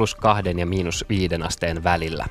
[0.00, 2.26] plus kahden ja miinus viiden asteen välillä.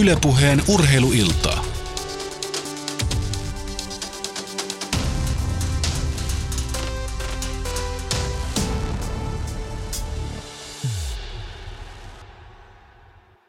[0.00, 1.67] Ylepuheen urheiluiltaa.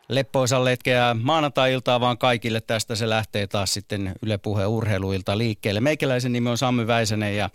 [0.10, 2.61] Leppoisan letkeä maanantai-iltaa vaan kaikille.
[2.61, 5.79] Tästä se lähtee taas sitten Yle Puhe urheiluilta liikkeelle.
[5.79, 7.50] Meikäläisen nimi on Sammy Väisänen ja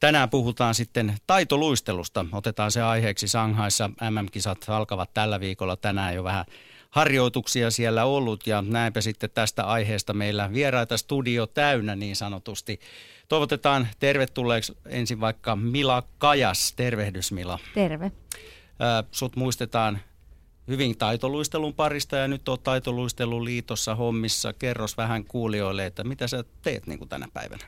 [0.00, 2.26] tänään puhutaan sitten taitoluistelusta.
[2.32, 3.90] Otetaan se aiheeksi Shanghaissa.
[4.10, 6.44] MM-kisat alkavat tällä viikolla tänään jo vähän
[6.90, 12.80] harjoituksia siellä ollut ja näinpä sitten tästä aiheesta meillä vieraita studio täynnä niin sanotusti.
[13.28, 16.72] Toivotetaan tervetulleeksi ensin vaikka Mila Kajas.
[16.72, 17.58] Tervehdys Mila.
[17.74, 18.12] Terve.
[19.10, 19.98] Sut muistetaan
[20.68, 24.52] hyvin taitoluistelun parista ja nyt on taitoluistelun liitossa hommissa.
[24.52, 27.64] Kerros vähän kuulijoille, että mitä sä teet niin kuin tänä päivänä?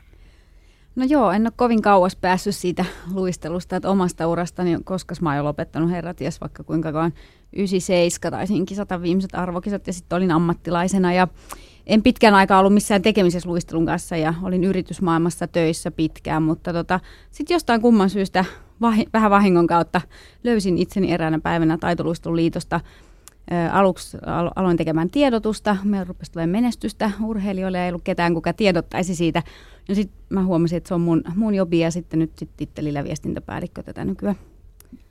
[0.95, 5.45] No joo, en ole kovin kauas päässyt siitä luistelusta, että omasta urastani, koska mä oon
[5.45, 7.13] lopettanut herrat, ties vaikka kuinka kauan
[7.53, 11.27] 97 taisin kisata viimeiset arvokisat ja sitten olin ammattilaisena ja
[11.87, 16.99] en pitkään aikaa ollut missään tekemisessä luistelun kanssa ja olin yritysmaailmassa töissä pitkään, mutta tota,
[17.31, 18.45] sitten jostain kumman syystä
[18.81, 20.01] vahi, vähän vahingon kautta
[20.43, 22.79] löysin itseni eräänä päivänä Taitoluistelun liitosta.
[23.71, 24.17] Aluksi
[24.55, 29.43] aloin tekemään tiedotusta, me rupesi tulemaan menestystä urheilijoille ei ollut ketään, kuka tiedottaisi siitä.
[29.89, 33.03] Ja sitten mä huomasin, että se on mun, mun jobi ja sitten nyt sit tittelillä
[33.03, 34.35] viestintäpäällikkö tätä nykyään.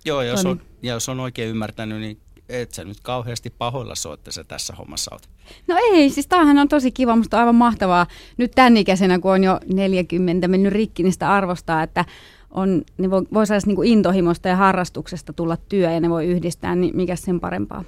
[0.04, 4.12] Joo, jos on, ja jos on oikein ymmärtänyt, niin et sä nyt kauheasti pahoilla so,
[4.12, 5.28] että sä tässä hommassa oot.
[5.68, 9.32] No ei, siis tämähän on tosi kiva, musta on aivan mahtavaa nyt tämän ikäisenä, kun
[9.32, 12.04] on jo 40 mennyt rikki, niin sitä arvostaa, että
[12.50, 16.74] on, ne voi, voi saada niin intohimosta ja harrastuksesta tulla työ ja ne voi yhdistää,
[16.74, 17.84] niin mikä sen parempaa.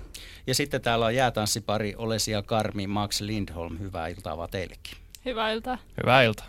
[0.46, 3.78] Ja sitten täällä on jäätanssipari Olesia Karmi, Max Lindholm.
[3.78, 4.98] Hyvää iltaa vaan teillekin.
[5.24, 5.78] Hyvää iltaa.
[6.02, 6.46] Hyvää iltaa.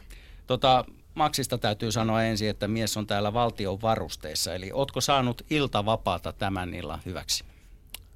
[0.48, 4.54] Tota, Maxista täytyy sanoa ensin, että mies on täällä valtion varusteissa.
[4.54, 7.44] Eli ootko saanut iltavapaata tämän illan hyväksi?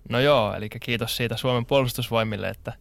[0.10, 2.74] No joo, eli kiitos siitä Suomen puolustusvoimille, että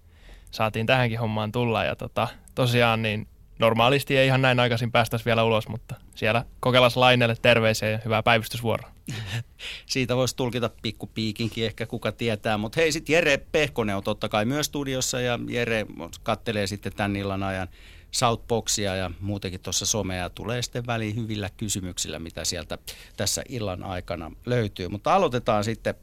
[0.51, 1.85] saatiin tähänkin hommaan tulla.
[1.85, 3.27] Ja tota, tosiaan niin
[3.59, 8.23] normaalisti ei ihan näin aikaisin päästäisi vielä ulos, mutta siellä kokelas Laineelle terveisiä ja hyvää
[8.23, 8.91] päivystysvuoroa.
[9.87, 14.45] Siitä voisi tulkita pikkupiikinkin ehkä kuka tietää, mutta hei sitten Jere Pehkonen on totta kai
[14.45, 15.87] myös studiossa ja Jere
[16.23, 17.69] kattelee sitten tämän illan ajan
[18.11, 22.79] Southboxia ja muutenkin tuossa somea ja tulee sitten väliin hyvillä kysymyksillä, mitä sieltä
[23.17, 24.89] tässä illan aikana löytyy.
[24.89, 25.95] Mutta aloitetaan sitten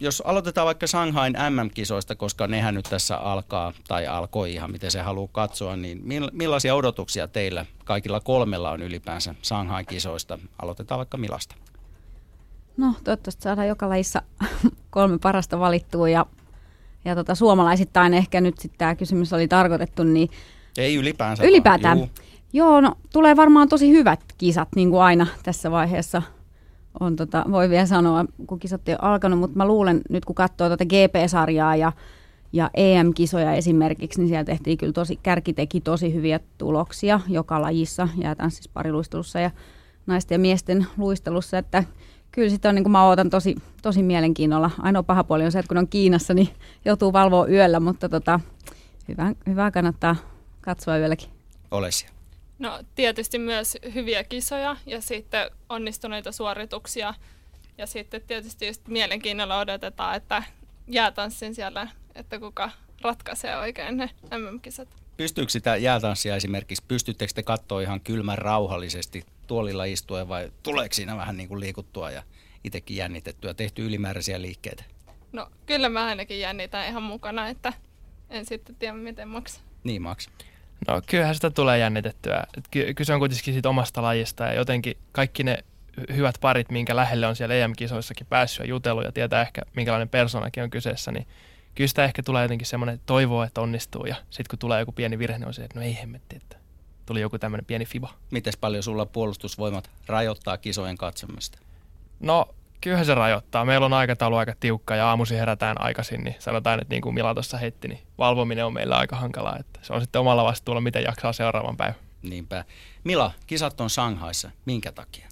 [0.00, 5.00] jos aloitetaan vaikka Shanghain MM-kisoista, koska nehän nyt tässä alkaa, tai alkoi ihan miten se
[5.00, 6.02] haluaa katsoa, niin
[6.32, 10.38] millaisia odotuksia teillä kaikilla kolmella on ylipäänsä Shanghain kisoista?
[10.62, 11.54] Aloitetaan vaikka Milasta.
[12.76, 14.22] No toivottavasti saadaan joka lajissa
[14.90, 16.26] kolme parasta valittua ja,
[17.04, 20.30] ja tota, suomalaisittain ehkä nyt sitten tämä kysymys oli tarkoitettu, niin
[20.78, 21.44] ei ylipäänsä.
[21.44, 21.98] Ylipäätään.
[21.98, 22.10] Vaan,
[22.52, 26.22] Joo, no tulee varmaan tosi hyvät kisat niin kuin aina tässä vaiheessa–
[27.00, 30.68] on tota, voi vielä sanoa, kun kisat ei alkanut, mutta mä luulen nyt kun katsoo
[30.68, 31.92] tuota GP-sarjaa ja,
[32.52, 38.08] ja EM-kisoja esimerkiksi, niin siellä tehtiin kyllä tosi, kärki teki tosi hyviä tuloksia joka lajissa,
[38.22, 39.50] jäätään siis pariluistelussa ja
[40.06, 41.84] naisten ja miesten luistelussa, että
[42.32, 44.70] kyllä sitä on, niin kuin mä ootan tosi, tosi mielenkiinnolla.
[44.82, 46.48] Ainoa paha puoli on se, että kun on Kiinassa, niin
[46.84, 48.40] joutuu valvoa yöllä, mutta tota,
[49.08, 50.16] hyvä, hyvä kannattaa
[50.60, 51.28] katsoa yölläkin.
[51.70, 52.15] Ole siellä.
[52.58, 57.14] No tietysti myös hyviä kisoja ja sitten onnistuneita suorituksia.
[57.78, 60.42] Ja sitten tietysti just mielenkiinnolla odotetaan, että
[60.88, 62.70] jäätanssin siellä, että kuka
[63.02, 64.88] ratkaisee oikein ne MM-kisat.
[65.16, 71.16] Pystyykö sitä jäätanssia esimerkiksi, pystyttekö te katsoa ihan kylmän rauhallisesti tuolilla istuen vai tuleeko siinä
[71.16, 72.22] vähän niin kuin liikuttua ja
[72.64, 74.84] itsekin jännitettyä, tehty ylimääräisiä liikkeitä?
[75.32, 77.72] No kyllä mä ainakin jännitän ihan mukana, että
[78.30, 79.62] en sitten tiedä miten maksaa.
[79.84, 80.32] Niin maksaa.
[80.88, 82.46] No kyllähän sitä tulee jännitettyä.
[82.70, 85.64] Ky- kyse on kuitenkin siitä omasta lajista ja jotenkin kaikki ne
[86.16, 90.62] hyvät parit, minkä lähelle on siellä EM-kisoissakin päässyt ja jutellut ja tietää ehkä minkälainen persoonakin
[90.62, 91.26] on kyseessä, niin
[91.74, 95.18] kyllä sitä ehkä tulee jotenkin semmoinen toivoa, että onnistuu ja sitten kun tulee joku pieni
[95.18, 96.56] virhe, niin on se, että no ei hemmetti, että
[97.06, 98.14] tuli joku tämmöinen pieni fiba.
[98.30, 101.58] Miten paljon sulla puolustusvoimat rajoittaa kisojen katsomista?
[102.20, 103.64] No kyllähän se rajoittaa.
[103.64, 107.34] Meillä on aikataulu aika tiukka ja aamusi herätään aikaisin, niin sanotaan, että niin kuin Mila
[107.34, 109.56] tuossa heitti, niin valvominen on meillä aika hankalaa.
[109.58, 111.96] Että se on sitten omalla vastuulla, miten jaksaa seuraavan päivän.
[112.22, 112.64] Niinpä.
[113.04, 114.50] Mila, kisat on Shanghaissa.
[114.64, 115.28] Minkä takia?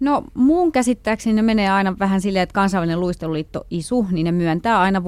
[0.00, 4.80] No muun käsittääkseni ne menee aina vähän silleen, että kansainvälinen luisteluliitto ISU, niin ne myöntää
[4.80, 5.04] aina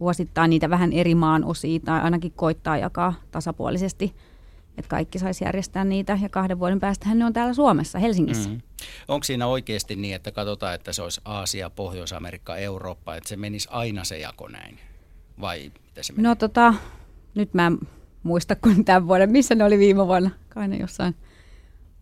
[0.00, 4.14] vuosittain niitä vähän eri maan osia tai ainakin koittaa jakaa tasapuolisesti–
[4.78, 8.50] että kaikki saisi järjestää niitä ja kahden vuoden päästä ne on täällä Suomessa, Helsingissä.
[8.50, 8.60] Mm.
[9.08, 13.68] Onko siinä oikeasti niin, että katsotaan, että se olisi Aasia, Pohjois-Amerikka, Eurooppa, että se menisi
[13.70, 14.78] aina se jako näin?
[15.40, 16.28] vai miten se menee?
[16.28, 16.74] No tota,
[17.34, 17.78] nyt mä en
[18.22, 19.30] muista kuin tämän vuoden.
[19.30, 20.30] Missä ne oli viime vuonna?
[20.48, 21.14] Kai ne jossain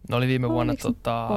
[0.08, 1.28] Ne oli viime vuonna Oliko tota,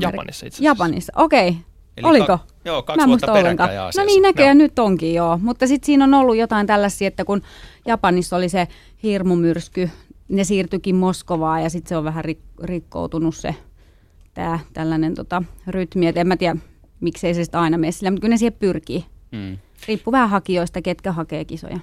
[0.00, 0.64] Japanissa itse asiassa.
[0.64, 1.48] Japanissa, okei.
[1.48, 1.62] Okay.
[1.96, 2.26] Eli Oliko?
[2.26, 4.64] Ka- joo, kaksi Mä vuotta peräkkäin No niin, näköjään Joo.
[4.64, 5.38] nyt onkin joo.
[5.38, 7.42] Mutta sitten siinä on ollut jotain tällaisia, että kun
[7.86, 8.68] Japanissa oli se
[9.02, 9.90] hirmumyrsky,
[10.32, 13.54] ne siirtyikin Moskovaan ja sitten se on vähän rik- rikkoutunut se
[14.34, 16.06] tää, tällainen tota, rytmi.
[16.06, 16.56] Et en mä tiedä,
[17.00, 19.04] miksei se sitä aina mene sillä, mutta kyllä ne siihen pyrkii.
[19.32, 19.58] Mm.
[19.88, 21.78] Riippuu vähän hakijoista, ketkä hakee kisoja.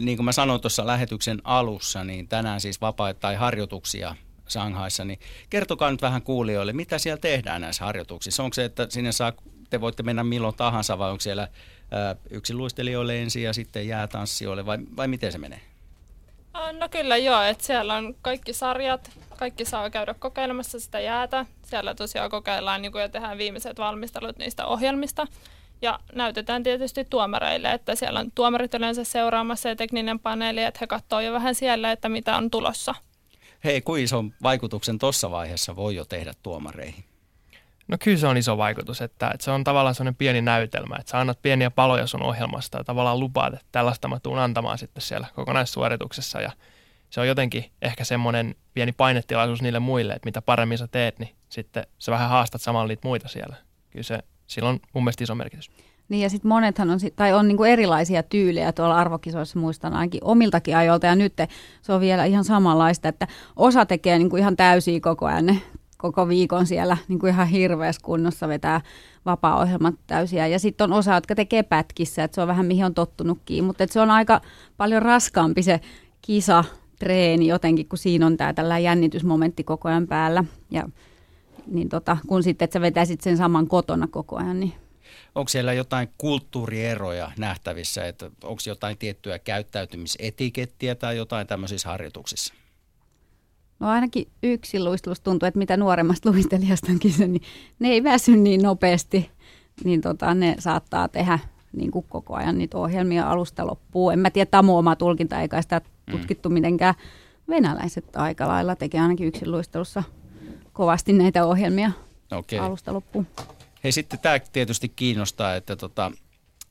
[0.00, 4.14] Niin kuin mä sanoin tuossa lähetyksen alussa, niin tänään siis vapaita tai harjoituksia
[4.48, 5.18] Shanghaissa, niin
[5.50, 8.42] kertokaa nyt vähän kuulijoille, mitä siellä tehdään näissä harjoituksissa.
[8.42, 9.32] Onko se, että sinne saa,
[9.70, 11.48] te voitte mennä milloin tahansa vai onko siellä
[11.90, 15.60] ää, yksin luistelijoille ensin ja sitten jäätanssijoille vai, vai miten se menee?
[16.54, 21.46] No kyllä joo, että siellä on kaikki sarjat, kaikki saa käydä kokeilemassa sitä jäätä.
[21.62, 25.26] Siellä tosiaan kokeillaan niin ja tehdään viimeiset valmistelut niistä ohjelmista.
[25.82, 30.86] Ja näytetään tietysti tuomareille, että siellä on tuomarit yleensä seuraamassa ja tekninen paneeli, että he
[30.86, 32.94] katsoo jo vähän siellä, että mitä on tulossa.
[33.64, 37.04] Hei, kuin ison vaikutuksen tuossa vaiheessa voi jo tehdä tuomareihin?
[37.88, 41.10] No kyllä se on iso vaikutus, että, että se on tavallaan sellainen pieni näytelmä, että
[41.10, 45.02] sä annat pieniä paloja sun ohjelmasta ja tavallaan lupaat, että tällaista mä tuun antamaan sitten
[45.02, 46.50] siellä kokonaissuorituksessa ja
[47.10, 51.34] se on jotenkin ehkä semmoinen pieni painetilaisuus niille muille, että mitä paremmin sä teet, niin
[51.48, 53.56] sitten sä vähän haastat samalla niitä muita siellä.
[53.90, 55.70] Kyllä se, sillä on mun mielestä iso merkitys.
[56.08, 60.76] Niin ja sitten monethan on, tai on niinku erilaisia tyylejä tuolla arvokisoissa, muistan ainakin omiltakin
[60.76, 61.32] ajoilta ja nyt
[61.82, 65.62] se on vielä ihan samanlaista, että osa tekee niinku ihan täysiä koko ajan ne
[66.02, 68.80] koko viikon siellä niinku ihan hirveässä kunnossa vetää
[69.26, 70.46] vapaa-ohjelmat täysiä.
[70.46, 73.84] Ja sitten on osa, jotka tekee pätkissä, että se on vähän mihin on tottunutkin, mutta
[73.90, 74.40] se on aika
[74.76, 75.80] paljon raskaampi se
[76.22, 76.64] kisa,
[76.98, 80.44] treeni jotenkin, kun siinä on tämä tällä jännitysmomentti koko ajan päällä.
[80.70, 80.88] Ja,
[81.66, 84.72] niin tota, kun sitten, että sä vetäisit sen saman kotona koko ajan, niin
[85.34, 92.54] Onko siellä jotain kulttuurieroja nähtävissä, että onko jotain tiettyä käyttäytymisetikettiä tai jotain tämmöisissä harjoituksissa?
[93.82, 97.42] No ainakin yksi luistelus tuntuu, että mitä nuoremmasta luistelijasta on kyse, niin
[97.78, 99.30] ne ei väsy niin nopeasti,
[99.84, 101.38] niin tota, ne saattaa tehdä
[101.72, 104.12] niin kuin koko ajan niitä ohjelmia alusta loppuun.
[104.12, 105.80] En mä tiedä, tämä on oma tulkinta, eikä sitä
[106.10, 106.94] tutkittu mitenkään.
[107.48, 110.02] Venäläiset aika lailla tekee ainakin yksin luistelussa
[110.72, 111.92] kovasti näitä ohjelmia
[112.32, 112.58] Okei.
[112.58, 113.26] alusta loppuun.
[113.84, 116.12] Hei sitten tämä tietysti kiinnostaa, että tota,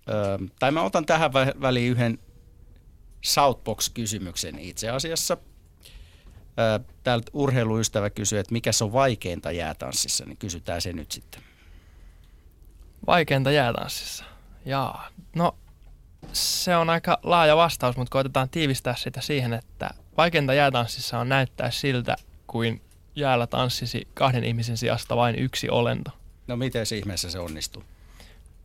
[0.09, 0.13] ö,
[0.59, 2.19] tai mä otan tähän vä- väliin yhden
[3.21, 5.37] Southbox-kysymyksen itse asiassa.
[7.03, 11.41] Täältä urheiluystävä kysyy, että mikä se on vaikeinta jäätanssissa, niin kysytään se nyt sitten.
[13.07, 14.25] Vaikeinta jäätanssissa.
[14.65, 15.55] Jaa, no
[16.33, 21.71] se on aika laaja vastaus, mutta koitetaan tiivistää sitä siihen, että vaikeinta jäätanssissa on näyttää
[21.71, 22.15] siltä,
[22.47, 22.81] kuin
[23.15, 26.11] jäällä tanssisi kahden ihmisen sijasta vain yksi olento.
[26.47, 27.83] No miten se ihmeessä se onnistuu?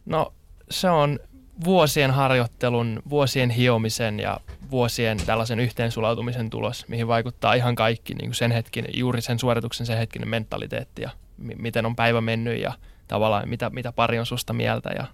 [0.06, 0.34] No
[0.70, 1.18] se on
[1.64, 8.34] vuosien harjoittelun, vuosien hiomisen ja vuosien tällaisen yhteensulautumisen tulos, mihin vaikuttaa ihan kaikki niin kuin
[8.34, 12.72] sen hetkinen, juuri sen suorituksen sen hetkinen mentaliteetti ja mi- miten on päivä mennyt ja
[13.08, 15.06] tavallaan mitä, mitä pari on susta mieltä ja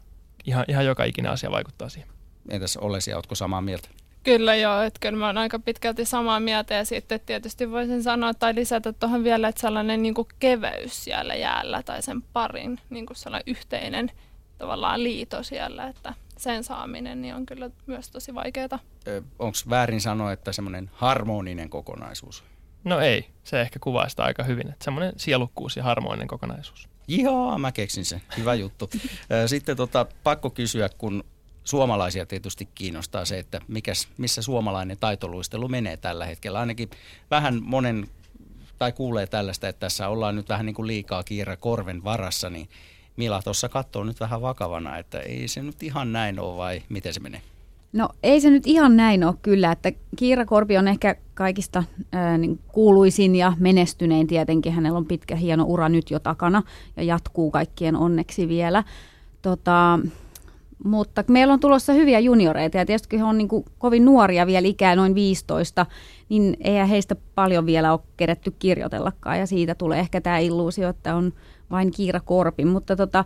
[0.44, 2.10] ihan, ihan joka ikinen asia vaikuttaa siihen.
[2.50, 3.88] Entäs Olesi, oletko samaa mieltä?
[4.24, 8.34] Kyllä joo, että kyllä mä oon aika pitkälti samaa mieltä ja sitten tietysti voisin sanoa
[8.34, 13.06] tai lisätä tuohon vielä, että sellainen niin kuin keveys siellä jäällä tai sen parin niin
[13.06, 14.10] kuin sellainen yhteinen
[14.58, 18.78] tavallaan liito siellä, että sen saaminen niin on kyllä myös tosi vaikeaa.
[19.38, 22.44] Onko väärin sanoa, että semmoinen harmoninen kokonaisuus?
[22.84, 26.88] No ei, se ehkä kuvaa sitä aika hyvin, että semmoinen sielukkuus ja harmoninen kokonaisuus.
[27.08, 28.22] Joo, mä keksin sen.
[28.36, 28.90] Hyvä juttu.
[29.32, 31.24] Ö, Sitten tota, pakko kysyä, kun
[31.64, 36.60] suomalaisia tietysti kiinnostaa se, että mikäs, missä suomalainen taitoluistelu menee tällä hetkellä.
[36.60, 36.90] Ainakin
[37.30, 38.08] vähän monen,
[38.78, 42.68] tai kuulee tällaista, että tässä ollaan nyt vähän niin kuin liikaa kiira korven varassa, niin
[43.16, 47.14] Mila tuossa katsoo nyt vähän vakavana, että ei se nyt ihan näin ole vai miten
[47.14, 47.42] se menee?
[47.92, 52.38] No ei se nyt ihan näin ole kyllä, että Kiira Korpi on ehkä kaikista ää,
[52.38, 54.72] niin kuuluisin ja menestynein tietenkin.
[54.72, 56.62] Hänellä on pitkä hieno ura nyt jo takana
[56.96, 58.84] ja jatkuu kaikkien onneksi vielä.
[59.42, 59.98] Tota,
[60.84, 64.68] mutta meillä on tulossa hyviä junioreita ja tietysti he on niin kuin kovin nuoria vielä
[64.68, 65.86] ikää noin 15,
[66.28, 71.16] niin eihän heistä paljon vielä ole keretty kirjoitellakaan ja siitä tulee ehkä tämä illuusio, että
[71.16, 71.32] on
[71.72, 73.24] vain Kiira Korpi, mutta tota,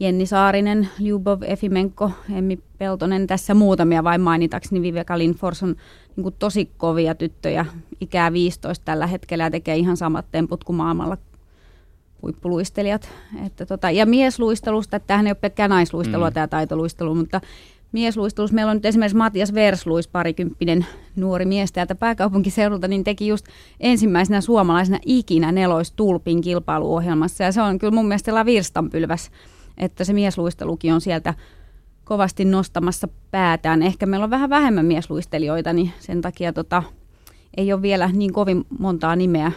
[0.00, 4.82] Jenni Saarinen, Ljubov Efimenko, Emmi Peltonen, tässä muutamia vain mainitakseni.
[4.82, 5.76] Viveka Lindfors on
[6.16, 7.66] niin kuin tosi kovia tyttöjä,
[8.00, 11.16] ikää 15 tällä hetkellä ja tekee ihan samat temput kuin maailmalla
[12.22, 13.08] huippuluistelijat.
[13.46, 16.34] Että tota, ja miesluistelusta, että tämähän ei ole pelkkää naisluistelua mm.
[16.34, 17.40] tämä taitoluistelu, mutta
[17.96, 20.86] miesluistelussa meillä on nyt esimerkiksi Matias Versluis, parikymppinen
[21.16, 23.46] nuori mies täältä pääkaupunkiseudulta, niin teki just
[23.80, 27.44] ensimmäisenä suomalaisena ikinä neloistulpin kilpailuohjelmassa.
[27.44, 29.30] Ja se on kyllä mun mielestä virstanpylväs,
[29.78, 31.34] että se miesluistelukin on sieltä
[32.04, 33.82] kovasti nostamassa päätään.
[33.82, 36.82] Ehkä meillä on vähän vähemmän miesluistelijoita, niin sen takia tota,
[37.56, 39.52] ei ole vielä niin kovin montaa nimeä,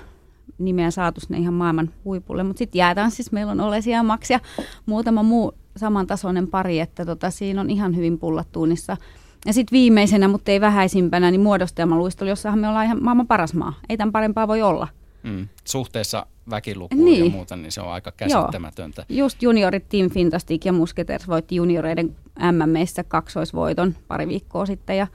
[0.58, 2.43] nimeä saatu sinne ihan maailman huipulle.
[2.43, 4.39] Mutta sitten jäätään siis, meillä on Olesia ja Max ja
[4.86, 8.98] muutama muu samantasoinen pari, että tota, siinä on ihan hyvin pullat tuunissa.
[9.46, 13.74] Ja sitten viimeisenä, mutta ei vähäisimpänä, niin muodostelmaluistelu, jossahan me ollaan ihan maailman paras maa.
[13.90, 14.88] Ei tämän parempaa voi olla.
[15.24, 15.48] Mm.
[15.66, 17.26] Suhteessa väkilukuun niin.
[17.26, 19.06] ja muuta, niin se on aika käsittämätöntä.
[19.10, 19.18] Joo.
[19.26, 22.16] Just juniorit Team Fantastic ja Musketers voitti junioreiden
[22.52, 25.08] MMEissä kaksoisvoiton pari viikkoa sitten ja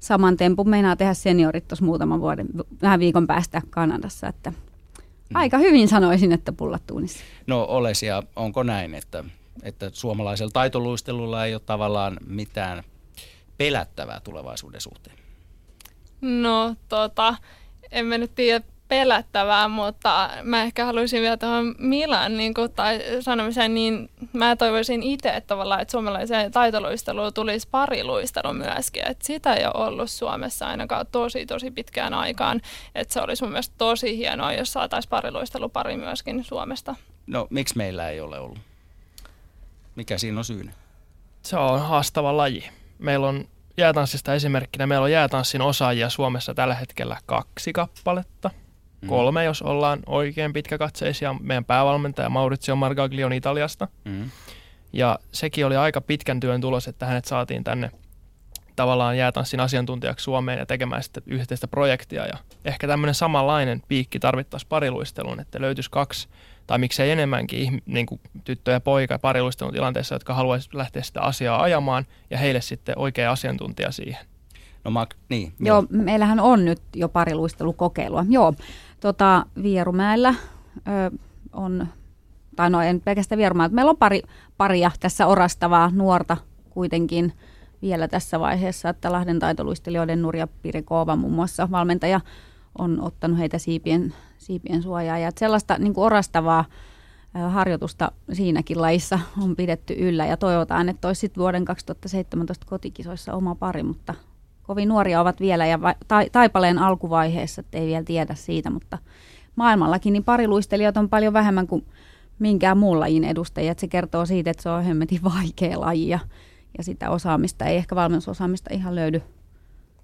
[0.00, 2.46] saman tempun meinaa tehdä seniorit tuossa muutaman vuoden,
[2.82, 4.56] vähän viikon päästä Kanadassa, että mm.
[5.34, 7.24] aika hyvin sanoisin, että pullat tuunissa.
[7.46, 9.24] No Olesia, onko näin, että,
[9.62, 12.84] että suomalaisella taitoluistelulla ei ole tavallaan mitään
[13.58, 15.16] pelättävää tulevaisuuden suhteen?
[16.20, 17.34] No tota,
[17.90, 23.00] en mä nyt tiedä pelättävää, mutta mä ehkä haluaisin vielä tuohon Milan niin kuin, tai
[23.20, 29.10] sanomiseen, niin mä toivoisin itse, että tavallaan, että suomalaiseen taitoluisteluun tulisi pariluistelu myöskin.
[29.10, 32.60] Että sitä ei ole ollut Suomessa ainakaan tosi, tosi pitkään aikaan.
[32.94, 36.94] Että se olisi mun mielestä tosi hienoa, jos saataisiin pariluistelupari myöskin Suomesta.
[37.26, 38.58] No, miksi meillä ei ole ollut?
[39.96, 40.72] Mikä siinä on syynä?
[41.42, 42.68] Se on haastava laji.
[42.98, 48.50] Meillä on jäätanssista esimerkkinä, meillä on jäätanssin osaajia Suomessa tällä hetkellä kaksi kappaletta–
[49.02, 49.08] Mm.
[49.08, 51.34] Kolme, jos ollaan oikein pitkäkatseisia.
[51.40, 53.88] Meidän päävalmentaja Maurizio Margagli on Italiasta.
[54.04, 54.30] Mm.
[54.92, 57.90] Ja sekin oli aika pitkän työn tulos, että hänet saatiin tänne
[58.76, 62.26] tavallaan jäätanssin asiantuntijaksi Suomeen ja tekemään sitten yhteistä projektia.
[62.26, 66.28] Ja ehkä tämmöinen samanlainen piikki tarvittaisiin pariluisteluun, että löytyisi kaksi
[66.72, 71.62] tai miksei enemmänkin niin kuin tyttö ja poika pariluistelun tilanteessa, jotka haluaisivat lähteä sitä asiaa
[71.62, 74.26] ajamaan ja heille sitten oikea asiantuntija siihen.
[74.84, 75.52] No Mark, niin.
[75.60, 78.24] Joo, joo, meillähän on nyt jo pariluistelukokeilua.
[78.28, 78.54] Joo,
[79.00, 80.34] tota, Vierumäellä
[80.76, 81.16] ö,
[81.52, 81.86] on,
[82.56, 84.22] tai no en pelkästään Vierumäellä, meillä on pari,
[84.56, 86.36] paria tässä orastavaa nuorta
[86.70, 87.32] kuitenkin
[87.82, 92.20] vielä tässä vaiheessa, että Lahden taitoluistelijoiden Nurja Pirikova muun muassa valmentaja
[92.78, 95.18] on ottanut heitä siipien, siipien suojaa.
[95.18, 96.64] Ja sellaista niin kuin orastavaa
[97.48, 103.82] harjoitusta siinäkin lajissa on pidetty yllä ja toivotaan, että olisi vuoden 2017 kotikisoissa oma pari,
[103.82, 104.14] mutta
[104.62, 105.78] kovin nuoria ovat vielä ja
[106.32, 108.98] taipaleen alkuvaiheessa, että ei vielä tiedä siitä, mutta
[109.56, 111.86] maailmallakin niin pariluistelijat on paljon vähemmän kuin
[112.38, 113.74] minkään muun lajin edustajia.
[113.76, 116.18] se kertoo siitä, että se on hemmetin vaikea laji ja,
[116.78, 119.22] ja sitä osaamista ei ehkä valmennusosaamista ihan löydy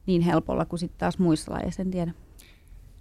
[0.07, 2.13] niin helpolla kuin sitten taas muissa lajeissa, en tiedä.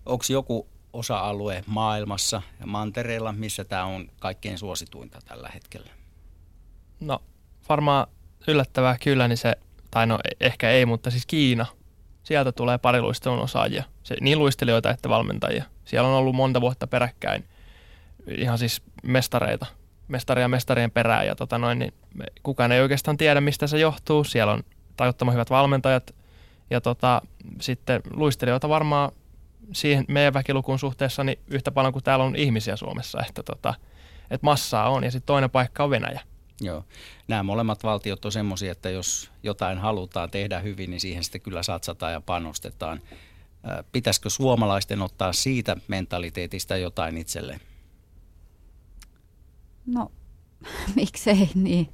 [0.06, 0.68] Onko joku
[0.98, 5.92] osa-alue maailmassa ja mantereella, missä tämä on kaikkein suosituinta tällä hetkellä?
[7.00, 7.20] No
[7.70, 8.08] varmaan
[8.48, 9.56] yllättävää kyllä, niin se
[9.92, 11.66] tai no e- ehkä ei, mutta siis Kiina.
[12.24, 15.64] Sieltä tulee pariluistelun osaajia, se, niin luistelijoita että valmentajia.
[15.86, 17.46] Siellä on ollut monta vuotta peräkkäin
[18.38, 19.66] ihan siis mestareita,
[20.08, 21.94] mestaria mestarien perään ja tota noin, niin
[22.44, 24.24] kukaan ei oikeastaan tiedä, mistä se johtuu.
[24.24, 24.64] Siellä on
[24.98, 26.16] tajuttoman hyvät valmentajat
[26.70, 27.22] ja tota,
[27.62, 29.12] sitten luistelijoita varmaan
[29.74, 33.74] siihen meidän väkilukuun suhteessa niin yhtä paljon kuin täällä on ihmisiä Suomessa, että, tota,
[34.32, 36.22] että massaa on ja sitten toinen paikka on Venäjä.
[36.62, 36.84] Joo.
[37.28, 41.64] Nämä molemmat valtiot on semmoisia, että jos jotain halutaan tehdä hyvin, niin siihen sitten kyllä
[41.64, 43.00] satsataan ja panostetaan.
[43.92, 47.60] Pitäisikö suomalaisten ottaa siitä mentaliteetista jotain itselleen?
[49.86, 50.12] No,
[50.96, 51.90] miksei niin.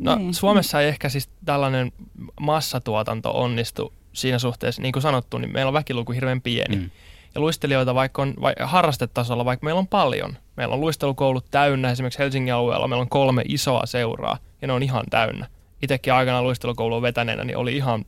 [0.00, 0.34] No niin.
[0.34, 1.92] Suomessa ei ehkä siis tällainen
[2.40, 6.76] massatuotanto onnistu siinä suhteessa, niin kuin sanottu, niin meillä on väkiluku hirveän pieni.
[6.76, 6.90] Mm.
[7.34, 10.36] Ja luistelijoita vaikka on vai, harrastetasolla, vaikka meillä on paljon.
[10.56, 14.82] Meillä on luistelukoulut täynnä, esimerkiksi Helsingin alueella meillä on kolme isoa seuraa ja ne on
[14.82, 15.46] ihan täynnä.
[15.82, 18.04] Itsekin aikana luistelukoulun vetäneenä niin oli ihan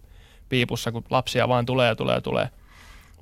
[0.49, 2.49] piipussa, kun lapsia vaan tulee ja tulee ja tulee.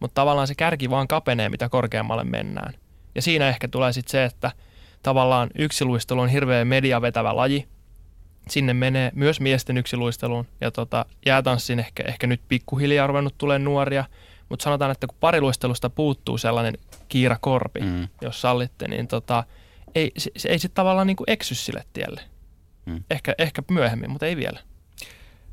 [0.00, 2.74] Mutta tavallaan se kärki vaan kapenee, mitä korkeammalle mennään.
[3.14, 4.52] Ja siinä ehkä tulee sitten se, että
[5.02, 7.68] tavallaan yksiluistelu on hirveän mediavetävä laji.
[8.48, 14.04] Sinne menee myös miesten yksiluisteluun ja tota, jäätanssin ehkä, ehkä nyt pikkuhiljaa ruvennut tulee nuoria–
[14.48, 18.08] mutta sanotaan, että kun pariluistelusta puuttuu sellainen kiirakorpi, mm.
[18.20, 19.44] jos sallitte, niin tota,
[19.94, 22.20] ei, se, se ei sitten tavallaan niin kuin eksy sille tielle.
[22.86, 23.04] Mm.
[23.10, 24.58] Ehkä, ehkä myöhemmin, mutta ei vielä.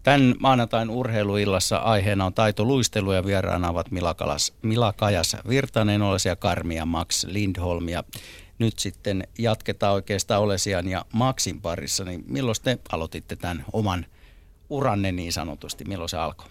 [0.04, 6.02] Tämän maanantain urheiluillassa aiheena on taitoluistelu ja vieraana ovat Mila, Kalas, Mila Kajas Virtanen,
[6.40, 7.90] Karmi ja Max Lindholm.
[7.90, 8.04] Ja
[8.62, 12.04] nyt sitten jatketaan oikeastaan Olesian ja Maxin parissa.
[12.04, 14.06] Niin milloin te aloititte tämän oman
[14.70, 15.86] uranne niin sanotusti?
[15.86, 16.48] Milloin se alkoi?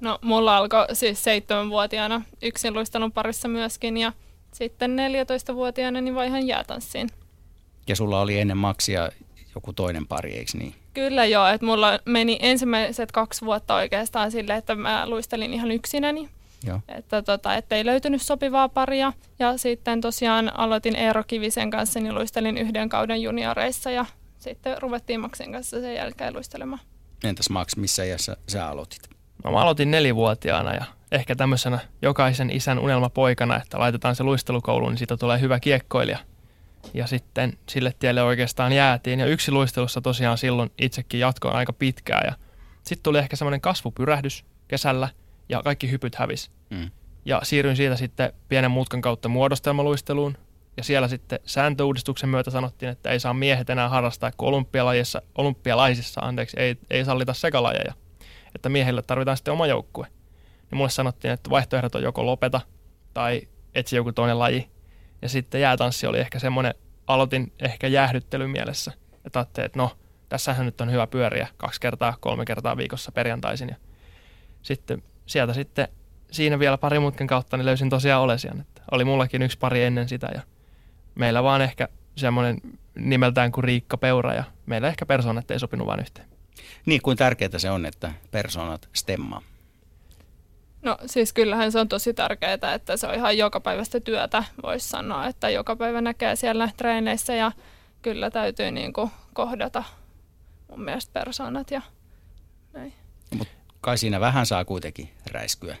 [0.00, 4.12] No mulla alkoi siis seitsemänvuotiaana yksin luistelun parissa myöskin ja
[4.52, 7.08] sitten 14-vuotiaana niin vaihan jäätanssiin.
[7.88, 9.10] Ja sulla oli ennen maksia
[9.54, 10.74] joku toinen pari, eikö niin?
[10.94, 16.28] Kyllä joo, että mulla meni ensimmäiset kaksi vuotta oikeastaan sille, että mä luistelin ihan yksinäni.
[16.66, 16.80] Joo.
[16.88, 19.12] Että tota, ei löytynyt sopivaa paria.
[19.38, 24.06] Ja sitten tosiaan aloitin Eero Kivisen kanssa, niin luistelin yhden kauden junioreissa ja
[24.38, 26.82] sitten ruvettiin Maxin kanssa sen jälkeen luistelemaan.
[27.24, 29.10] Entäs Max, missä iässä sä aloitit?
[29.44, 34.98] No, mä aloitin nelivuotiaana ja ehkä tämmöisenä jokaisen isän unelmapoikana, että laitetaan se luistelukouluun, niin
[34.98, 36.18] siitä tulee hyvä kiekkoilija.
[36.94, 39.20] Ja sitten sille tielle oikeastaan jäätiin.
[39.20, 42.22] Ja yksi luistelussa tosiaan silloin itsekin jatkoin aika pitkään.
[42.26, 42.34] Ja
[42.82, 45.08] sitten tuli ehkä semmoinen kasvupyrähdys kesällä
[45.50, 46.50] ja kaikki hypyt hävis.
[46.70, 46.90] Mm.
[47.24, 50.36] Ja siirryin siitä sitten pienen mutkan kautta muodostelmaluisteluun.
[50.76, 56.20] Ja siellä sitten sääntöuudistuksen myötä sanottiin, että ei saa miehet enää harrastaa, kun olympialaisissa, olympialaisissa
[56.20, 57.94] anteeksi, ei, ei sallita sekalajeja.
[58.54, 60.06] Että miehille tarvitaan sitten oma joukkue.
[60.70, 62.60] Niin mulle sanottiin, että vaihtoehdot on joko lopeta
[63.14, 64.70] tai etsi joku toinen laji.
[65.22, 66.74] Ja sitten jäätanssi oli ehkä semmoinen,
[67.06, 68.92] aloitin ehkä jäähdyttelyn mielessä.
[69.24, 69.90] Että ajattelin, että no,
[70.28, 73.68] tässähän nyt on hyvä pyöriä kaksi kertaa, kolme kertaa viikossa perjantaisin.
[73.68, 73.76] Ja
[74.62, 75.88] sitten sieltä sitten
[76.30, 78.60] siinä vielä pari mutken kautta niin löysin tosiaan Olesian.
[78.60, 80.40] Että oli mullakin yksi pari ennen sitä ja
[81.14, 82.56] meillä vaan ehkä semmoinen
[82.94, 86.28] nimeltään kuin Riikka Peura ja meillä ehkä persoonat ei sopinut vaan yhteen.
[86.86, 89.42] Niin kuin tärkeää se on, että persoonat stemmaa.
[90.82, 94.88] No siis kyllähän se on tosi tärkeää, että se on ihan joka päivästä työtä, voisi
[94.88, 97.52] sanoa, että joka päivä näkee siellä treeneissä ja
[98.02, 99.84] kyllä täytyy niin kuin kohdata
[100.70, 101.82] mun mielestä persoonat ja
[102.72, 102.94] näin.
[103.38, 105.76] Mutta kai siinä vähän saa kuitenkin räiskyä,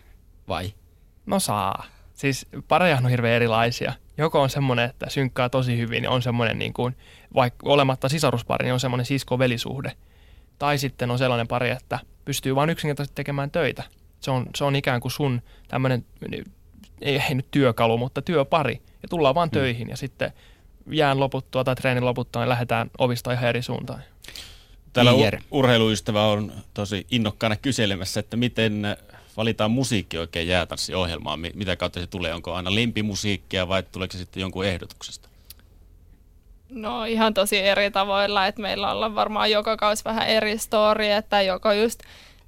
[0.48, 0.72] vai?
[1.26, 1.84] No saa.
[2.14, 3.92] Siis parejahan on hirveän erilaisia.
[4.18, 6.96] Joko on semmoinen, että synkkaa tosi hyvin ja on semmoinen, niin kuin,
[7.34, 9.92] vaikka olematta sisaruspari, niin on semmoinen sisko-velisuhde.
[10.58, 13.82] Tai sitten on sellainen pari, että pystyy vain yksinkertaisesti tekemään töitä.
[14.20, 16.06] Se on, se on ikään kuin sun tämmöinen,
[17.00, 18.82] ei, ei nyt työkalu, mutta työpari.
[19.02, 19.52] Ja tullaan vaan mm.
[19.52, 20.32] töihin ja sitten
[20.90, 24.02] jään loputtua tai treenin loputtua, niin lähdetään ovista ihan eri suuntaan.
[24.92, 28.96] Täällä ur- urheiluystävä on tosi innokkaana kyselemässä, että miten
[29.36, 31.40] valitaan musiikki oikein jäätanssiohjelmaan?
[31.54, 32.34] Mitä kautta se tulee?
[32.34, 35.28] Onko aina lempimusiikkia vai tuleeko se sitten jonkun ehdotuksesta?
[36.68, 41.42] No ihan tosi eri tavoilla, että meillä ollaan varmaan joka kausi vähän eri story, että
[41.42, 42.00] joko just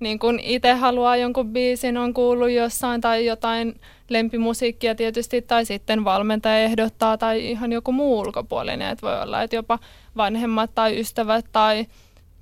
[0.02, 6.04] niin kun itse haluaa jonkun biisin, on kuullut jossain tai jotain lempimusiikkia tietysti, tai sitten
[6.04, 9.78] valmentaja ehdottaa tai ihan joku muu ulkopuolinen, että voi olla, että jopa
[10.16, 11.86] vanhemmat tai ystävät tai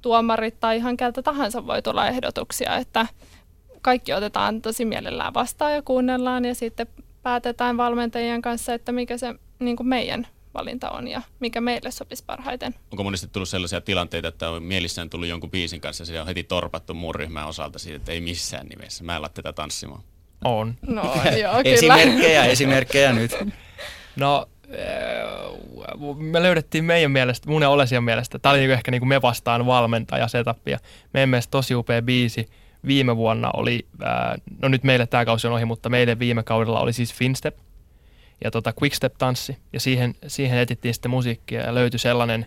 [0.03, 3.07] tuomarit tai ihan keltä tahansa voi tulla ehdotuksia, että
[3.83, 6.87] kaikki otetaan tosi mielellään vastaan ja kuunnellaan ja sitten
[7.23, 12.25] päätetään valmentajien kanssa, että mikä se niin kuin meidän valinta on ja mikä meille sopisi
[12.27, 12.75] parhaiten.
[12.93, 16.27] Onko monesti tullut sellaisia tilanteita, että on mielissään tullut jonkun biisin kanssa ja se on
[16.27, 20.03] heti torpattu muun ryhmän osalta siitä, että ei missään nimessä, mä en laita tätä tanssimaan?
[20.45, 20.75] On.
[20.87, 21.03] No
[21.43, 21.61] joo, kyllä.
[21.65, 23.31] Esimerkkejä, esimerkkejä nyt.
[24.17, 24.49] No
[26.17, 29.67] me löydettiin meidän mielestä, mun ja Olesian mielestä, tämä oli ehkä niin kuin me vastaan
[29.67, 30.79] valmentaja setapia.
[31.15, 32.49] Meidän mielestä tosi upea biisi
[32.87, 33.87] viime vuonna oli,
[34.63, 37.57] no nyt meille tämä kausi on ohi, mutta meille viime kaudella oli siis Finstep
[38.45, 39.57] ja tota Quickstep-tanssi.
[39.73, 42.47] Ja siihen, siihen etittiin sitten musiikkia ja löytyi sellainen,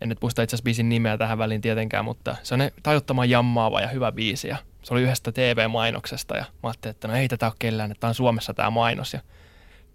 [0.00, 3.80] en nyt muista itse asiassa biisin nimeä tähän väliin tietenkään, mutta se on tajuttamaan jammaava
[3.80, 4.48] ja hyvä biisi.
[4.48, 8.00] Ja se oli yhdestä TV-mainoksesta ja mä ajattelin, että no ei tätä ole kellään, että
[8.00, 9.12] tämä on Suomessa tämä mainos.
[9.14, 9.20] Ja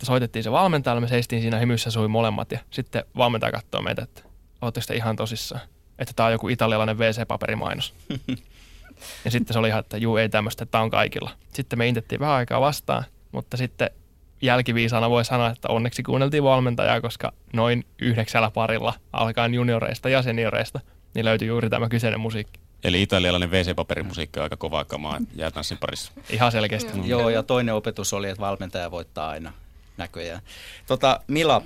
[0.05, 4.21] soitettiin se valmentajalle, me seistiin siinä hymyssä sui molemmat ja sitten valmentaja katsoi meitä, että
[4.61, 5.61] oletteko te ihan tosissaan,
[5.99, 7.93] että tämä on joku italialainen WC-paperimainos.
[9.25, 11.31] ja sitten se oli ihan, että juu ei tämmöistä, että tämä on kaikilla.
[11.53, 13.89] Sitten me intettiin vähän aikaa vastaan, mutta sitten
[14.41, 20.79] jälkiviisana voi sanoa, että onneksi kuunneltiin valmentajaa, koska noin yhdeksällä parilla alkaen junioreista ja senioreista,
[21.13, 22.59] niin löytyi juuri tämä kyseinen musiikki.
[22.83, 26.11] Eli italialainen WC-paperimusiikki on aika kovaa kamaa jäätanssin parissa.
[26.29, 26.97] Ihan selkeästi.
[26.97, 27.05] Mm.
[27.05, 29.53] Joo, ja toinen opetus oli, että valmentaja voittaa aina
[29.97, 30.41] näköjään.
[30.88, 31.62] Tota, Mila,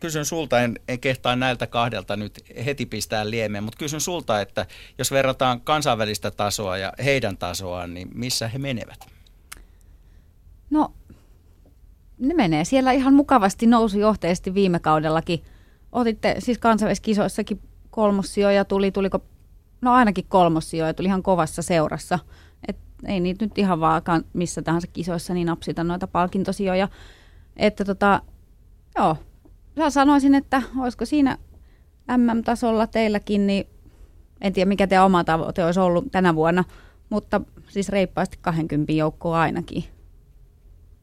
[0.00, 4.66] kysyn sulta, en, en kehtaa näiltä kahdelta nyt heti pistää liemeen, mutta kysyn sulta, että
[4.98, 9.06] jos verrataan kansainvälistä tasoa ja heidän tasoaan, niin missä he menevät?
[10.70, 10.92] No,
[12.18, 15.44] ne menee siellä ihan mukavasti nousujohteisesti viime kaudellakin.
[15.92, 19.20] Otitte siis kansainväliskisoissakin kolmossijoja, tuli, tuliko,
[19.80, 22.18] no ainakin kolmossijoja, tuli ihan kovassa seurassa.
[22.68, 22.76] Et
[23.06, 24.02] ei niitä nyt ihan vaan
[24.32, 26.88] missä tahansa kisoissa niin napsita noita palkintosijoja.
[27.56, 28.22] Että tota,
[28.98, 29.16] joo,
[29.76, 31.38] Mä sanoisin, että olisiko siinä
[32.16, 33.66] MM-tasolla teilläkin, niin
[34.40, 36.64] en tiedä mikä teidän oma tavoite olisi ollut tänä vuonna,
[37.10, 39.84] mutta siis reippaasti 20 joukkoa ainakin.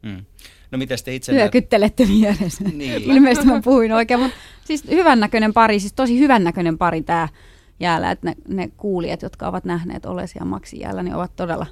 [0.01, 0.25] Mm.
[0.71, 2.63] No miten te itse Hyökyttelette vieressä.
[2.73, 3.01] Niin.
[3.01, 7.27] Ilmeisesti mä puhuin oikein, mutta siis hyvännäköinen pari, siis tosi hyvännäköinen pari tämä
[7.79, 11.65] jäällä, että ne, ne kuulijat, jotka ovat nähneet Olesia Maxi jäällä, niin ovat todella,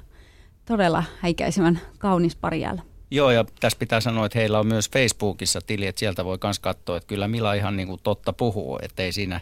[0.64, 2.82] todella häikäisevän kaunis pari jäällä.
[3.12, 6.58] Joo, ja tässä pitää sanoa, että heillä on myös Facebookissa tili, että sieltä voi myös
[6.58, 9.40] katsoa, että kyllä Mila ihan niin kuin totta puhuu, että ei siinä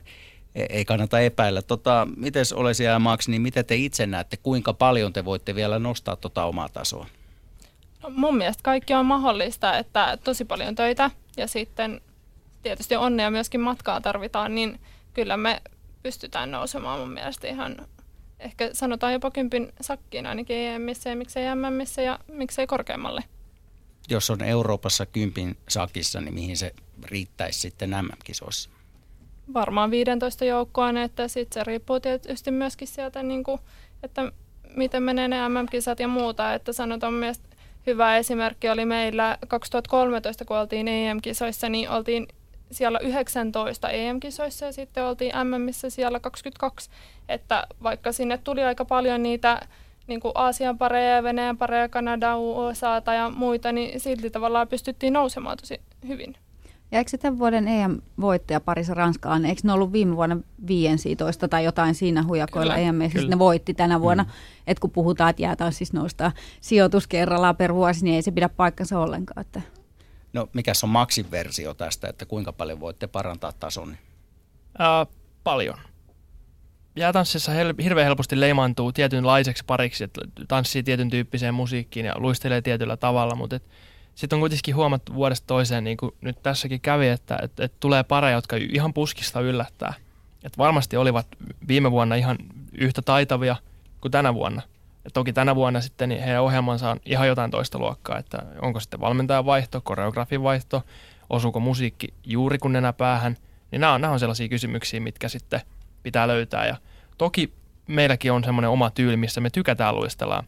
[0.54, 1.62] e- ei kannata epäillä.
[1.62, 5.78] Tota, miten olisi ja Max, niin miten te itse näette, kuinka paljon te voitte vielä
[5.78, 7.06] nostaa tota omaa tasoa?
[8.02, 12.00] No, mun mielestä kaikki on mahdollista, että tosi paljon töitä ja sitten
[12.62, 14.80] tietysti onnea myöskin matkaa tarvitaan, niin
[15.14, 15.62] kyllä me
[16.02, 17.76] pystytään nousemaan mun mielestä ihan
[18.40, 23.24] ehkä sanotaan jopa kympin sakkiin ainakin EMissä ja miksei MMissä ja miksei korkeammalle.
[24.10, 28.70] Jos on Euroopassa kympin sakissa, niin mihin se riittäisi sitten MM-kisoissa?
[29.54, 33.60] Varmaan 15 joukkoon, että sitten se riippuu tietysti myöskin sieltä, niin kuin,
[34.02, 34.32] että
[34.76, 36.54] miten menee ne MM-kisat ja muuta.
[36.54, 37.48] Että sanotaan mielestä
[37.86, 42.28] hyvä esimerkki oli meillä 2013, kun oltiin EM-kisoissa, niin oltiin
[42.70, 46.90] siellä 19 EM-kisoissa ja sitten oltiin MMissä siellä 22.
[47.28, 49.60] Että vaikka sinne tuli aika paljon niitä
[50.10, 55.56] niin kuin Aasian pareja, Venäjän pareja, Kanada, USA ja muita, niin silti tavallaan pystyttiin nousemaan
[55.56, 56.36] tosi hyvin.
[56.92, 61.64] Ja eikö se tämän vuoden EM-voittaja Parissa Ranskaan, eikö ne ollut viime vuonna viiensiitoista tai
[61.64, 64.22] jotain siinä hujakoilla EM, siis ne voitti tänä vuonna.
[64.22, 64.30] Mm.
[64.66, 68.48] Että kun puhutaan, että jää siis nostaa sijoitus kerrallaan per vuosi, niin ei se pidä
[68.48, 69.40] paikkansa ollenkaan.
[69.40, 69.60] Että.
[70.32, 73.96] No mikä on maksin versio tästä, että kuinka paljon voitte parantaa tason?
[74.78, 75.06] Ää,
[75.44, 75.78] paljon.
[77.00, 82.96] Jäätanssissa hel- hirveän helposti leimaantuu tietynlaiseksi pariksi, että tanssii tietyn tyyppiseen musiikkiin ja luistelee tietyllä
[82.96, 83.62] tavalla, mutta et,
[84.14, 88.02] sitten on kuitenkin huomattu vuodesta toiseen, niin kuin nyt tässäkin kävi, että, että, että tulee
[88.02, 89.94] pareja, jotka ihan puskista yllättää.
[90.44, 91.26] Että varmasti olivat
[91.68, 92.38] viime vuonna ihan
[92.72, 93.56] yhtä taitavia
[94.00, 94.62] kuin tänä vuonna.
[95.04, 98.80] Ja toki tänä vuonna sitten niin heidän ohjelmansa on ihan jotain toista luokkaa, että onko
[98.80, 100.82] sitten valmentajan vaihto, koreografin vaihto,
[101.30, 103.36] osuuko musiikki juuri kun nenä päähän,
[103.70, 105.60] niin nämä on, nämä on sellaisia kysymyksiä, mitkä sitten
[106.02, 106.66] pitää löytää.
[106.66, 106.76] Ja
[107.20, 107.52] toki
[107.86, 110.44] meilläkin on semmoinen oma tyyli, missä me tykätään luistella,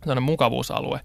[0.00, 1.00] sellainen mukavuusalue,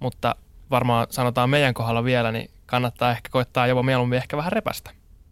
[0.00, 0.36] mutta
[0.70, 4.90] varmaan sanotaan meidän kohdalla vielä, niin kannattaa ehkä koittaa jopa mieluummin ehkä vähän repästä.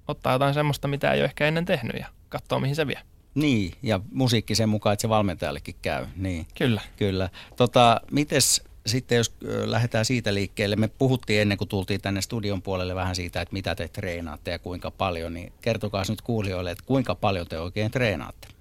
[0.09, 2.99] Ottaa jotain semmoista, mitä ei ole ehkä ennen tehnyt ja katsoa, mihin se vie.
[3.35, 6.07] Niin, ja musiikki sen mukaan, että se valmentajallekin käy.
[6.17, 6.47] Niin.
[6.59, 6.81] Kyllä.
[6.97, 7.29] Kyllä.
[7.57, 12.95] Tota, mites sitten jos lähdetään siitä liikkeelle, me puhuttiin ennen kuin tultiin tänne studion puolelle
[12.95, 17.15] vähän siitä, että mitä te treenaatte ja kuinka paljon, niin kertokaa nyt kuulijoille, että kuinka
[17.15, 18.54] paljon te oikein treenaatte?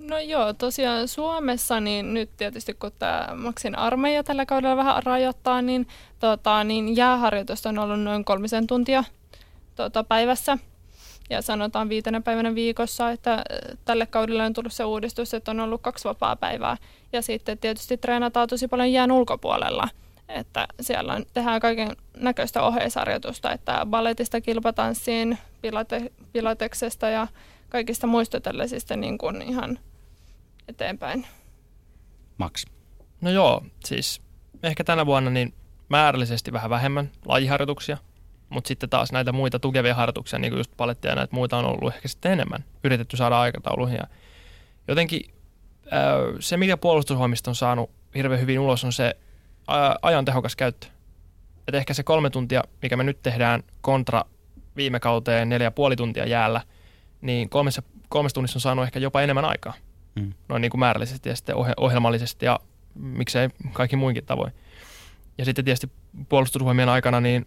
[0.00, 5.62] No joo, tosiaan Suomessa niin nyt tietysti kun tämä Maksin armeija tällä kaudella vähän rajoittaa,
[5.62, 9.04] niin, tota, niin jääharjoitusta on ollut noin kolmisen tuntia
[9.76, 10.58] tota, päivässä.
[11.30, 13.42] Ja sanotaan viitenä päivänä viikossa, että
[13.84, 16.76] tälle kaudelle on tullut se uudistus, että on ollut kaksi vapaa päivää.
[17.12, 19.88] Ja sitten tietysti treenataan tosi paljon jään ulkopuolella.
[20.28, 27.26] Että siellä on, tehdään kaiken näköistä oheisarjoitusta, että balletista kilpatanssiin, pilate, pilateksesta ja
[27.68, 29.78] kaikista muista tällaisista niin kuin ihan
[30.70, 31.26] eteenpäin.
[32.38, 32.64] Max.
[33.20, 34.22] No joo, siis
[34.62, 35.54] ehkä tänä vuonna niin
[35.88, 37.96] määrällisesti vähän vähemmän lajiharjoituksia,
[38.48, 41.64] mutta sitten taas näitä muita tukevia harjoituksia, niin kuin just palettia ja näitä muita on
[41.64, 42.64] ollut ehkä sitten enemmän.
[42.84, 44.06] Yritetty saada aikatauluihin ja
[44.88, 45.34] jotenkin
[46.40, 49.16] se, mikä puolustusvoimista on saanut hirveän hyvin ulos, on se
[50.02, 50.86] ajan tehokas käyttö.
[51.68, 54.24] Et ehkä se kolme tuntia, mikä me nyt tehdään kontra
[54.76, 56.60] viime kauteen neljä ja puoli tuntia jäällä,
[57.20, 59.74] niin kolmessa, kolmessa tunnissa on saanut ehkä jopa enemmän aikaa
[60.14, 60.32] mm.
[60.48, 62.60] noin niin kuin määrällisesti ja sitten ohjelmallisesti ja
[62.94, 64.52] miksei kaikki muinkin tavoin.
[65.38, 65.90] Ja sitten tietysti
[66.28, 67.46] puolustusvoimien aikana niin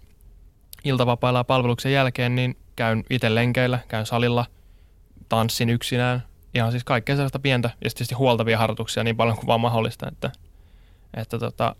[0.83, 4.45] iltavapailla ja palveluksen jälkeen niin käyn itse lenkeillä, käyn salilla,
[5.29, 6.23] tanssin yksinään,
[6.53, 10.31] ihan siis kaikkea sellaista pientä ja tietysti huoltavia harjoituksia niin paljon kuin vaan mahdollista, että,
[11.13, 11.75] että tota,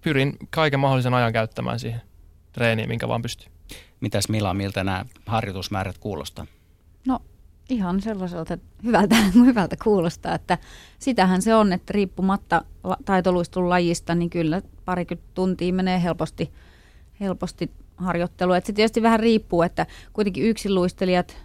[0.00, 2.02] pyrin kaiken mahdollisen ajan käyttämään siihen
[2.52, 3.52] treeniin, minkä vaan pystyy.
[4.00, 6.46] Mitäs Mila, miltä nämä harjoitusmäärät kuulostaa?
[7.06, 7.18] No
[7.70, 10.58] ihan sellaiselta hyvältä, hyvältä kuulostaa, että
[10.98, 12.64] sitähän se on, että riippumatta
[13.04, 16.50] taitoluistun lajista, niin kyllä parikymmentä tuntia menee helposti,
[17.20, 18.56] helposti harjoittelua.
[18.56, 21.36] Sitten tietysti vähän riippuu, että kuitenkin yksinluistelijat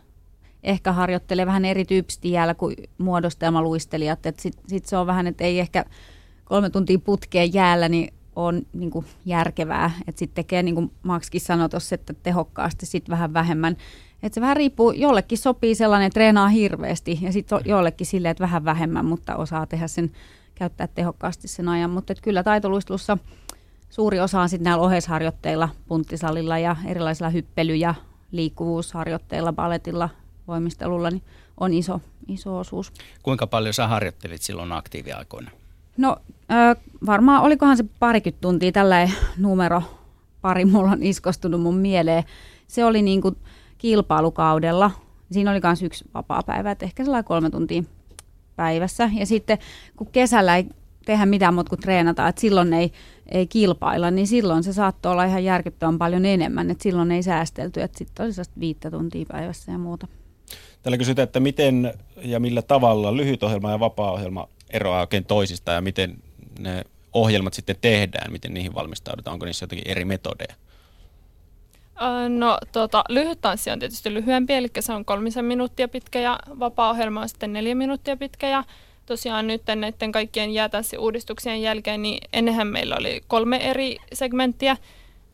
[0.64, 4.20] ehkä harjoittelee vähän erityyppisesti jäällä kuin muodostelmaluistelijat.
[4.38, 5.86] Sitten sit se on vähän, että ei ehkä
[6.46, 9.92] kolme tuntia putkeen jäällä, niin on niin kuin järkevää.
[10.08, 13.78] Että sitten tekee, niin kuin Maxkin sanoi tuossa, että tehokkaasti sitten vähän vähemmän.
[14.24, 18.66] Että se vähän riippuu, jollekin sopii sellainen, treenaa hirveästi ja sitten jollekin silleen, että vähän
[18.66, 20.12] vähemmän, mutta osaa tehdä sen,
[20.56, 21.90] käyttää tehokkaasti sen ajan.
[21.90, 23.18] Mutta kyllä taitoluistelussa
[23.90, 27.96] suuri osa on sitten näillä oheisharjoitteilla, punttisalilla ja erilaisilla hyppely- ja
[28.32, 30.10] liikkuvuusharjoitteilla, baletilla,
[30.48, 31.24] voimistelulla, niin
[31.58, 32.94] on iso, iso osuus.
[33.24, 35.52] Kuinka paljon sä harjoittelit silloin aktiiviaikoina?
[35.98, 36.18] No
[36.52, 36.76] äh,
[37.06, 39.84] varmaan olikohan se parikymmentä tuntia tällä numero
[40.42, 42.24] pari mulla on iskostunut mun mieleen.
[42.68, 43.38] Se oli niin kuin
[43.78, 44.92] kilpailukaudella.
[45.32, 47.84] Siinä oli myös yksi vapaa päivä, että ehkä sellainen kolme tuntia
[48.56, 49.10] päivässä.
[49.14, 49.58] Ja sitten
[49.96, 50.66] kun kesällä ei
[51.06, 52.92] tehdä mitään muuta kuin treenata, että silloin ei,
[53.32, 57.82] ei kilpailla, niin silloin se saattoi olla ihan järkyttävän paljon enemmän, että silloin ei säästelty,
[57.82, 60.08] että sitten oli viittä tuntia päivässä ja muuta.
[60.84, 65.82] Täällä kysytään, että miten ja millä tavalla lyhyt ohjelma ja vapaa-ohjelma eroaa oikein toisista ja
[65.82, 66.18] miten
[66.60, 66.84] ne
[67.14, 70.56] ohjelmat sitten tehdään, miten niihin valmistaudutaan, onko niissä jotakin eri metodeja?
[72.30, 77.22] No tota, lyhyt tanssi on tietysti lyhyempi, eli se on kolmisen minuuttia pitkä ja vapaa-ohjelma
[77.22, 78.64] on sitten neljä minuuttia pitkä ja
[79.06, 84.78] tosiaan nyt näiden kaikkien jäätanssiuudistuksien jälkeen, niin ennenhän meillä oli kolme eri segmenttiä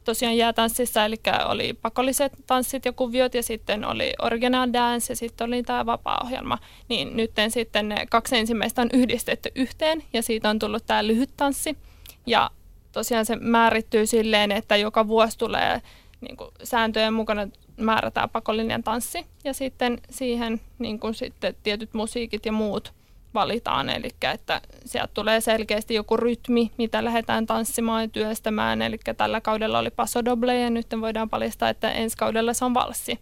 [0.03, 5.47] tosiaan jäätanssissa, eli oli pakolliset tanssit ja kuviot ja sitten oli original dance ja sitten
[5.47, 6.57] oli tämä vapaa-ohjelma.
[6.89, 11.29] Niin nyt sitten ne kaksi ensimmäistä on yhdistetty yhteen ja siitä on tullut tämä lyhyt
[11.37, 11.77] tanssi.
[12.25, 12.49] Ja
[12.91, 15.81] tosiaan se määrittyy silleen, että joka vuosi tulee
[16.21, 22.45] niin kuin sääntöjen mukana määrätään pakollinen tanssi ja sitten siihen niin kuin sitten tietyt musiikit
[22.45, 22.93] ja muut
[23.33, 23.89] valitaan.
[23.89, 28.81] Eli että sieltä tulee selkeästi joku rytmi, mitä lähdetään tanssimaan ja työstämään.
[28.81, 32.73] Eli tällä kaudella oli paso doble ja nyt voidaan paljastaa, että ensi kaudella se on
[32.73, 33.19] valssi.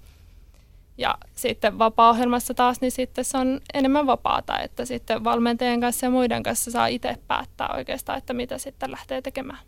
[0.97, 6.09] Ja sitten vapaa-ohjelmassa taas, niin sitten se on enemmän vapaata, että sitten valmentajien kanssa ja
[6.09, 9.59] muiden kanssa saa itse päättää oikeastaan, että mitä sitten lähtee tekemään.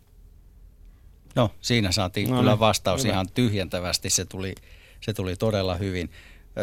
[1.34, 3.12] No, siinä saatiin no, kyllä vastaus hyvä.
[3.12, 4.54] ihan tyhjentävästi, se tuli,
[5.00, 6.10] se tuli todella hyvin.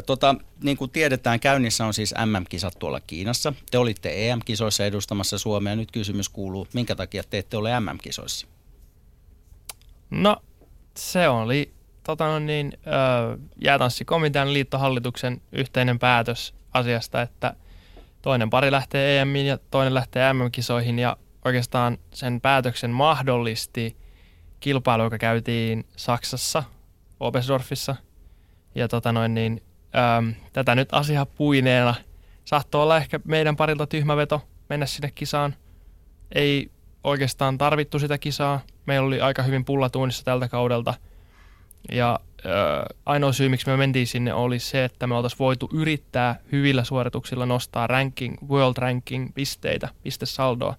[0.06, 3.54] Tota, niin kuin tiedetään, käynnissä on siis MM-kisat tuolla Kiinassa.
[3.72, 5.76] Te olitte EM-kisoissa edustamassa Suomea.
[5.76, 8.48] Nyt kysymys kuuluu, minkä takia te ette ole MM-kisoissa?
[10.10, 10.38] No,
[10.98, 11.72] se oli
[12.04, 12.74] tota no niin,
[13.64, 17.56] jäätanssikomitean liittohallituksen yhteinen päätös asiasta, että
[18.22, 23.96] toinen pari lähtee EMiin ja toinen lähtee MM-kisoihin ja oikeastaan sen päätöksen mahdollisti
[24.60, 26.64] kilpailu, joka käytiin Saksassa,
[27.20, 27.96] Obersdorfissa.
[28.76, 29.64] Ja tota noin, niin
[30.18, 31.96] äm, tätä nyt asiaa puineena.
[32.46, 35.56] Saattoi olla ehkä meidän parilta tyhmä veto mennä sinne kisaan.
[36.36, 36.72] Ei
[37.04, 38.60] oikeastaan tarvittu sitä kisaa.
[38.86, 40.94] Meillä oli aika hyvin pullatuunissa tältä kaudelta.
[41.92, 46.40] Ja äh, ainoa syy, miksi me mentiin sinne, oli se, että me oltaisiin voitu yrittää
[46.52, 50.76] hyvillä suorituksilla nostaa ranking, world ranking pisteitä, pistesaldoa.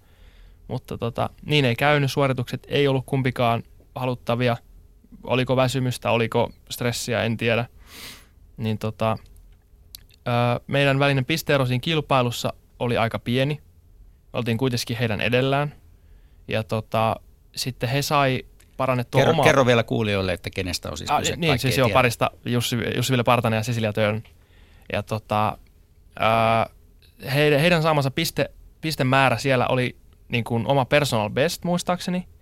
[0.69, 3.63] Mutta tota, niin ei käynyt, suoritukset ei ollut kumpikaan
[3.95, 4.57] haluttavia.
[5.23, 7.67] Oliko väsymystä, oliko stressiä, en tiedä–
[8.61, 9.17] niin tota,
[10.67, 13.61] meidän välinen pisteero siinä kilpailussa oli aika pieni.
[14.33, 15.75] Oltiin kuitenkin heidän edellään.
[16.49, 17.17] Ja tota,
[17.57, 18.43] sitten he sai
[18.77, 19.45] parannettua kerro, omaa...
[19.45, 21.33] Kerro vielä kuulijoille, että kenestä on siis kyse.
[21.33, 24.23] Ah, niin, siis on parista Jussi, Jussi Ville Partanen ja Cecilia Törn.
[24.93, 25.59] Ja tota,
[26.19, 26.67] ää,
[27.35, 28.51] heidän, heidän saamansa piste,
[28.81, 29.97] pistemäärä siellä oli
[30.29, 32.27] niin kuin oma personal best muistaakseni–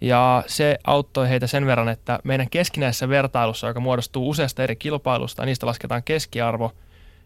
[0.00, 5.44] ja se auttoi heitä sen verran, että meidän keskinäisessä vertailussa, joka muodostuu useasta eri kilpailusta,
[5.44, 6.72] niistä lasketaan keskiarvo,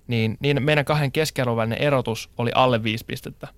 [0.06, 3.48] niin, niin meidän kahden keskiarvon välinen erotus oli alle viisi pistettä.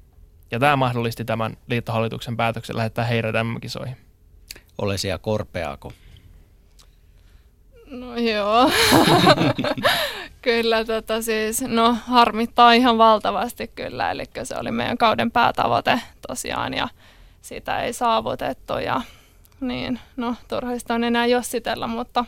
[0.50, 3.96] Ja tämä mahdollisti tämän liittohallituksen päätöksen lähettää heidät MM-kisoihin.
[4.78, 5.92] Ole siellä korpeaako?
[7.86, 8.70] No joo.
[10.42, 16.74] kyllä tota siis, no harmittaa ihan valtavasti kyllä, eli se oli meidän kauden päätavoite tosiaan
[16.74, 16.88] ja
[17.44, 19.00] sitä ei saavutettu ja
[19.60, 22.24] niin, no turhaista on enää jossitella, mutta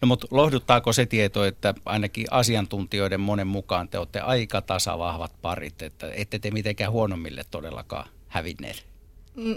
[0.00, 5.82] No mutta lohduttaako se tieto, että ainakin asiantuntijoiden monen mukaan te olette aika tasavahvat parit,
[5.82, 8.86] että ette te mitenkään huonommille todellakaan hävinneet?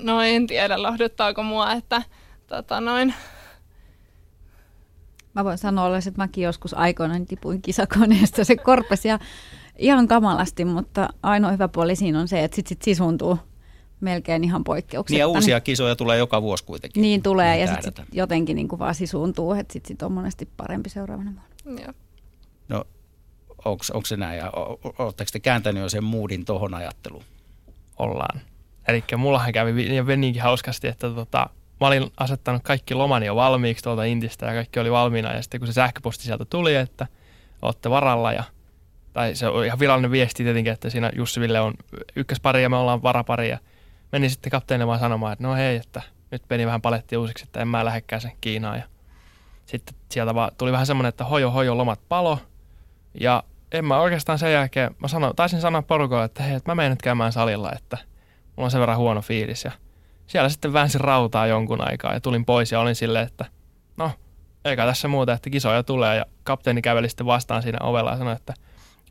[0.04, 2.02] No en tiedä, lohduttaako mua, että
[2.48, 3.14] tota noin.
[5.34, 8.44] Mä voin sanoa, että mäkin joskus aikoinaan tipuin kisakoneesta.
[8.44, 9.20] Se korpesi ja
[9.78, 13.40] ihan kamalasti, mutta ainoa hyvä puoli siinä on se, että sit, sit sisuntuu
[14.00, 15.14] melkein ihan poikkeuksetta.
[15.14, 17.02] Niin ja uusia kisoja tulee joka vuosi kuitenkin.
[17.02, 20.12] Niin tulee niin ja sitten sit jotenkin niin kuin vaan sisuuntuu, että sitten sit on
[20.12, 21.32] monesti parempi seuraavana
[21.66, 21.84] vuonna.
[21.84, 21.94] Joo.
[22.68, 22.84] No
[23.66, 24.52] onko se näin ja
[25.00, 27.24] oletteko te kääntänyt jo sen moodin tuohon ajatteluun?
[28.00, 28.42] Ollaan.
[28.88, 31.50] Eli mullahan kävi ja niinkin hauskasti, että tota,
[31.82, 35.60] mä olin asettanut kaikki lomani jo valmiiksi tuolta Intistä ja kaikki oli valmiina ja sitten
[35.60, 37.08] kun se sähköposti sieltä tuli, että
[37.62, 38.44] olette varalla ja
[39.14, 41.74] tai se on ihan virallinen viesti tietenkin, että siinä Jussi Ville on
[42.16, 43.58] ykköspari ja me ollaan varapari ja
[44.12, 47.62] meni sitten kapteeni vaan sanomaan, että no hei, että nyt meni vähän paletti uusiksi, että
[47.62, 48.78] en mä lähdekään sen Kiinaan.
[48.78, 48.84] Ja
[49.66, 52.40] sitten sieltä vaan tuli vähän semmoinen, että hojo hojo lomat palo.
[53.20, 56.76] Ja en mä oikeastaan sen jälkeen, mä sano, taisin sanoa porukoille, että hei, että mä
[56.76, 57.98] menen nyt käymään salilla, että
[58.56, 59.64] mulla on sen verran huono fiilis.
[59.64, 59.72] Ja
[60.28, 63.46] siellä sitten väänsin rautaa jonkun aikaa ja tulin pois ja olin silleen, että
[63.98, 64.12] no,
[64.66, 66.16] eikä tässä muuta, että kisoja tulee.
[66.16, 68.54] Ja kapteeni käveli sitten vastaan siinä ovella ja sanoi, että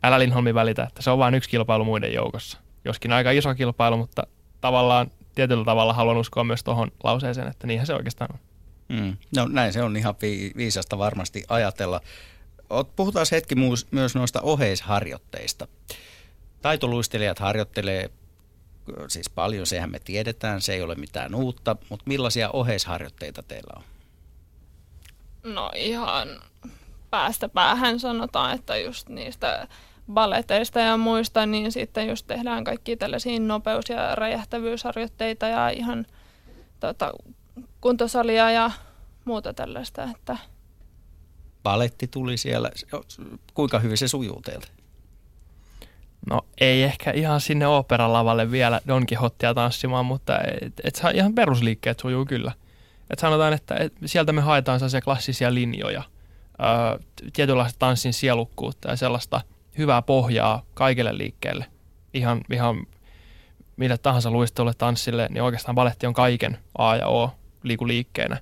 [0.03, 2.59] älä Linholmi välitä, että se on vain yksi kilpailu muiden joukossa.
[2.85, 4.23] Joskin aika iso kilpailu, mutta
[4.61, 8.39] tavallaan tietyllä tavalla haluan uskoa myös tuohon lauseeseen, että niinhän se oikeastaan on.
[8.89, 9.17] Mm.
[9.37, 10.15] No näin se on ihan
[10.57, 12.01] viisasta varmasti ajatella.
[12.97, 13.55] Puhutaan hetki
[13.91, 15.69] myös noista oheisharjoitteista.
[16.63, 18.11] Taitoluistelijat harjoittelee
[19.09, 23.83] siis paljon, sehän me tiedetään, se ei ole mitään uutta, mutta millaisia oheisharjoitteita teillä on?
[25.53, 26.29] No ihan
[27.11, 29.69] päästä päähän sanotaan, että just niistä
[30.13, 36.07] balleteista ja muista, niin sitten just tehdään kaikki tällaisia nopeus- ja räjähtävyysharjoitteita ja ihan
[36.81, 37.13] tota,
[37.81, 38.71] kuntosalia ja
[39.25, 40.05] muuta tällaista.
[40.05, 40.37] Että
[41.63, 42.71] paletti tuli siellä.
[43.55, 44.67] Kuinka hyvin se sujuu teiltä?
[46.31, 52.01] No ei ehkä ihan sinne oopperalavalle vielä Don Quixotea tanssimaan, mutta et, et ihan perusliikkeet
[52.01, 52.53] sujuu kyllä.
[53.11, 56.03] Et sanotaan, että et sieltä me haetaan sellaisia klassisia linjoja,
[56.59, 56.99] ää,
[57.33, 59.41] tietynlaista tanssin sielukkuutta ja sellaista
[59.79, 61.67] hyvää pohjaa kaikille liikkeelle.
[62.15, 62.87] Ihan, ihan
[63.77, 67.31] mille tahansa luistelulle, tanssille, niin oikeastaan baletti on kaiken A ja O
[67.63, 68.41] liikuliikkeenä.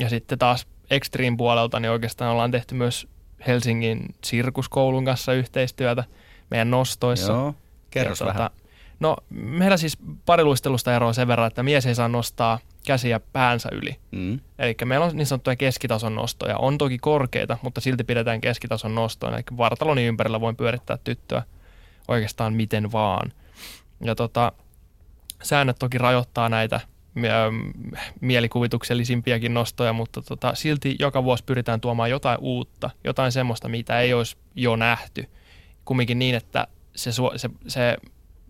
[0.00, 3.08] Ja sitten taas Extreme puolelta, niin oikeastaan ollaan tehty myös
[3.46, 6.04] Helsingin sirkuskoulun kanssa yhteistyötä
[6.50, 7.32] meidän nostoissa.
[7.32, 7.54] Joo,
[7.90, 8.50] kerros ja, vähän.
[8.50, 8.54] Tuota,
[9.00, 13.96] no, meillä siis pariluistelusta eroa sen verran, että mies ei saa nostaa käsiä päänsä yli.
[14.10, 14.40] Mm.
[14.58, 16.58] Eli meillä on niin sanottuja keskitason nostoja.
[16.58, 19.36] On toki korkeita, mutta silti pidetään keskitason nostoina.
[19.36, 21.42] Eli vartaloni ympärillä voin pyörittää tyttöä
[22.08, 23.32] oikeastaan miten vaan.
[24.04, 24.52] Ja tota,
[25.42, 26.80] säännöt toki rajoittaa näitä
[28.20, 34.14] mielikuvituksellisimpia nostoja, mutta tota, silti joka vuosi pyritään tuomaan jotain uutta, jotain semmoista, mitä ei
[34.14, 35.28] olisi jo nähty.
[35.84, 36.66] Kumminkin niin, että
[36.96, 37.96] se, se, se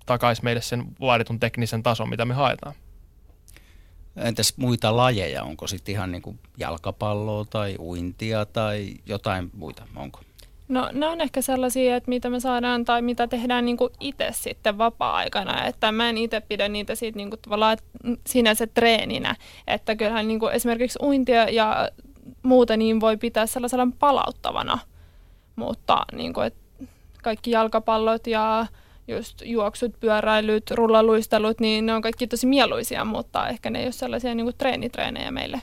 [0.07, 2.75] takaisi meille sen vaaditun teknisen tason, mitä me haetaan.
[4.17, 5.43] Entäs muita lajeja?
[5.43, 9.83] Onko sitten ihan niin kuin jalkapalloa tai uintia tai jotain muita?
[9.97, 10.21] Onko?
[10.69, 14.79] No ne on ehkä sellaisia, että mitä me saadaan tai mitä tehdään niin itse sitten
[14.79, 15.65] vapaa-aikana.
[15.65, 17.79] Että mä en itse pidä niitä siitä niin kuin tavallaan
[18.27, 19.37] sinänsä treeninä.
[19.67, 21.89] Että kyllähän niin kuin esimerkiksi uintia ja
[22.43, 24.79] muuta niin voi pitää sellaisella palauttavana.
[25.57, 26.61] Mutta niin kuin, että
[27.23, 28.67] kaikki jalkapallot ja
[29.09, 33.93] just juoksut, pyöräilyt, rullaluistelut, niin ne on kaikki tosi mieluisia, mutta ehkä ne ei ole
[33.93, 35.63] sellaisia niin kuin treenitreenejä meille.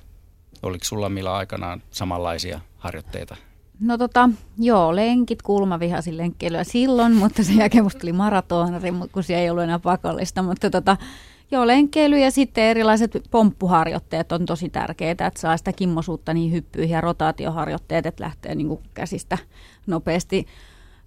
[0.63, 3.36] Oliko sulla millä aikanaan samanlaisia harjoitteita?
[3.80, 9.23] No tota, joo, lenkit, kulma vihasin lenkkeilyä silloin, mutta sen jälkeen musta tuli maratonari, kun
[9.23, 10.97] se ei ollut enää pakollista, mutta tota,
[11.52, 16.93] joo, lenkkeily ja sitten erilaiset pomppuharjoitteet on tosi tärkeitä, että saa sitä kimmosuutta niin hyppyihin
[16.93, 19.38] ja rotaatioharjoitteet, että lähtee niin kuin käsistä
[19.88, 20.47] nopeasti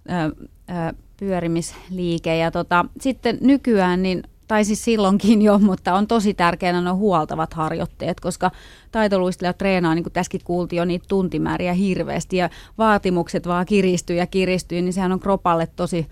[0.09, 2.37] ö, ö, pyörimisliike.
[2.37, 7.53] Ja tota, sitten nykyään niin tai siis silloinkin jo, mutta on tosi tärkeänä nuo huoltavat
[7.53, 8.51] harjoitteet, koska
[8.91, 14.27] taitoluistelijat treenaa, niin kuin tässäkin kuultiin jo niitä tuntimääriä hirveästi ja vaatimukset vaan kiristyy ja
[14.27, 16.07] kiristyy, niin sehän on kropalle tosi,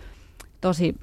[0.62, 0.96] tosi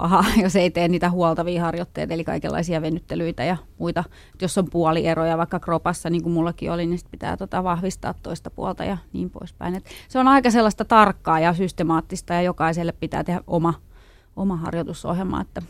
[0.00, 4.04] paha, jos ei tee niitä huoltavia harjoitteita, eli kaikenlaisia venyttelyitä ja muita.
[4.42, 8.50] Jos on puolieroja vaikka kropassa, niin kuin mullakin oli, niin sit pitää tota vahvistaa toista
[8.50, 9.74] puolta ja niin poispäin.
[9.74, 13.74] Et se on aika sellaista tarkkaa ja systemaattista ja jokaiselle pitää tehdä oma,
[14.36, 15.40] oma harjoitusohjelma.
[15.40, 15.62] Että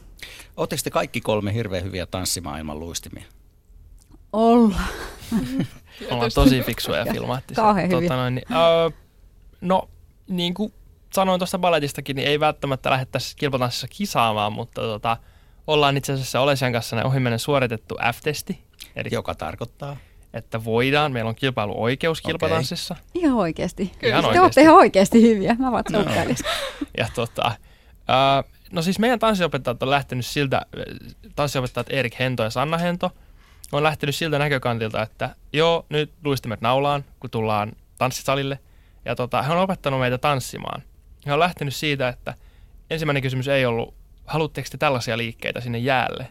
[0.57, 3.25] Oletteko te kaikki kolme hirveän hyviä tanssimaailman luistimia?
[4.33, 4.81] Olla.
[6.11, 7.63] Ollaan tosi fiksuja ja filmaattisia.
[7.63, 8.01] Kauhean hyviä.
[8.01, 8.93] Tota noin, niin, uh,
[9.61, 9.89] no,
[10.29, 10.73] niin kuin
[11.15, 15.17] sanoin tuosta balletistakin, niin ei välttämättä lähdettäisi kilpatanssissa kisaamaan, mutta tota,
[15.67, 18.65] ollaan itse asiassa Olesian kanssa ohimennen suoritettu F-testi.
[18.97, 19.97] Eli Joka tarkoittaa?
[20.35, 22.95] Että voidaan, meillä on kilpailuoikeus kilpatanssissa.
[22.95, 23.23] Okay.
[23.23, 23.93] Ihan oikeasti.
[23.99, 24.19] Kyllä.
[24.19, 26.05] Ihan Te olette ihan oikeasti hyviä, mä vaan no.
[26.99, 27.53] Ja tota,
[27.93, 30.67] uh, no siis meidän tanssiopettajat on lähtenyt siltä,
[31.37, 33.11] tanssiopettajat Erik Hento ja Sanna Hento,
[33.73, 38.59] on lähtenyt siltä näkökantilta, että joo, nyt luistimet naulaan, kun tullaan tanssisalille.
[39.05, 40.83] Ja tota, he on opettanut meitä tanssimaan.
[41.31, 42.35] He on lähtenyt siitä, että
[42.91, 43.95] ensimmäinen kysymys ei ollut,
[44.27, 46.29] haluatteko te tällaisia liikkeitä sinne jäälle?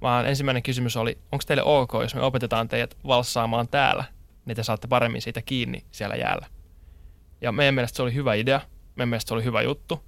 [0.00, 4.04] Vaan ensimmäinen kysymys oli, onko teille ok, jos me opetetaan teidät valssaamaan täällä,
[4.44, 6.46] niin te saatte paremmin siitä kiinni siellä jäällä.
[7.40, 8.60] Ja meidän mielestä se oli hyvä idea,
[8.96, 10.04] meidän mielestä se oli hyvä juttu.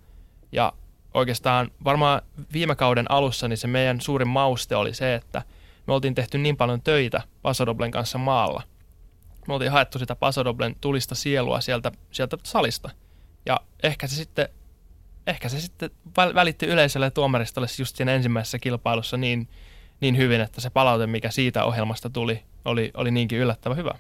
[0.53, 0.73] Ja
[1.15, 5.43] oikeastaan varmaan viime kauden alussa niin se meidän suurin mauste oli se, että
[5.87, 8.63] me oltiin tehty niin paljon töitä Pasadoblen kanssa maalla.
[9.49, 12.91] Me oltiin haettu sitä Pasadoblen tulista sielua sieltä, sieltä salista.
[13.47, 14.49] Ja ehkä se sitten,
[15.27, 15.91] ehkä se sitten
[16.35, 19.49] välitti yleisölle tuomaristolle just siinä ensimmäisessä kilpailussa niin,
[20.01, 23.95] niin hyvin, että se palaute, mikä siitä ohjelmasta tuli, oli, oli niinkin yllättävän hyvä.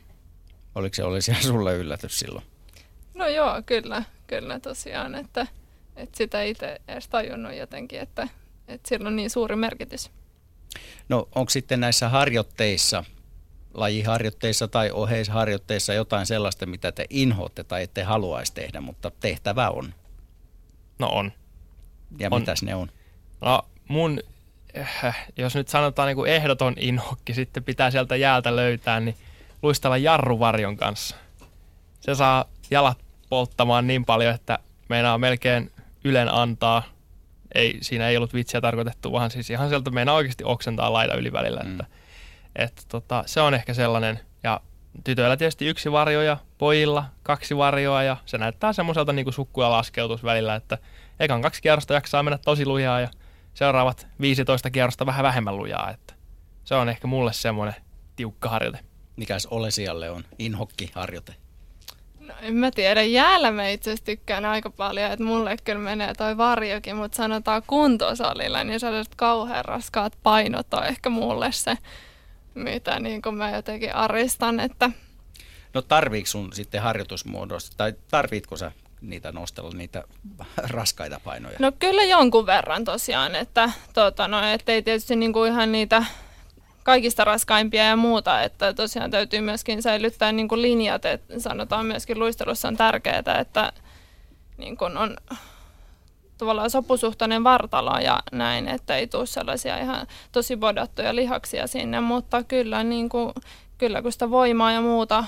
[0.75, 2.45] Oliko se olisi sulle yllätys silloin?
[3.15, 5.47] No joo, kyllä, kyllä tosiaan, että–
[5.97, 8.29] et sitä itse edes tajunnut jotenkin, että,
[8.69, 10.11] että sillä on niin suuri merkitys.
[11.09, 13.05] No onko sitten näissä harjoitteissa,
[13.75, 19.95] lajiharjoitteissa tai oheisharjoitteissa jotain sellaista, mitä te inhoatte tai ette haluaisi tehdä, mutta tehtävä on?
[20.99, 21.33] No on.
[22.19, 22.41] Ja on.
[22.41, 22.89] mitäs ne on?
[23.41, 24.21] No mun,
[25.05, 29.17] äh, jos nyt sanotaan niin kuin ehdoton inhokki, sitten pitää sieltä jäältä löytää, niin
[29.63, 31.17] luistella jarruvarjon kanssa.
[32.01, 32.99] Se saa jalat
[33.29, 34.59] polttamaan niin paljon, että
[34.89, 35.71] meinaa melkein
[36.05, 36.83] Ylen antaa.
[37.55, 41.33] Ei, siinä ei ollut vitsiä tarkoitettu, vaan siis ihan sieltä meidän oikeasti oksentaa laita yli
[41.33, 41.61] välillä.
[41.61, 41.71] Mm.
[41.71, 41.87] Että,
[42.57, 44.61] että tota, se on ehkä sellainen, ja
[45.05, 49.63] tytöillä tietysti yksi varjo ja pojilla kaksi varjoa ja se näyttää semmoiselta niin kuin sukku-
[49.63, 50.79] ja laskeutus välillä, että
[51.21, 53.09] ekan kaksi kierrosta jaksaa mennä tosi lujaa ja
[53.55, 56.15] seuraavat 15 kierrosta vähän vähemmän lujaa, että
[56.65, 57.75] se on ehkä mulle semmoinen
[58.17, 58.79] tiukka harjoite.
[59.17, 61.35] Mikäs Olesialle on inhokki harjoite?
[62.21, 66.15] No en mä tiedä, jäällä mä itse asiassa tykkään aika paljon, että mulle kyllä menee
[66.15, 71.79] toi varjokin, mutta sanotaan kuntosalilla, niin sellaiset kauhean raskaat painot on ehkä mulle se,
[72.55, 74.91] mitä niin kuin mä jotenkin aristan, että
[75.75, 80.05] No tarviiko sun sitten harjoitusmuodosta, tai tarvitko sä niitä nostella, niitä
[80.57, 81.57] raskaita painoja?
[81.59, 84.37] No kyllä jonkun verran tosiaan, että tota, no,
[84.67, 86.05] ei tietysti niinku ihan niitä
[86.83, 92.19] kaikista raskaimpia ja muuta, että tosiaan täytyy myöskin säilyttää niin kuin linjat, että sanotaan myöskin
[92.19, 93.73] luistelussa on tärkeää, että
[94.57, 95.17] niin kuin on
[96.39, 102.43] tavallaan sopusuhtainen vartalo ja näin, että ei tule sellaisia ihan tosi bodattuja lihaksia sinne, mutta
[102.43, 103.33] kyllä, niin kuin,
[103.79, 105.25] kyllä kun sitä voimaa ja muuta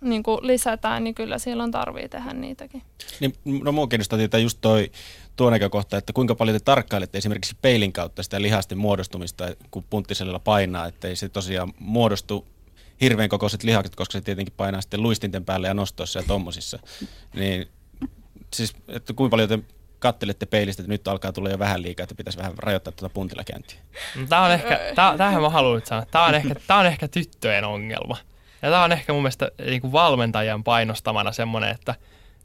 [0.00, 2.82] niin kuin lisätään, niin kyllä silloin tarvii tehdä niitäkin.
[3.20, 4.90] Niin, no mua kiinnostaa tietää just toi,
[5.36, 10.38] tuo näkökohta, että kuinka paljon te tarkkailette esimerkiksi peilin kautta sitä lihasten muodostumista, kun punttisella
[10.38, 12.46] painaa, että ei se tosiaan muodostu
[13.00, 16.78] hirveän kokoiset lihakset, koska se tietenkin painaa sitten luistinten päälle ja nostoissa ja tommosissa.
[17.34, 17.68] Niin,
[18.54, 19.58] siis, että kuinka paljon te
[20.02, 23.78] kattelette peilistä, että nyt alkaa tulla jo vähän liikaa, että pitäisi vähän rajoittaa tuota puntilakäyntiä?
[24.16, 27.64] No, tämä on ehkä, tämähän mä haluan sanoa, tämä on ehkä, tämä on ehkä tyttöjen
[27.64, 28.16] ongelma.
[28.62, 31.94] Ja tämä on ehkä mun mielestä niin kuin valmentajan painostamana semmoinen, että,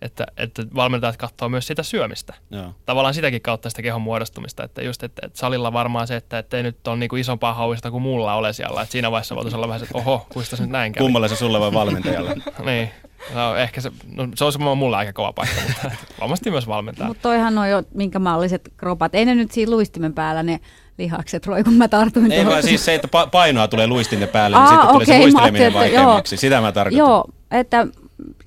[0.02, 2.34] että, että valmentajat katsoo myös sitä syömistä.
[2.52, 2.74] Joo.
[2.86, 4.64] Tavallaan sitäkin kautta sitä kehon muodostumista.
[4.64, 7.92] Että just, että, että salilla varmaan se, että ei nyt ole niin kuin isompaa hauista
[7.92, 8.82] kuin mulla ole siellä.
[8.82, 11.04] Että siinä vaiheessa voitaisiin olla vähän että oho, kuista se nyt näin käy.
[11.04, 12.36] Kummalle se sulle vai valmentajalle?
[12.66, 12.92] niin.
[13.34, 17.08] No, ehkä se, no, se on mulla aika kova paikka, mutta varmasti myös valmentaa.
[17.08, 19.16] Mutta toihan on jo minkä malliset kropat.
[19.16, 20.60] Ei ne nyt siinä luistimen päällä ne
[20.98, 24.64] lihakset roi, kun mä tartuin Ei vaan siis se, että painoa tulee luistinten päälle, Aa,
[24.64, 26.36] niin sitten okay, tulee se luisteleminen vaikeammaksi.
[26.36, 27.08] Joo, Sitä mä tarkoitan.
[27.08, 27.88] Joo, että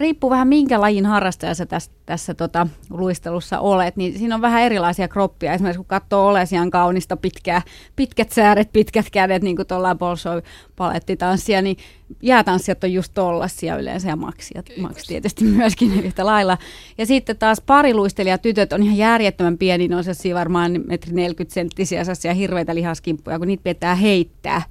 [0.01, 4.63] riippuu vähän minkä lajin harrastaja sä tässä, tässä tota, luistelussa olet, niin siinä on vähän
[4.63, 5.53] erilaisia kroppia.
[5.53, 7.63] Esimerkiksi kun katsoo Olesian kaunista pitkää,
[7.97, 10.43] pitkät sääret, pitkät kädet, niin kuin tuolla Bolshoi
[10.77, 11.77] palettitanssia, niin
[12.23, 16.59] jäätanssijat on just tollasia yleensä ja maksia, maks tietysti myöskin yhtä lailla.
[16.99, 22.03] Ja sitten taas pariluistelija tytöt on ihan järjettömän pieni, ne on varmaan metri 40 senttisiä
[22.25, 24.63] ja hirveitä lihaskimppuja, kun niitä pitää heittää.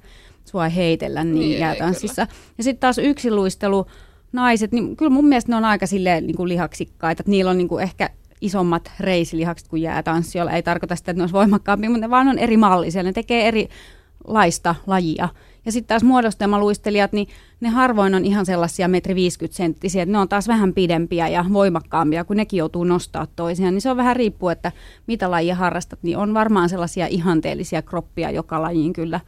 [0.44, 2.26] Sua ei heitellä niin, niin jäätanssissa.
[2.58, 2.98] Ja sitten taas
[3.30, 3.86] luistelu
[4.32, 7.58] naiset, niin kyllä mun mielestä ne on aika silleen niin kuin lihaksikkaita, että niillä on
[7.58, 8.10] niin kuin ehkä
[8.40, 10.52] isommat reisilihakset kuin jäätanssijoilla.
[10.52, 13.02] Ei tarkoita sitä, että ne olisi voimakkaampia, mutta ne vaan on eri mallisia.
[13.02, 15.28] Ne tekee erilaista lajia.
[15.66, 17.28] Ja sitten taas muodostelmaluistelijat, niin
[17.60, 21.44] ne harvoin on ihan sellaisia metri 50 senttisiä, että ne on taas vähän pidempiä ja
[21.52, 23.74] voimakkaampia, kun nekin joutuu nostaa toisiaan.
[23.74, 24.72] Niin se on vähän riippuu, että
[25.06, 29.20] mitä lajia harrastat, niin on varmaan sellaisia ihanteellisia kroppia, joka lajiin kyllä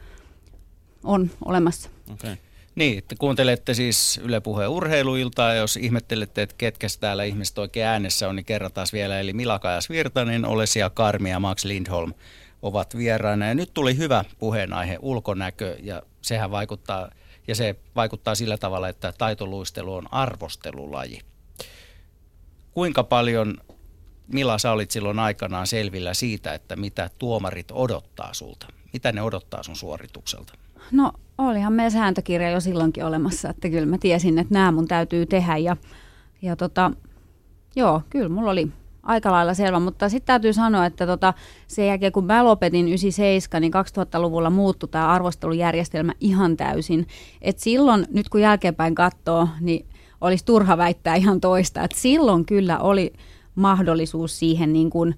[1.03, 1.89] on olemassa.
[2.13, 2.35] Okay.
[2.75, 7.87] Niin, että kuuntelette siis Yle Puheen urheiluiltaa ja jos ihmettelette, että ketkä täällä ihmiset oikein
[7.87, 9.19] äänessä on, niin kerrataan vielä.
[9.19, 12.13] Eli Milakajas Virtanen, Olesia Karmi ja Max Lindholm
[12.61, 13.47] ovat vieraana.
[13.47, 17.09] Ja nyt tuli hyvä puheenaihe, ulkonäkö, ja sehän vaikuttaa,
[17.47, 21.21] ja se vaikuttaa sillä tavalla, että taitoluistelu on arvostelulaji.
[22.71, 23.57] Kuinka paljon,
[24.27, 28.67] Mila, sä olit silloin aikanaan selvillä siitä, että mitä tuomarit odottaa sulta?
[28.93, 30.62] Mitä ne odottaa sun suoritukselta?
[30.91, 35.25] No olihan meidän sääntökirja jo silloinkin olemassa, että kyllä mä tiesin, että nämä mun täytyy
[35.25, 35.77] tehdä ja,
[36.41, 36.91] ja tota,
[37.75, 38.71] joo, kyllä mulla oli
[39.03, 41.33] aika lailla selvä, mutta sitten täytyy sanoa, että tota,
[41.67, 47.07] sen jälkeen kun mä lopetin 97, niin 2000-luvulla muuttui tämä arvostelujärjestelmä ihan täysin.
[47.41, 49.85] Et silloin, nyt kun jälkeenpäin katsoo, niin
[50.21, 53.13] olisi turha väittää ihan toista, että silloin kyllä oli
[53.55, 55.15] mahdollisuus siihen niin kuin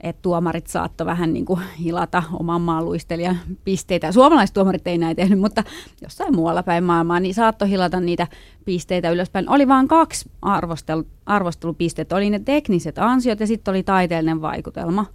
[0.00, 4.12] että tuomarit saattoi vähän niin kuin hilata oman maan luistelijan pisteitä.
[4.12, 5.64] Suomalaiset tuomarit ei näin tehnyt, mutta
[6.02, 8.26] jossain muualla päin maailmaa, niin saattoi hilata niitä
[8.64, 9.50] pisteitä ylöspäin.
[9.50, 12.16] Oli vain kaksi arvostelu, arvostelupistettä.
[12.16, 15.06] Oli ne tekniset ansiot ja sitten oli taiteellinen vaikutelma.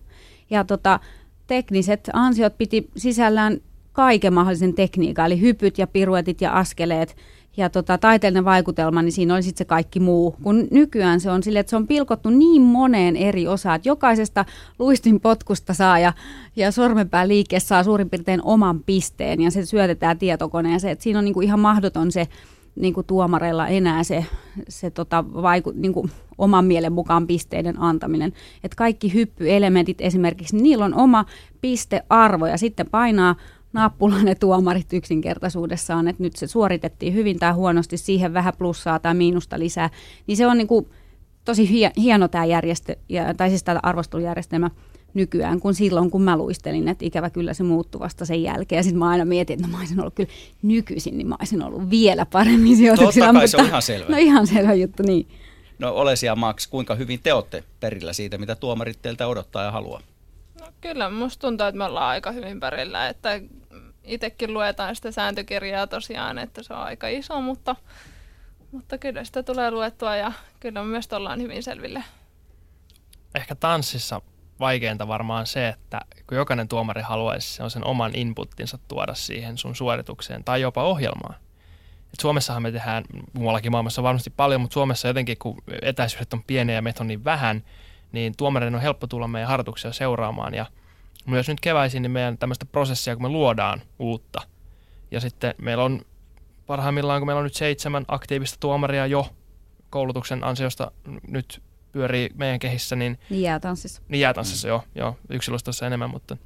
[0.50, 1.00] Ja tota,
[1.48, 3.58] tekniset ansiot piti sisällään
[3.94, 7.16] kaiken mahdollisen tekniikan, eli hypyt ja piruetit ja askeleet–
[7.58, 10.36] ja tota, taiteellinen vaikutelma, niin siinä oli sitten se kaikki muu.
[10.44, 14.46] Kun nykyään se on sille, että se on pilkottu niin moneen eri osaan, että jokaisesta
[14.80, 16.14] luistin potkusta saa ja,
[16.56, 20.92] ja sormenpään liikkeessä saa suurin piirtein oman pisteen ja se syötetään tietokoneeseen.
[20.92, 22.28] Että siinä on niinku ihan mahdoton se
[22.76, 24.26] niin kuin tuomareilla enää se,
[24.70, 28.34] se tota, vaiku, niin kuin oman mielen mukaan pisteiden antaminen.
[28.64, 31.26] Että kaikki hyppyelementit esimerkiksi, niillä on oma
[31.62, 33.36] pistearvo ja sitten painaa
[33.74, 39.14] nappula ne tuomarit yksinkertaisuudessaan, että nyt se suoritettiin hyvin tai huonosti, siihen vähän plussaa tai
[39.14, 39.90] miinusta lisää,
[40.28, 40.88] niin se on niin kuin
[41.46, 42.96] tosi hieno tämä järjestö,
[43.38, 44.70] tai siis tämä arvostelujärjestelmä
[45.14, 48.78] nykyään kuin silloin, kun mä luistelin, että ikävä kyllä se muuttui vasta sen jälkeen.
[48.78, 50.30] Ja sitten mä aina mietin, että no mä olisin ollut kyllä
[50.62, 53.26] nykyisin, niin mä olisin ollut vielä paremmin sijoituksilla.
[53.26, 54.10] Totta kai mutta, se on ihan selvä.
[54.12, 55.28] No ihan selvä juttu, niin.
[55.80, 60.02] No Olesia Max, kuinka hyvin te olette perillä siitä, mitä tuomarit teiltä odottaa ja haluaa?
[60.62, 63.42] No, kyllä musta tuntuu, että me ollaan aika hyvin perillä, että
[64.04, 67.76] itsekin luetaan sitä sääntökirjaa tosiaan, että se on aika iso, mutta
[68.72, 72.04] mutta kyllä sitä tulee luettua ja kyllä myös ollaan hyvin selville.
[73.36, 74.22] Ehkä tanssissa
[74.60, 80.44] vaikeinta varmaan se, että kun jokainen tuomari haluaisi sen, oman inputtinsa tuoda siihen sun suoritukseen
[80.44, 81.36] tai jopa ohjelmaan.
[82.14, 86.76] Et Suomessahan me tehdään, muuallakin maailmassa varmasti paljon, mutta Suomessa jotenkin kun etäisyydet on pieniä
[86.76, 87.64] ja meitä on niin vähän,
[88.12, 90.66] niin tuomareiden on helppo tulla meidän harjoituksia seuraamaan ja
[91.28, 94.42] myös nyt keväisin niin meidän tämmöistä prosessia, kun me luodaan uutta.
[95.12, 96.02] Ja sitten meillä on
[96.66, 99.30] parhaimmillaan, kun meillä on nyt seitsemän aktiivista tuomaria jo
[99.90, 100.92] koulutuksen ansiosta
[101.28, 103.20] nyt pyörii meidän kehissä, niin...
[103.30, 104.02] Niin jäätanssissa.
[104.08, 104.70] Niin jäätanssissa, mm.
[104.70, 106.38] joo, joo yksilöstössä enemmän, mutta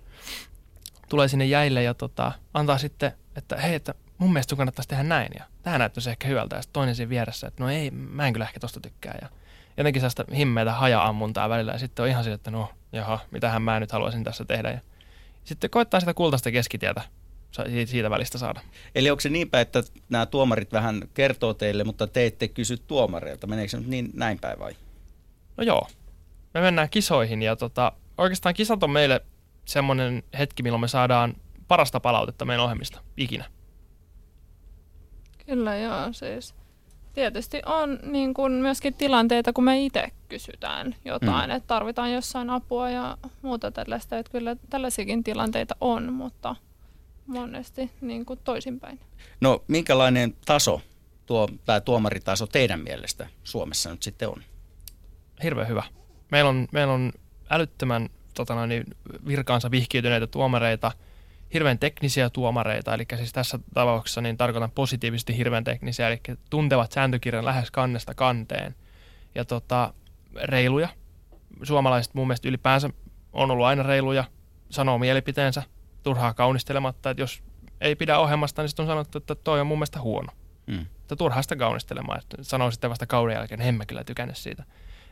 [1.10, 5.04] tulee sinne jäille ja tota, antaa sitten, että hei, että mun mielestä sun kannattaisi tehdä
[5.04, 8.28] näin ja tämä näyttäisi ehkä hyvältä ja sitten toinen siinä vieressä, että no ei, mä
[8.28, 9.30] en kyllä ehkä tosta tykkää ja
[9.78, 13.80] jotenkin sellaista himmeitä haja-ammuntaa välillä ja sitten on ihan sille, että no jaha, mitähän mä
[13.80, 14.80] nyt haluaisin tässä tehdä ja
[15.44, 17.02] sitten koittaa sitä kultaista keskitietä
[17.86, 18.62] siitä välistä saada.
[18.96, 23.48] Eli onko se niinpä, että nämä tuomarit vähän kertoo teille, mutta te ette kysy tuomareilta?
[23.48, 24.76] Meneekö se nyt niin näin päin vai?
[25.58, 25.88] No joo.
[26.54, 29.22] Me mennään kisoihin ja tota, oikeastaan kisat on meille
[29.66, 31.36] semmoinen hetki, milloin me saadaan
[31.68, 33.46] parasta palautetta meidän ohjelmista ikinä.
[35.46, 36.56] Kyllä joo, siis
[37.16, 41.56] tietysti on niin kuin myöskin tilanteita, kun me itse kysytään jotain, mm.
[41.56, 46.56] että tarvitaan jossain apua ja muuta tällaista, että kyllä tällaisiakin tilanteita on, mutta
[47.28, 49.00] monesti niin kuin toisinpäin.
[49.42, 50.82] No minkälainen taso
[51.26, 54.44] tuo, tämä tuomaritaso teidän mielestä Suomessa nyt sitten on?
[55.44, 55.84] Hirveän hyvä.
[56.32, 57.12] Meillä on, meillä on
[57.50, 58.86] älyttömän tota noin,
[59.28, 60.92] virkaansa vihkiytyneitä tuomareita,
[61.54, 67.46] hirveän teknisiä tuomareita, eli siis tässä tapauksessa niin tarkoitan positiivisesti hirveän teknisiä, eli tuntevat sääntökirjan
[67.46, 68.76] lähes kannesta kanteen.
[69.36, 69.94] Ja tota,
[70.44, 70.90] reiluja.
[71.64, 72.90] Suomalaiset mun mielestä ylipäänsä
[73.34, 74.24] on ollut aina reiluja,
[74.70, 75.64] sanoo mielipiteensä,
[76.04, 77.44] turhaa kaunistelematta, että jos
[77.82, 80.32] ei pidä ohjelmasta, niin sitten on sanottu, että toi on mun mielestä huono.
[80.68, 80.86] Mm.
[81.02, 84.38] Että turhaa sitä kaunistelemaan, että sanoo sitten vasta kauden jälkeen, että en mä kyllä tykännyt
[84.38, 84.64] siitä.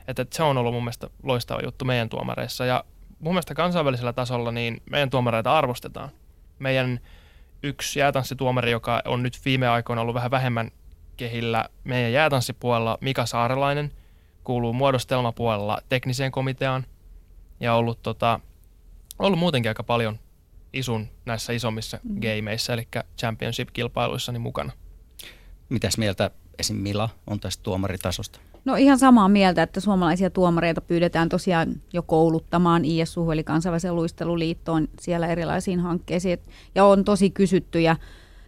[0.08, 2.84] Että, että se on ollut mun mielestä loistava juttu meidän tuomareissa ja
[3.20, 6.10] mun mielestä kansainvälisellä tasolla niin meidän tuomareita arvostetaan.
[6.64, 7.00] Meidän
[7.64, 10.72] yksi jäätanssituomari, joka on nyt viime aikoina ollut vähän vähemmän
[11.18, 13.92] kehillä meidän jäätanssipuolella, Mika Saarelainen,
[14.44, 16.86] kuuluu muodostelmapuolella tekniseen komiteaan
[17.60, 18.40] ja ollut, tota,
[19.20, 20.20] ollut muutenkin aika paljon
[20.74, 22.22] isun näissä isommissa mm.
[22.22, 22.88] gameissa, eli
[23.20, 24.72] championship-kilpailuissa niin mukana.
[25.70, 26.76] Mitäs mieltä esim.
[26.76, 28.40] Mila on tästä tuomaritasosta?
[28.66, 34.88] No ihan samaa mieltä, että suomalaisia tuomareita pyydetään tosiaan jo kouluttamaan ISU, eli kansainvälisen luisteluliittoon
[35.00, 36.40] siellä erilaisiin hankkeisiin.
[36.76, 37.96] Ja on tosi kysytty ja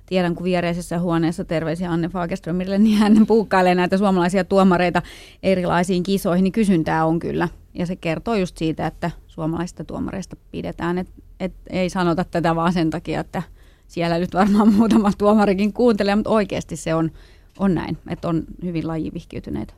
[0.06, 5.02] tiedän, kun viereisessä huoneessa terveisiä Anne Fagerströmille, niin hän puukkailee näitä suomalaisia tuomareita
[5.44, 7.50] erilaisiin kisoihin, niin kysyntää on kyllä.
[7.74, 12.74] Ja se kertoo just siitä, että suomalaisista tuomareista pidetään, että et ei sanota tätä vaan
[12.74, 13.44] sen takia, että
[13.88, 17.12] siellä nyt varmaan muutama tuomarikin kuuntelee, mutta oikeasti se on
[17.60, 19.74] on näin, että on hyvin lajivihkiytyneitä.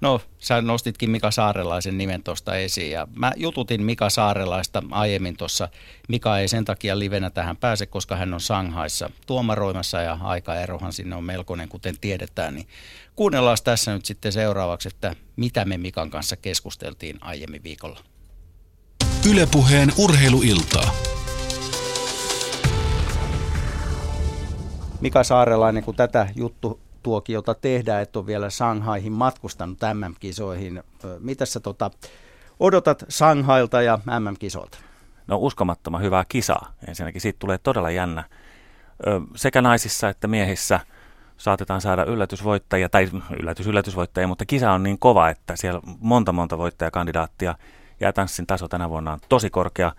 [0.00, 5.68] No, sä nostitkin Mika Saarelaisen nimen tuosta esiin ja mä jututin Mika Saarelaista aiemmin tuossa.
[6.08, 11.16] Mika ei sen takia livenä tähän pääse, koska hän on Shanghaissa tuomaroimassa ja aikaerohan sinne
[11.16, 12.54] on melkoinen, kuten tiedetään.
[12.54, 12.66] Niin
[13.16, 18.00] kuunnellaan tässä nyt sitten seuraavaksi, että mitä me Mikan kanssa keskusteltiin aiemmin viikolla.
[19.30, 20.94] Ylepuheen urheiluiltaa.
[25.00, 30.82] Mika Saarelainen, kun tätä juttu tuokiota tehdään, että on vielä Shanghaihin matkustanut MM-kisoihin.
[31.18, 31.90] Mitä sä tota,
[32.60, 34.78] odotat Shanghailta ja MM-kisoilta?
[35.26, 36.72] No uskomattoman hyvää kisaa.
[36.88, 38.24] Ensinnäkin siitä tulee todella jännä.
[39.34, 40.80] Sekä naisissa että miehissä
[41.36, 43.08] saatetaan saada yllätysvoittajia, tai
[43.40, 47.54] yllätys, yllätysvoittajia, mutta kisa on niin kova, että siellä monta monta voittajakandidaattia
[48.00, 49.92] ja tanssin taso tänä vuonna on tosi korkea.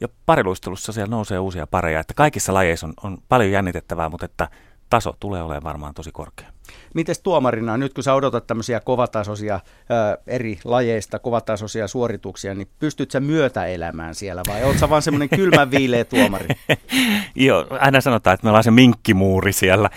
[0.00, 4.48] Ja pariluistelussa siellä nousee uusia pareja, että kaikissa lajeissa on, on paljon jännitettävää, mutta että
[4.92, 6.48] taso tulee olemaan varmaan tosi korkea.
[6.94, 9.54] Miten tuomarina, nyt kun sä odotat tämmöisiä kovatasoisia
[9.88, 15.28] ää, eri lajeista, kovatasoisia suorituksia, niin pystyt sä myötäelämään siellä vai oot sä vaan semmoinen
[15.38, 16.48] kylmän viileä tuomari?
[17.34, 19.90] Joo, aina sanotaan, että me ollaan se minkkimuuri siellä,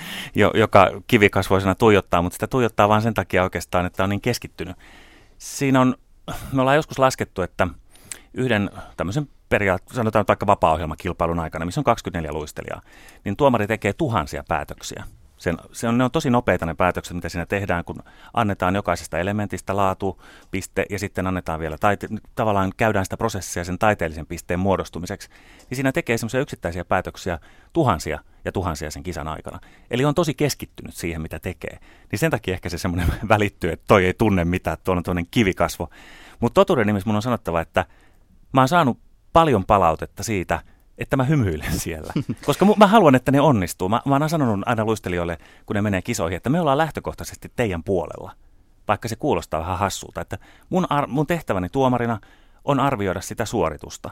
[0.53, 4.75] joka kivikasvoisena tuijottaa, mutta sitä tuijottaa vaan sen takia oikeastaan, että on niin keskittynyt.
[5.37, 5.95] Siinä on,
[6.53, 7.67] me ollaan joskus laskettu, että
[8.33, 12.81] yhden tämmöisen periaatteessa, sanotaan vaikka vapaa-ohjelmakilpailun aikana, missä on 24 luistelijaa,
[13.25, 15.03] niin tuomari tekee tuhansia päätöksiä.
[15.37, 19.19] Sen, se on, ne on tosi nopeita ne päätökset, mitä siinä tehdään, kun annetaan jokaisesta
[19.19, 20.21] elementistä laatu,
[20.51, 25.29] piste ja sitten annetaan vielä, taite, tavallaan käydään sitä prosessia sen taiteellisen pisteen muodostumiseksi,
[25.69, 27.39] niin siinä tekee semmoisia yksittäisiä päätöksiä
[27.73, 29.59] tuhansia ja tuhansia sen kisan aikana.
[29.91, 31.79] Eli on tosi keskittynyt siihen, mitä tekee.
[32.11, 35.31] Niin sen takia ehkä se semmoinen välittyy, että toi ei tunne mitään, tuo on tuollainen
[35.31, 35.89] kivikasvo.
[36.39, 37.85] Mutta totuuden nimessä mun on sanottava, että
[38.53, 38.99] mä oon saanut
[39.35, 40.59] paljon palautetta siitä,
[40.97, 42.13] että mä hymyilen siellä.
[42.45, 43.89] Koska mä haluan, että ne onnistuu.
[43.89, 47.83] Mä, mä oon sanonut aina luistelijoille, kun ne menee kisoihin, että me ollaan lähtökohtaisesti teidän
[47.83, 48.31] puolella.
[48.87, 50.21] Vaikka se kuulostaa vähän hassulta.
[50.21, 50.37] Että
[50.69, 52.19] mun, ar- mun tehtäväni tuomarina
[52.63, 54.09] on arvioida sitä suoritusta.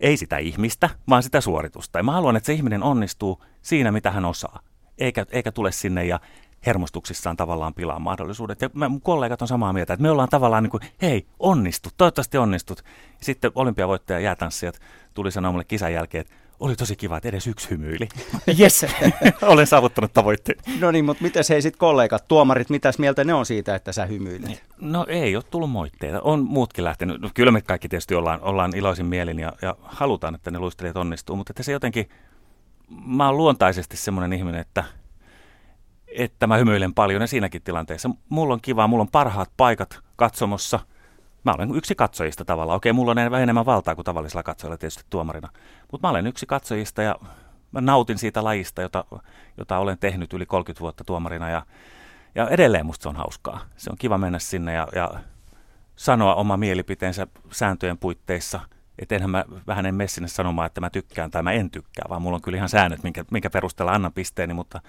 [0.00, 1.98] Ei sitä ihmistä, vaan sitä suoritusta.
[1.98, 4.60] Ja mä haluan, että se ihminen onnistuu siinä, mitä hän osaa.
[4.98, 6.20] Eikä, eikä tule sinne ja
[6.66, 8.62] hermostuksissaan tavallaan pilaa mahdollisuudet.
[8.62, 12.38] Ja mun kollegat on samaa mieltä, että me ollaan tavallaan niin kuin, hei, onnistut, toivottavasti
[12.38, 12.84] onnistut.
[13.22, 14.80] Sitten olympiavoittaja jäätanssijat
[15.14, 18.08] tuli sanoa mulle kisan jälkeen, että oli tosi kiva, että edes yksi hymyili.
[18.60, 18.86] Yes,
[19.42, 20.58] olen saavuttanut tavoitteen.
[20.80, 24.06] No niin, mutta mitäs hei sitten kollegat, tuomarit, mitäs mieltä ne on siitä, että sä
[24.06, 24.64] hymyilet?
[24.80, 26.20] No ei ole tullut moitteita.
[26.20, 27.20] On muutkin lähtenyt.
[27.20, 30.96] No, kyllä me kaikki tietysti ollaan, ollaan iloisin mielin ja, ja halutaan, että ne luistelijat
[30.96, 32.08] onnistuu, mutta että se jotenkin,
[33.06, 34.84] mä oon luontaisesti semmoinen ihminen, että–
[36.10, 38.10] että mä hymyilen paljon ja siinäkin tilanteessa.
[38.28, 40.80] Mulla on kiva, mulla on parhaat paikat katsomossa.
[41.44, 42.76] Mä olen yksi katsojista tavallaan.
[42.76, 45.48] Okei, mulla on enemmän valtaa kuin tavallisilla katsojilla tietysti tuomarina.
[45.92, 47.16] Mutta mä olen yksi katsojista ja
[47.72, 49.04] mä nautin siitä lajista, jota,
[49.58, 51.50] jota olen tehnyt yli 30 vuotta tuomarina.
[51.50, 51.66] Ja,
[52.34, 53.60] ja edelleen musta se on hauskaa.
[53.76, 55.10] Se on kiva mennä sinne ja, ja
[55.96, 58.60] sanoa oma mielipiteensä sääntöjen puitteissa.
[58.98, 62.04] Että enhän mä vähän en mene sinne sanomaan, että mä tykkään tai mä en tykkää,
[62.08, 64.80] vaan mulla on kyllä ihan säännöt, minkä, minkä perusteella annan pisteeni, mutta,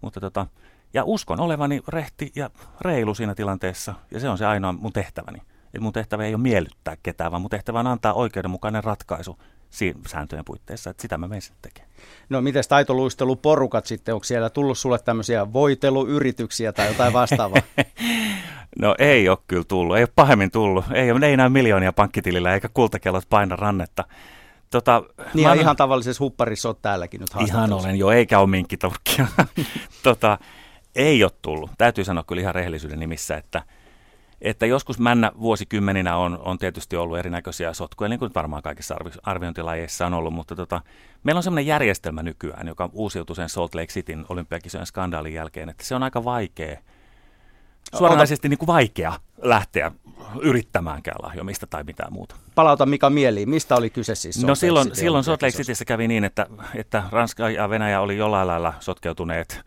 [0.00, 0.46] mutta tota,
[0.94, 5.38] ja uskon olevani rehti ja reilu siinä tilanteessa, ja se on se ainoa mun tehtäväni.
[5.74, 9.38] Eli mun tehtävä ei ole miellyttää ketään, vaan mun tehtävä on antaa oikeudenmukainen ratkaisu
[9.70, 11.94] siinä sääntöjen puitteissa, että sitä mä menen sitten tekemään.
[12.28, 17.62] No miten taitoluisteluporukat sitten, onko siellä tullut sulle tämmöisiä voiteluyrityksiä tai jotain vastaavaa?
[18.82, 22.68] no ei ole kyllä tullut, ei ole pahemmin tullut, ei, ei enää miljoonia pankkitilillä eikä
[22.68, 24.04] kultakellot paina rannetta.
[24.70, 25.02] Tota,
[25.34, 29.26] niin ja ihan tavallisessa hupparissa olet täälläkin nyt Ihan olen jo, eikä ole minkkiturkkia.
[30.02, 30.38] tota,
[30.94, 31.70] ei ole tullut.
[31.78, 33.62] Täytyy sanoa kyllä ihan rehellisyyden nimissä, että,
[34.40, 39.10] että joskus männä vuosikymmeninä on, on tietysti ollut erinäköisiä sotkuja, niin kuin varmaan kaikissa arvi,
[39.22, 40.80] arviointilajeissa on ollut, mutta tota,
[41.24, 45.84] meillä on sellainen järjestelmä nykyään, joka uusiutui sen Salt Lake Cityn olympiakisojen skandaalin jälkeen, että
[45.84, 46.78] se on aika vaikea
[47.94, 49.92] suoranaisesti niin kuin vaikea lähteä
[50.40, 52.36] yrittämäänkään lahjomista tai mitään muuta.
[52.54, 56.24] Palauta Mika mieliin, mistä oli kyse siis No silloin, silloin Salt Lake Cityssä kävi niin,
[56.24, 59.64] että, että Ranska ja Venäjä oli jollain lailla sotkeutuneet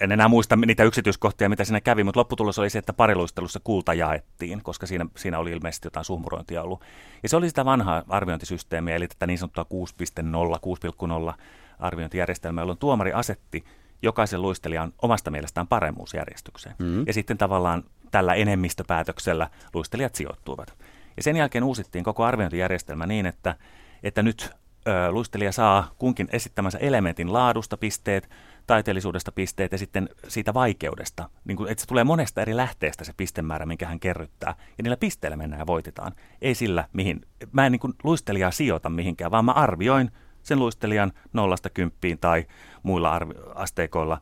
[0.00, 3.94] en enää muista niitä yksityiskohtia, mitä siinä kävi, mutta lopputulos oli se, että pariluistelussa kulta
[3.94, 6.84] jaettiin, koska siinä, siinä oli ilmeisesti jotain suhmurointia ollut.
[7.22, 11.34] Ja se oli sitä vanhaa arviointisysteemiä, eli tätä niin sanottua 6.0, 6,0
[11.78, 13.64] arviointijärjestelmää, jolloin tuomari asetti
[14.02, 16.74] jokaisen luistelijan omasta mielestään paremmuusjärjestykseen.
[16.78, 17.04] Mm.
[17.06, 20.74] Ja sitten tavallaan tällä enemmistöpäätöksellä luistelijat sijoittuivat.
[21.16, 23.56] Ja sen jälkeen uusittiin koko arviointijärjestelmä niin, että,
[24.02, 24.50] että nyt
[24.88, 28.30] ö, luistelija saa kunkin esittämänsä elementin laadusta pisteet,
[28.68, 31.30] taiteellisuudesta pisteet ja sitten siitä vaikeudesta.
[31.44, 34.54] Niin kuin, että se tulee monesta eri lähteestä se pistemäärä, minkä hän kerryttää.
[34.78, 36.12] Ja niillä pisteillä mennään ja voitetaan.
[36.42, 40.10] Ei sillä, mihin, mä en niin kuin luistelijaa sijoita mihinkään, vaan mä arvioin
[40.42, 42.46] sen luistelijan nollasta kymppiin tai
[42.82, 44.20] muilla arvi- asteikoilla,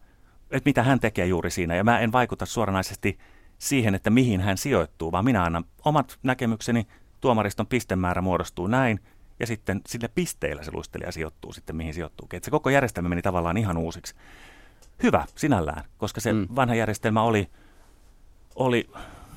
[0.50, 1.74] että mitä hän tekee juuri siinä.
[1.74, 3.18] Ja mä en vaikuta suoranaisesti
[3.58, 6.86] siihen, että mihin hän sijoittuu, vaan minä annan omat näkemykseni,
[7.20, 9.00] tuomariston pistemäärä muodostuu näin,
[9.40, 12.28] ja sitten sille pisteillä se luistelija sijoittuu sitten, mihin sijoittuu.
[12.32, 14.14] Että se koko järjestelmä meni tavallaan ihan uusiksi.
[15.02, 16.48] Hyvä sinällään, koska se mm.
[16.56, 17.50] vanha järjestelmä oli,
[18.54, 18.90] oli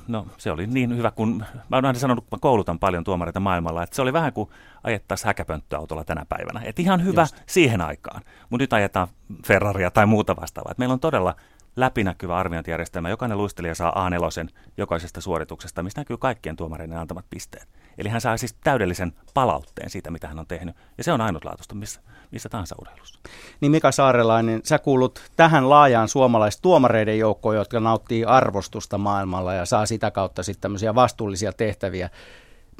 [0.09, 3.39] no se oli niin hyvä kuin, mä oon aina sanonut, kun mä koulutan paljon tuomareita
[3.39, 4.49] maailmalla, että se oli vähän kuin
[4.83, 6.61] ajettaisiin häkäpönttöautolla tänä päivänä.
[6.63, 7.41] Että ihan hyvä Just.
[7.45, 9.07] siihen aikaan, mutta nyt ajetaan
[9.45, 10.71] Ferraria tai muuta vastaavaa.
[10.71, 11.35] Et meillä on todella
[11.79, 13.09] läpinäkyvä arviointijärjestelmä.
[13.09, 17.67] Jokainen luistelija saa A4 jokaisesta suorituksesta, mistä näkyy kaikkien tuomareiden antamat pisteet.
[17.97, 20.75] Eli hän saa siis täydellisen palautteen siitä, mitä hän on tehnyt.
[20.97, 22.01] Ja se on ainutlaatuista missä,
[22.31, 23.19] missä tahansa urheilussa.
[23.61, 29.85] Niin Mika Saarelainen, sä kuulut tähän laajaan suomalaistuomareiden joukkoon, jotka nauttii arvostusta maailmalla ja saa
[29.85, 32.09] sitä kautta sitten tämmöisiä vastuullisia tehtäviä.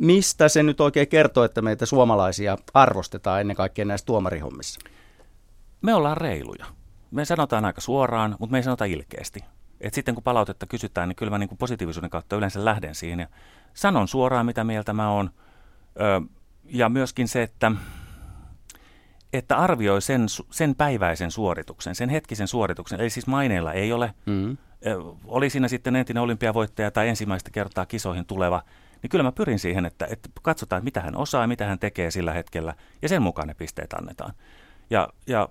[0.02, 4.80] Mistä se nyt oikein kertoo, että meitä suomalaisia arvostetaan ennen kaikkea näissä tuomarihommissa?
[5.82, 6.79] Me ollaan reiluja.
[7.12, 9.40] Me sanotaan aika suoraan, mutta me ei sanota ilkeästi.
[9.82, 13.20] Et sitten kun palautetta kysytään, niin kyllä mä niin kuin positiivisuuden kautta yleensä lähden siihen
[13.20, 13.28] ja
[13.74, 15.30] sanon suoraan, mitä mieltä mä oon.
[16.00, 16.22] Ö,
[16.66, 17.72] ja myöskin se, että,
[19.34, 23.02] että arvioi sen, sen päiväisen suorituksen, sen hetkisen suorituksen.
[23.02, 24.14] Eli siis maineilla ei ole.
[24.26, 24.52] Mm.
[24.52, 24.58] Ö,
[25.26, 28.64] oli siinä sitten entinen olympiavoittaja tai ensimmäistä kertaa kisoihin tuleva,
[29.02, 32.12] niin kyllä mä pyrin siihen, että, että katsotaan, mitä hän osaa ja mitä hän tekee
[32.12, 34.34] sillä hetkellä, ja sen mukaan ne pisteet annetaan.
[34.90, 35.50] Ja, ja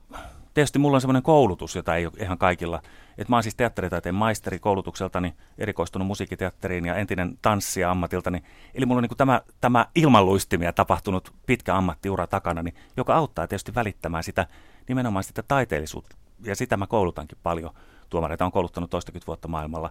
[0.55, 2.83] tietysti mulla on semmoinen koulutus, jota ei ole ihan kaikilla.
[3.19, 8.43] Et mä oon siis teatteritaiteen maisteri koulutukseltani, erikoistunut musiikkiteatteriin ja entinen tanssija ammatiltani.
[8.75, 13.75] Eli mulla on niin tämä, tämä ilmanluistimia tapahtunut pitkä ammattiura takana, niin, joka auttaa tietysti
[13.75, 14.47] välittämään sitä
[14.89, 16.17] nimenomaan sitä taiteellisuutta.
[16.45, 17.75] Ja sitä mä koulutankin paljon.
[18.11, 19.91] Tuomareita on kouluttanut toistakymmentä vuotta maailmalla.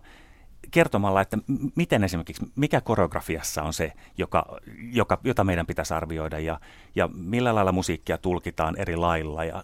[0.72, 1.38] kertomalla, että
[1.76, 4.58] miten esimerkiksi, mikä koreografiassa on se, joka,
[4.92, 6.60] joka, jota meidän pitäisi arvioida ja,
[6.96, 9.44] ja millä lailla musiikkia tulkitaan eri lailla.
[9.44, 9.64] Ja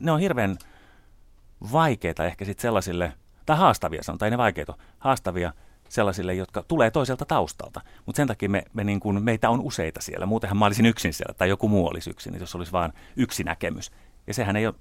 [0.00, 0.56] ne on hirveän
[1.72, 3.12] vaikeita ehkä sitten sellaisille,
[3.46, 5.52] tai haastavia sanotaan, ei ne vaikeita, haastavia
[5.88, 7.80] sellaisille, jotka tulee toiselta taustalta.
[8.06, 10.26] Mutta sen takia me, me niin kuin, meitä on useita siellä.
[10.26, 13.92] Muutenhan mä olisin yksin siellä, tai joku muu olisi yksin, jos olisi vain yksi näkemys.
[14.26, 14.74] Ja sehän ei ole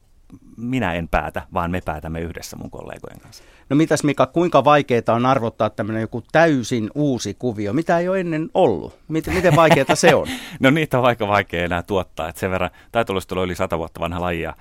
[0.57, 3.43] minä en päätä, vaan me päätämme yhdessä mun kollegojen kanssa.
[3.69, 8.19] No mitäs Mika, kuinka vaikeaa on arvottaa tämmöinen joku täysin uusi kuvio, mitä ei ole
[8.19, 8.99] ennen ollut?
[9.07, 10.27] Miten, miten vaikeaa se on?
[10.59, 14.21] no niitä on aika vaikea enää tuottaa, että sen verran taitoluistelu oli sata vuotta vanha
[14.21, 14.55] laji ja,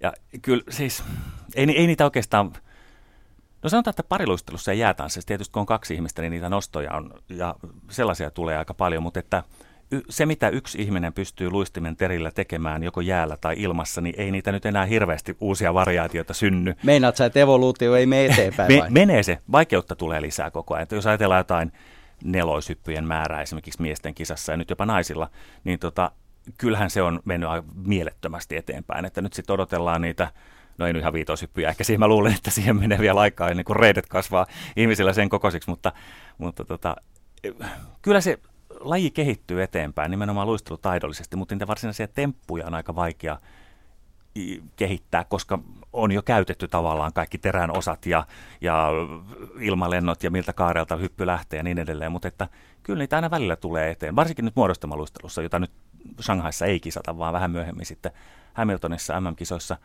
[0.00, 1.04] ja kyllä siis
[1.54, 2.52] ei, ei niitä oikeastaan,
[3.62, 7.14] no sanotaan, että pariluistelussa ei jäätanssissa, tietysti kun on kaksi ihmistä, niin niitä nostoja on
[7.28, 7.54] ja
[7.90, 9.42] sellaisia tulee aika paljon, mutta että–
[10.08, 14.52] se, mitä yksi ihminen pystyy luistimen terillä tekemään joko jäällä tai ilmassa, niin ei niitä
[14.52, 16.74] nyt enää hirveästi uusia variaatioita synny.
[16.82, 19.38] Meinaat sä, että evoluutio ei mene eteenpäin Me, Menee se.
[19.52, 20.82] Vaikeutta tulee lisää koko ajan.
[20.82, 21.72] Että jos ajatellaan jotain
[22.24, 25.30] neloishyppyjen määrää esimerkiksi miesten kisassa ja nyt jopa naisilla,
[25.64, 26.10] niin tota,
[26.58, 29.04] kyllähän se on mennyt mielettömästi eteenpäin.
[29.04, 30.32] Että nyt sitten odotellaan niitä
[30.78, 33.64] no ei nyt ihan viitoshyppyjä, ehkä siihen mä luulen, että siihen menee vielä aikaa ennen
[33.64, 35.92] kuin reidet kasvaa ihmisillä sen kokoisiksi, mutta,
[36.38, 36.96] mutta tota,
[38.02, 38.38] kyllä se
[38.80, 43.38] laji kehittyy eteenpäin nimenomaan luistelutaidollisesti, mutta niitä varsinaisia temppuja on aika vaikea
[44.76, 45.58] kehittää, koska
[45.92, 48.26] on jo käytetty tavallaan kaikki terän osat ja,
[48.60, 48.88] ja
[49.60, 52.48] ilmalennot ja miltä kaarelta hyppy lähtee ja niin edelleen, mutta että
[52.82, 55.70] kyllä niitä aina välillä tulee eteen, varsinkin nyt muodostamaluistelussa, jota nyt
[56.20, 58.12] Shanghaissa ei kisata, vaan vähän myöhemmin sitten
[58.54, 59.76] Hamiltonissa MM-kisoissa,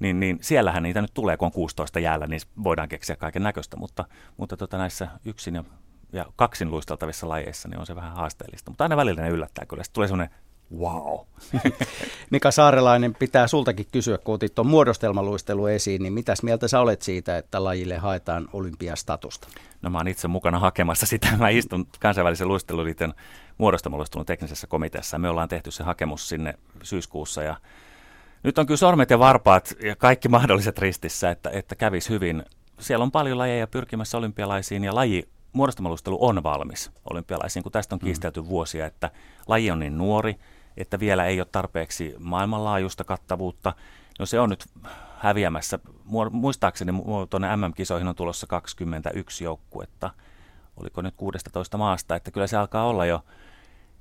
[0.00, 3.76] niin, niin siellähän niitä nyt tulee, kun on 16 jäällä, niin voidaan keksiä kaiken näköistä,
[3.76, 4.04] mutta,
[4.36, 5.64] mutta tota näissä yksin ja
[6.12, 8.70] ja kaksin luisteltavissa lajeissa, niin on se vähän haasteellista.
[8.70, 9.84] Mutta aina välillä ne yllättää kyllä.
[9.84, 10.36] Sitten tulee semmoinen
[10.76, 11.18] wow.
[12.30, 17.02] Mika Saarelainen, pitää sultakin kysyä, kun otit tuon muodostelmaluistelu esiin, niin mitäs mieltä sä olet
[17.02, 19.48] siitä, että lajille haetaan olympiastatusta?
[19.82, 21.28] No mä oon itse mukana hakemassa sitä.
[21.36, 23.14] Mä istun kansainvälisen luisteluliiton
[23.58, 25.18] muodostelmaluistelun teknisessä komiteassa.
[25.18, 27.56] Me ollaan tehty se hakemus sinne syyskuussa ja
[28.42, 32.44] nyt on kyllä sormet ja varpaat ja kaikki mahdolliset ristissä, että, että kävisi hyvin.
[32.80, 37.98] Siellä on paljon lajeja pyrkimässä olympialaisiin ja laji muodostamalustelu on valmis olympialaisiin, kun tästä on
[38.02, 38.04] mm.
[38.04, 38.48] kiistelty mm.
[38.48, 39.10] vuosia, että
[39.46, 40.36] laji on niin nuori,
[40.78, 43.72] että vielä ei ole tarpeeksi maailmanlaajuista kattavuutta.
[44.18, 44.66] No se on nyt
[45.18, 45.78] häviämässä.
[46.30, 46.92] Muistaakseni
[47.30, 50.10] tuonne MM-kisoihin on tulossa 21 joukkuetta.
[50.76, 53.24] Oliko nyt 16 maasta, että kyllä se alkaa olla jo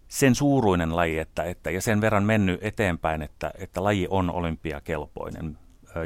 [0.08, 5.58] sen suuruinen laji, että, että, ja sen verran mennyt eteenpäin, että, että laji on olympiakelpoinen.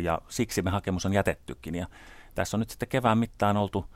[0.02, 1.76] Ja siksi me hakemus on jätettykin.
[1.76, 1.88] Ja
[2.36, 3.86] tässä on nyt sitten kevään mittaan oltu–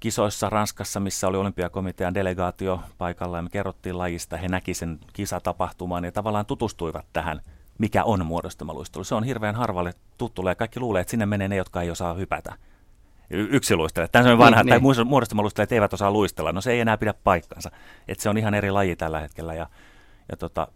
[0.00, 4.36] kisoissa Ranskassa, missä oli olympiakomitean delegaatio paikalla ja me kerrottiin lajista.
[4.36, 7.40] He näki sen kisatapahtuman ja tavallaan tutustuivat tähän,
[7.78, 9.04] mikä on muodostamaluistelu.
[9.04, 12.14] Se on hirveän harvalle tuttu ja kaikki luulee, että sinne menee ne, jotka ei osaa
[12.14, 12.54] hypätä.
[13.30, 14.08] Yksi luistele.
[14.08, 15.06] Tämä on vanha, niin, tai niin.
[15.06, 16.52] muodostamalustelijat eivät osaa luistella.
[16.52, 17.70] No se ei enää pidä paikkansa.
[18.08, 19.66] Että se on ihan eri laji tällä hetkellä ja,
[20.30, 20.68] ja tota,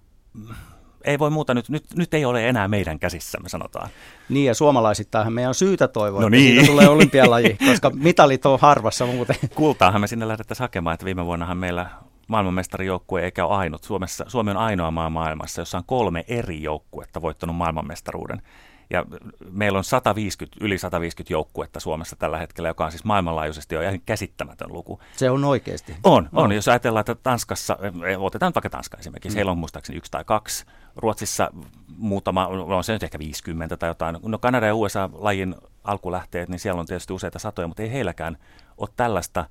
[1.05, 3.89] ei voi muuta nyt, nyt, nyt ei ole enää meidän käsissämme, sanotaan.
[4.29, 6.55] Niin ja suomalaisittain meidän on syytä toivoa, no että niin.
[6.55, 9.37] siitä tulee olympialaji, koska mitalit on harvassa muuten.
[9.55, 11.87] Kultaahan me sinne lähdettäisiin hakemaan, että viime vuonnahan meillä
[12.29, 13.85] maailmanmestarijoukkue eikä ole ainut.
[13.85, 18.43] Suomessa, Suomi on ainoa maa maailmassa, jossa on kolme eri joukkuetta voittanut maailmanmestaruuden.
[18.91, 19.05] Ja
[19.51, 24.01] meillä on 150, yli 150 joukkuetta Suomessa tällä hetkellä, joka on siis maailmanlaajuisesti jo ihan
[24.07, 25.01] käsittämätön luku.
[25.17, 25.97] Se on oikeasti.
[26.05, 26.53] On, on.
[26.53, 29.35] Jos ajatellaan, että Tanskassa, eh, otetaan vaikka Tanska esimerkiksi, mm.
[29.37, 30.65] heillä on muistaakseni yksi tai kaksi.
[30.97, 31.51] Ruotsissa
[31.97, 34.17] muutama, no on se nyt ehkä 50 tai jotain.
[34.23, 38.37] No Kanada ja USA lajin alkulähteet, niin siellä on tietysti useita satoja, mutta ei heilläkään
[38.79, 39.47] ole tällaista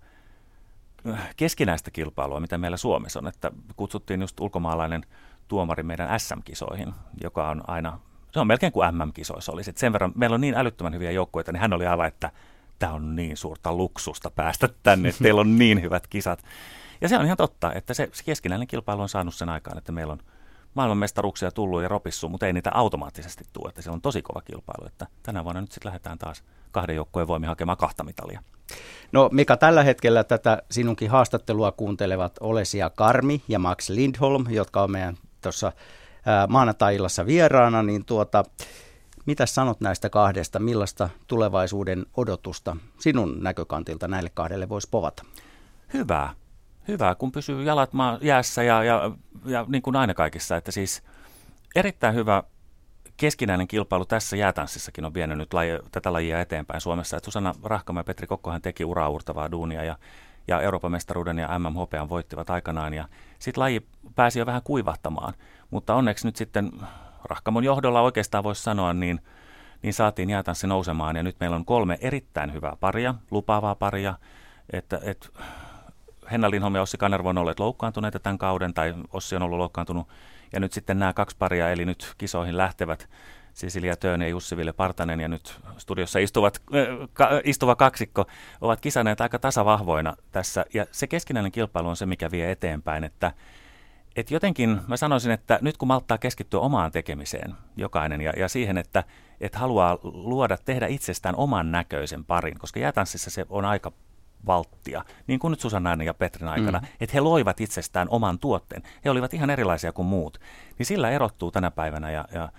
[1.06, 3.28] eh, keskinäistä kilpailua, mitä meillä Suomessa on.
[3.28, 5.06] Että kutsuttiin just ulkomaalainen
[5.48, 8.00] tuomari meidän SM-kisoihin, joka on aina
[8.34, 9.70] se on melkein kuin MM-kisoissa olisi.
[9.70, 12.32] Et sen verran, meillä on niin älyttömän hyviä joukkueita, niin hän oli aivan, että
[12.80, 16.44] tämä on niin suurta luksusta päästä tänne, että teillä on niin hyvät kisat.
[17.02, 19.92] Ja se on ihan totta, että se, se keskinäinen kilpailu on saanut sen aikaan, että
[19.92, 20.20] meillä on
[20.74, 24.88] maailmanmestaruuksia tullut ja ropissu, mutta ei niitä automaattisesti tule, että se on tosi kova kilpailu.
[24.88, 28.44] Että tänä vuonna nyt sitten lähdetään taas kahden joukkueen voimin hakemaan kahta mitalia.
[29.12, 34.92] No Mika, tällä hetkellä tätä sinunkin haastattelua kuuntelevat Olesia Karmi ja Max Lindholm, jotka on
[34.92, 35.72] meidän tuossa
[36.50, 38.44] maanantai-illassa vieraana, niin tuota,
[39.26, 40.60] mitä sanot näistä kahdesta?
[40.60, 45.24] Millaista tulevaisuuden odotusta sinun näkökantilta näille kahdelle voisi povata?
[45.94, 46.34] Hyvää.
[46.88, 49.12] Hyvää, kun pysyy jalat maa jäässä ja, ja,
[49.46, 50.58] ja niin kuin aina kaikissa.
[50.58, 51.04] Että siis
[51.76, 52.44] erittäin hyvä
[53.18, 57.18] keskinäinen kilpailu tässä jäätanssissakin on vienyt nyt laji, tätä lajia eteenpäin Suomessa.
[57.18, 59.98] Että Susanna Rahkama ja Petri Kokkohan teki uraurtavaa duunia ja,
[60.48, 62.94] ja Euroopan mestaruuden ja MMHP voittivat aikanaan.
[62.94, 63.08] Ja
[63.40, 65.34] sitten laji pääsi jo vähän kuivahtamaan.
[65.70, 66.72] Mutta onneksi nyt sitten
[67.24, 69.22] Rahkamon johdolla oikeastaan voisi sanoa, niin,
[69.82, 74.14] niin saatiin jäätanssi nousemaan ja nyt meillä on kolme erittäin hyvää paria, lupaavaa paria.
[74.74, 75.28] että, että
[76.32, 80.08] Henna Lindholm ja Ossi Kanervo on olleet loukkaantuneita tämän kauden, tai Ossi on ollut loukkaantunut,
[80.54, 83.10] ja nyt sitten nämä kaksi paria, eli nyt kisoihin lähtevät
[83.56, 88.26] Cecilia Töön ja Jussi Ville Partanen ja nyt studiossa istuvat, äh, ka, istuva kaksikko
[88.62, 90.66] ovat kisanneet aika tasavahvoina tässä.
[90.74, 93.32] Ja se keskinäinen kilpailu on se, mikä vie eteenpäin, että
[94.16, 98.78] et jotenkin mä sanoisin, että nyt kun malttaa keskittyä omaan tekemiseen jokainen ja, ja siihen,
[98.78, 99.04] että
[99.42, 103.92] et haluaa luoda, tehdä itsestään oman näköisen parin, koska jäätanssissa se on aika
[104.46, 106.88] valttia, niin kuin nyt Susanna ja Petrin aikana, mm.
[107.00, 108.84] että he loivat itsestään oman tuotteen.
[109.06, 110.38] He olivat ihan erilaisia kuin muut.
[110.80, 112.50] Niin sillä erottuu tänä päivänä ja, ja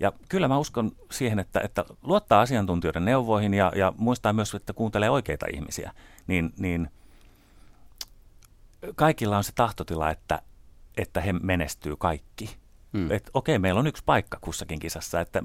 [0.00, 4.72] ja kyllä mä uskon siihen, että, että luottaa asiantuntijoiden neuvoihin ja, ja muistaa myös, että
[4.72, 5.92] kuuntelee oikeita ihmisiä,
[6.26, 6.90] niin, niin
[8.94, 10.42] kaikilla on se tahtotila, että,
[10.96, 12.56] että he menestyy kaikki.
[12.92, 13.10] Hmm.
[13.10, 15.42] Et, okei, meillä on yksi paikka kussakin kisassa, että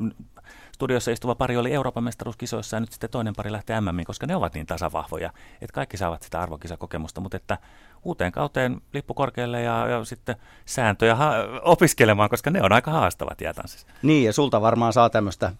[0.71, 4.35] studiossa istuva pari oli Euroopan mestaruuskisoissa ja nyt sitten toinen pari lähtee MM, koska ne
[4.35, 5.31] ovat niin tasavahvoja,
[5.61, 7.57] että kaikki saavat sitä arvokisakokemusta, mutta että
[8.03, 10.35] uuteen kauteen lippu korkealle ja, ja sitten
[10.65, 13.87] sääntöjä ha- opiskelemaan, koska ne on aika haastavat jäätanssissa.
[14.01, 15.51] Niin, ja sulta varmaan saa tämmöistä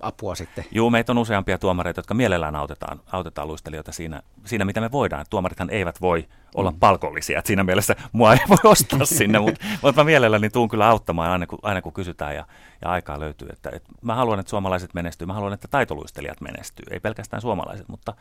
[0.00, 0.64] apua sitten.
[0.70, 5.26] Joo, meitä on useampia tuomareita, jotka mielellään autetaan, autetaan luistelijoita siinä, siinä, mitä me voidaan.
[5.30, 10.00] Tuomarithan eivät voi olla palkollisia, että siinä mielessä mua ei voi ostaa sinne, mutta, mutta
[10.00, 12.46] mä mielelläni tuun kyllä auttamaan aina kun, aina kun kysytään ja,
[12.82, 13.48] ja aikaa löytyy.
[13.52, 17.88] Että, että mä haluan, että suomalaiset menestyy, mä haluan, että taitoluistelijat menestyy, ei pelkästään suomalaiset,
[17.88, 18.14] mutta,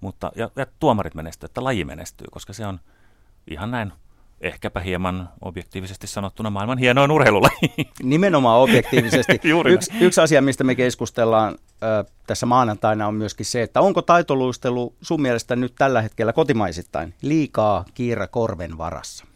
[0.00, 2.80] mutta ja, ja tuomarit menestyy, että laji menestyy, koska se on,
[3.50, 3.92] ihan näin
[4.40, 7.90] ehkäpä hieman objektiivisesti sanottuna maailman hienoin urheilulaji.
[8.02, 9.40] Nimenomaan objektiivisesti.
[9.74, 14.94] yksi, yksi asia, mistä me keskustellaan ö, tässä maanantaina on myöskin se, että onko taitoluistelu
[15.02, 19.26] sun mielestä nyt tällä hetkellä kotimaisittain liikaa kiira korven varassa?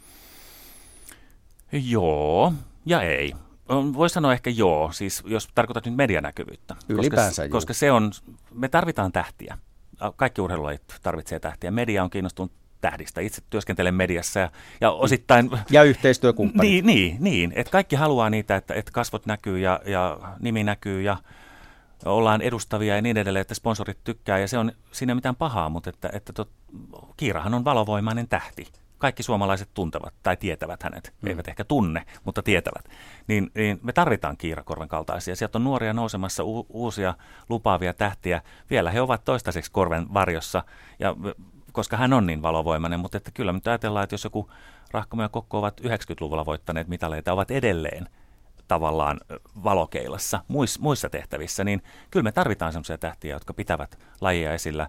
[1.73, 2.53] Joo
[2.87, 3.35] ja ei.
[3.69, 6.77] Voisi sanoa ehkä joo, siis jos tarkoitat nyt medianäkyvyyttä.
[6.89, 8.13] Ylipäänsä koska, koska se on,
[8.55, 9.59] me tarvitaan tähtiä.
[10.17, 11.71] Kaikki urheilulajit tarvitsee tähtiä.
[11.71, 13.21] Media on kiinnostunut tähdistä.
[13.21, 15.51] Itse työskentelen mediassa ja, ja osittain...
[15.71, 16.85] Ja yhteistyökumppanit.
[16.85, 21.03] Niin, niin, niin että kaikki haluaa niitä, että, että kasvot näkyy ja, ja nimi näkyy
[21.03, 21.17] ja
[22.05, 25.91] ollaan edustavia ja niin edelleen, että sponsorit tykkää ja se on siinä mitään pahaa, mutta
[25.91, 26.51] että, että tot,
[27.17, 28.67] Kiirahan on valovoimainen tähti.
[28.99, 31.29] Kaikki suomalaiset tuntevat tai tietävät hänet, mm.
[31.29, 32.85] eivät ehkä tunne, mutta tietävät.
[33.27, 35.37] Niin, niin me tarvitaan Kiirakorven kaltaisia.
[35.37, 37.15] Sieltä on nuoria nousemassa u- uusia
[37.49, 38.43] lupaavia tähtiä.
[38.71, 40.65] Vielä he ovat toistaiseksi korven varjossa
[40.99, 41.17] ja
[41.73, 44.51] koska hän on niin valovoimainen, mutta että kyllä nyt ajatellaan, että jos joku
[44.91, 48.09] Rahkamo ja Kokko ovat 90-luvulla voittaneet mitaleita, ovat edelleen
[48.69, 49.21] tavallaan
[49.65, 50.45] valokeilassa
[50.79, 54.89] muissa, tehtävissä, niin kyllä me tarvitaan sellaisia tähtiä, jotka pitävät lajia esillä.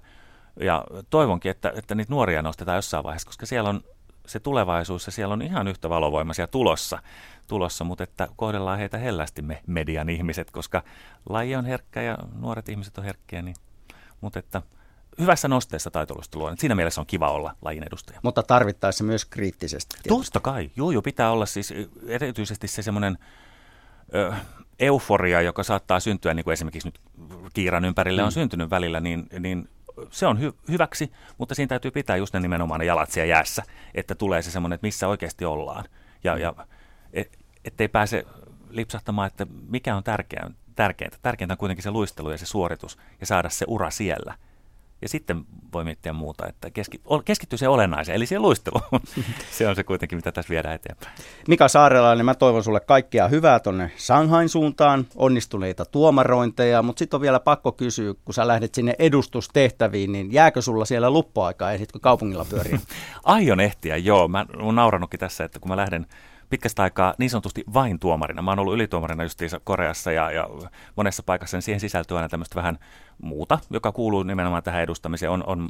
[0.59, 3.81] Ja toivonkin, että, että niitä nuoria nostetaan jossain vaiheessa, koska siellä on
[4.27, 6.99] se tulevaisuus ja siellä on ihan yhtä valovoimaisia tulossa,
[7.47, 10.84] tulossa mutta että kohdellaan heitä hellästi me median ihmiset, koska
[11.29, 13.55] laji on herkkä ja nuoret ihmiset on herkkiä, niin,
[14.21, 14.61] mutta että–
[15.20, 16.53] hyvässä nosteessa taitoluistelua.
[16.57, 18.20] Siinä mielessä on kiva olla lajin edustaja.
[18.24, 19.97] Mutta tarvittaessa myös kriittisesti.
[20.07, 20.72] Totta kai.
[20.76, 21.74] Joo, joo, pitää olla siis
[22.07, 23.18] erityisesti se semmoinen
[24.80, 26.99] euforia, joka saattaa syntyä, niin kuin esimerkiksi nyt
[27.53, 28.26] kiiran ympärille mm.
[28.26, 29.70] on syntynyt välillä, niin, niin
[30.09, 33.64] se on hy- hyväksi, mutta siinä täytyy pitää just ne nimenomaan ne jalat siellä jäässä,
[33.93, 35.86] että tulee se semmoinen, että missä oikeasti ollaan.
[36.24, 36.53] Ja, ja
[37.14, 38.26] et, ettei pääse
[38.70, 40.51] lipsahtamaan, että mikä on tärkeää.
[40.76, 41.18] Tärkeintä.
[41.22, 44.36] Tärkeintä on kuitenkin se luistelu ja se suoritus ja saada se ura siellä–
[45.04, 49.01] ja sitten voi miettiä muuta, että keski, keskittyy se olennaiseen, eli siihen luisteluun.
[49.58, 51.16] se on se kuitenkin, mitä tässä viedään eteenpäin.
[51.47, 57.22] Mika Saarelainen, mä toivon sulle kaikkea hyvää tuonne Shanghain suuntaan, onnistuneita tuomarointeja, mutta sitten on
[57.22, 62.45] vielä pakko kysyä, kun sä lähdet sinne edustustehtäviin, niin jääkö sulla siellä luppuaikaa, ehditkö kaupungilla
[62.49, 62.80] pyöriä?
[63.24, 64.28] Aion ehtiä, joo.
[64.28, 66.06] Mä oon naurannutkin tässä, että kun mä lähden
[66.54, 68.41] pitkästä aikaa niin sanotusti vain tuomarina.
[68.41, 70.49] Mä oon ollut ylituomarina justiinsa Koreassa ja, ja
[70.95, 72.80] monessa paikassa niin siihen sisältyy aina tämmöistä vähän
[73.22, 75.70] muuta, joka kuuluu nimenomaan tähän edustamiseen, on, on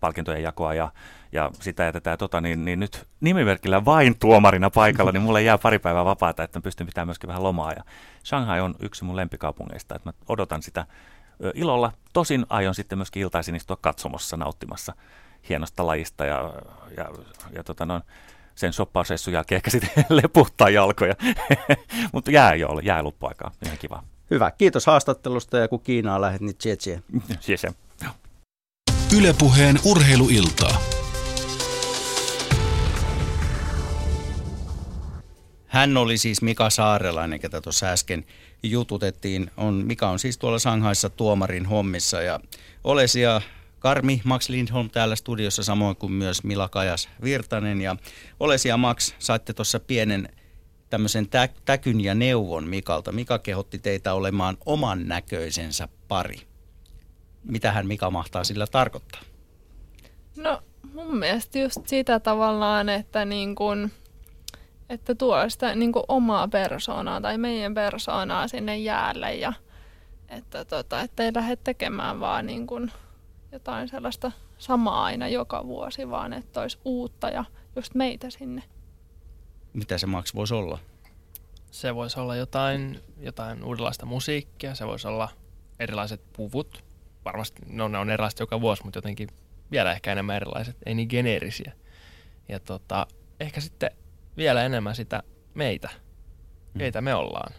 [0.00, 0.92] palkintojen jakoa ja,
[1.32, 5.58] ja sitä ja tätä tota, niin, niin nyt nimimerkillä vain tuomarina paikalla, niin mulle jää
[5.58, 7.72] pari päivää vapaata, että mä pystyn pitämään myöskin vähän lomaa.
[7.72, 7.84] Ja
[8.24, 10.86] Shanghai on yksi mun lempikaupungeista, että mä odotan sitä
[11.54, 11.92] ilolla.
[12.12, 14.94] Tosin aion sitten myöskin iltaisin istua katsomossa nauttimassa
[15.48, 16.52] hienosta lajista ja,
[16.96, 17.08] ja,
[17.52, 18.02] ja tota noin,
[18.62, 21.14] sen soppausessun jälkeen ehkä sitten leputtaa jalkoja.
[22.12, 23.50] Mutta jää jo, jää loppuaikaa.
[23.66, 24.02] Ihan kiva.
[24.30, 24.50] Hyvä.
[24.50, 27.02] Kiitos haastattelusta ja kun Kiinaan lähdet, niin tsie tsie.
[27.40, 27.56] tsie,
[29.16, 30.82] Ylepuheen urheiluiltaa.
[35.66, 38.24] Hän oli siis Mika Saarelainen, ketä tuossa äsken
[38.62, 39.50] jututettiin.
[39.56, 42.40] On, Mika on siis tuolla Sanghaissa tuomarin hommissa ja
[42.84, 43.40] Olesia
[43.82, 47.80] Karmi, Max Lindholm täällä studiossa, samoin kuin myös Mila Kajas Virtanen.
[47.80, 47.96] Ja
[48.40, 50.28] Olesi ja Max, saitte tuossa pienen
[50.90, 53.12] tämmöisen tä- täkyn ja neuvon Mikalta.
[53.12, 56.36] Mika kehotti teitä olemaan oman näköisensä pari.
[57.44, 59.20] Mitä hän Mika mahtaa sillä tarkoittaa?
[60.36, 60.62] No
[60.94, 63.90] mun mielestä just sitä tavallaan, että niin kun,
[64.88, 69.52] että tuo sitä niin kuin omaa persoonaa tai meidän persoonaa sinne jäälle ja
[70.28, 72.92] että tota, ei lähde tekemään vaan niin kuin
[73.52, 77.44] jotain sellaista samaa aina joka vuosi, vaan että olisi uutta ja
[77.76, 78.62] just meitä sinne.
[79.72, 80.78] Mitä se maks voisi olla?
[81.70, 85.28] Se voisi olla jotain, jotain uudenlaista musiikkia, se voisi olla
[85.78, 86.84] erilaiset puvut.
[87.24, 89.28] Varmasti no, ne on erilaiset joka vuosi, mutta jotenkin
[89.70, 91.72] vielä ehkä enemmän erilaiset, ei niin geneerisiä.
[92.48, 93.06] Ja tota,
[93.40, 93.90] ehkä sitten
[94.36, 95.22] vielä enemmän sitä
[95.54, 95.88] meitä,
[96.74, 96.78] mm.
[96.78, 97.52] keitä me ollaan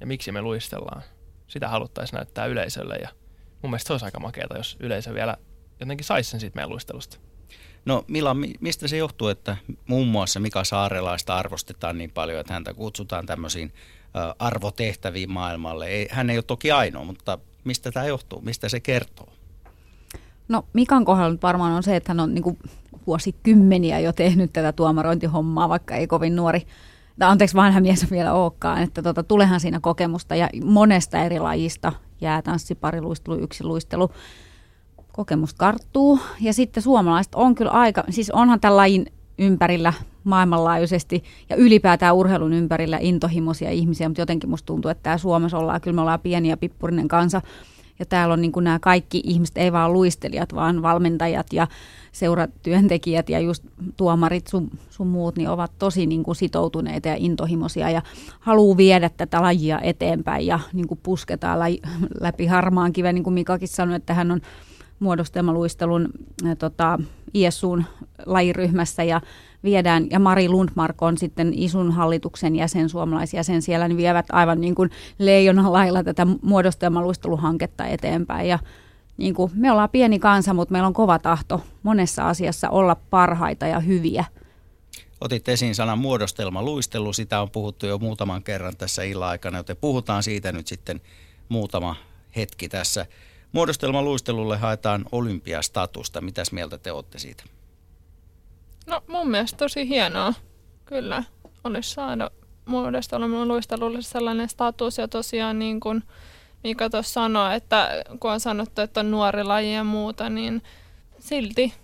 [0.00, 1.02] ja miksi me luistellaan.
[1.46, 3.08] Sitä haluttaisiin näyttää yleisölle ja
[3.62, 5.36] mun mielestä se olisi aika makeata, jos yleisö vielä
[5.80, 7.18] jotenkin saisi sen siitä meidän luistelusta.
[7.84, 9.56] No Mila, mistä se johtuu, että
[9.86, 13.72] muun muassa Mika Saarelaista arvostetaan niin paljon, että häntä kutsutaan tämmöisiin
[14.38, 15.86] arvotehtäviin maailmalle?
[15.86, 18.40] Ei, hän ei ole toki ainoa, mutta mistä tämä johtuu?
[18.40, 19.28] Mistä se kertoo?
[20.48, 22.58] No Mikan kohdalla nyt varmaan on se, että hän on niin kuin
[23.06, 26.66] vuosikymmeniä jo tehnyt tätä tuomarointihommaa, vaikka ei kovin nuori,
[27.18, 31.92] tai anteeksi vanha mies vielä olekaan, että tota, tulehan siinä kokemusta ja monesta eri lajista,
[32.20, 34.10] jäätanssi, pariluistelu, luistelu
[35.12, 36.18] kokemus karttuu.
[36.40, 39.06] Ja sitten suomalaiset on kyllä aika, siis onhan tämän lajin
[39.38, 39.92] ympärillä
[40.24, 45.80] maailmanlaajuisesti ja ylipäätään urheilun ympärillä intohimoisia ihmisiä, mutta jotenkin musta tuntuu, että tää Suomessa ollaan,
[45.80, 47.42] kyllä me ollaan pieni ja pippurinen kansa,
[48.00, 51.68] ja täällä on niin nämä kaikki ihmiset, ei vaan luistelijat, vaan valmentajat ja
[52.12, 53.64] seuratyöntekijät ja just
[53.96, 58.02] tuomarit sun, sun muut, niin ovat tosi niin kuin sitoutuneita ja intohimoisia ja
[58.40, 61.82] haluaa viedä tätä lajia eteenpäin ja niin kuin pusketaan laji,
[62.20, 64.40] läpi harmaan kiven, niin kuin Mikakin sanoi, että hän on
[65.00, 66.08] muodostelmaluistelun
[66.58, 66.98] tota,
[67.34, 67.84] ISUn
[68.26, 69.20] lajiryhmässä ja
[69.64, 74.74] viedään, ja Mari Lundmark on sitten ISUn hallituksen jäsen, suomalaisjäsen siellä, niin vievät aivan niin
[74.74, 78.48] kuin leijonan lailla tätä muodostelmaluisteluhanketta eteenpäin.
[78.48, 78.58] Ja
[79.16, 83.66] niin kuin, me ollaan pieni kansa, mutta meillä on kova tahto monessa asiassa olla parhaita
[83.66, 84.24] ja hyviä.
[85.20, 90.22] Otit esiin sanan muodostelmaluistelu, sitä on puhuttu jo muutaman kerran tässä illan aikana, joten puhutaan
[90.22, 91.00] siitä nyt sitten
[91.48, 91.96] muutama
[92.36, 93.06] hetki tässä.
[93.52, 96.20] Muodostelmaluistelulle haetaan olympiastatusta.
[96.20, 97.44] Mitäs mieltä te olette siitä?
[98.90, 100.34] No mun mielestä tosi hienoa.
[100.84, 101.24] Kyllä.
[101.64, 102.30] Olisi saada
[102.64, 106.02] muodostelmaluistelulle sellainen status ja tosiaan niin kuin
[106.64, 110.62] Mika tuossa sanoi, että kun on sanottu, että on nuori laji ja muuta, niin
[111.18, 111.74] silti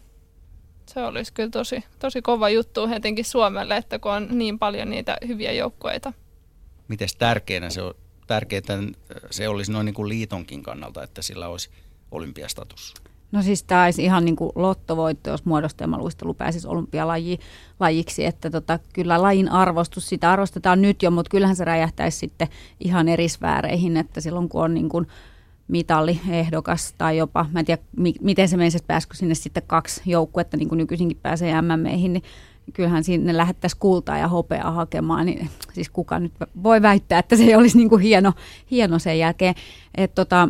[0.87, 5.17] se olisi kyllä tosi, tosi kova juttu etenkin Suomelle, että kun on niin paljon niitä
[5.27, 6.13] hyviä joukkueita.
[6.89, 7.95] Miten tärkeänä se on
[8.27, 8.63] tärkeää
[9.31, 11.71] se olisi noin niin kuin liitonkin kannalta, että sillä olisi
[12.11, 12.95] olympiastatus?
[13.33, 19.23] No siis tämä olisi ihan niin kuin lottovoitto, jos muodostelmaluistelu pääsisi olympialajiksi, että tota, kyllä
[19.23, 22.49] lajin arvostus, sitä arvostetaan nyt jo, mutta kyllähän se räjähtäisi sitten
[22.81, 25.07] ihan eri sfääreihin, että silloin kun on niin kuin
[25.69, 27.83] mitalliehdokas tai jopa, mä en tiedä
[28.21, 32.25] miten se menisi, pääsikö sinne sitten kaksi joukkuetta, niin kuin nykyisinkin pääsee MMEihin, niin
[32.73, 37.43] kyllähän sinne lähettäisiin kultaa ja hopeaa hakemaan, niin siis kuka nyt voi väittää, että se
[37.43, 38.33] ei olisi niin kuin hieno,
[38.71, 39.55] hieno sen jälkeen.
[39.95, 40.49] Et tota,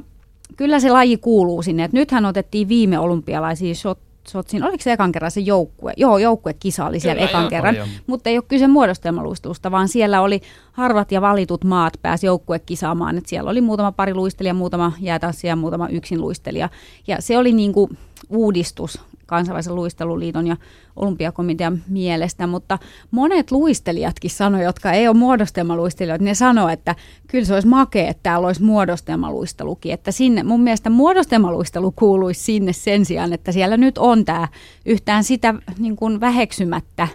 [0.56, 1.84] kyllä se laji kuuluu sinne.
[1.84, 3.98] Et nythän otettiin viime olympialaisiin shot,
[4.28, 5.92] Sotsin, oliko se ekan kerran se joukkue?
[5.96, 7.76] Joo, joukkuekisa oli siellä Kyllä, ekan joo, kerran,
[8.06, 10.40] mutta ei ole kyse muodostelmaluistelusta, vaan siellä oli
[10.72, 15.88] harvat ja valitut maat pääsi joukkuekisaamaan, että siellä oli muutama pari luistelija, muutama jäätanssia, muutama
[15.88, 16.68] yksin luistelija,
[17.06, 17.98] ja se oli niin kuin
[18.28, 20.56] uudistus kansainvälisen luisteluliiton ja
[20.96, 22.78] olympiakomitean mielestä, mutta
[23.10, 26.94] monet luistelijatkin sanoi, jotka ei ole muodostelmaluistelijoita, ne sanoi, että
[27.26, 32.72] kyllä se olisi makea, että täällä olisi muodostelmaluistelukin, että sinne, mun mielestä muodostelmaluistelu kuuluisi sinne
[32.72, 34.48] sen sijaan, että siellä nyt on tämä
[34.86, 37.08] yhtään sitä niin kuin väheksymättä,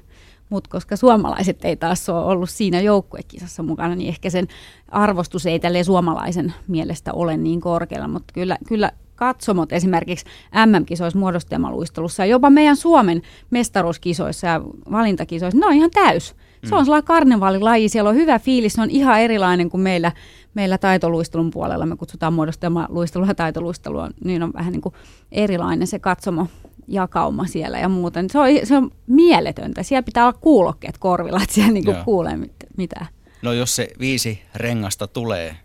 [0.49, 4.47] mutta koska suomalaiset ei taas ole ollut siinä joukkuekisassa mukana, niin ehkä sen
[4.87, 8.91] arvostus ei tälle suomalaisen mielestä ole niin korkealla, mutta kyllä, kyllä
[9.21, 10.25] katsomot esimerkiksi
[10.65, 14.61] MM-kisoissa muodostelmaluistelussa ja jopa meidän Suomen mestaruuskisoissa ja
[14.91, 16.35] valintakisoissa, ne on ihan täys.
[16.63, 16.85] Se on mm.
[16.85, 20.11] sellainen karnevaalilaji, siellä on hyvä fiilis, se on ihan erilainen kuin meillä,
[20.53, 21.85] meillä taitoluistelun puolella.
[21.85, 24.95] Me kutsutaan muodostelmaluistelua ja taitoluistelua, niin on vähän niin kuin
[25.31, 26.47] erilainen se katsomo
[26.87, 28.29] jakauma siellä ja muuten.
[28.29, 29.83] Se on, se on mieletöntä.
[29.83, 32.39] Siellä pitää olla kuulokkeet korvilla, että siellä niin kuin kuulee
[32.77, 33.07] mitään.
[33.41, 35.57] No jos se viisi rengasta tulee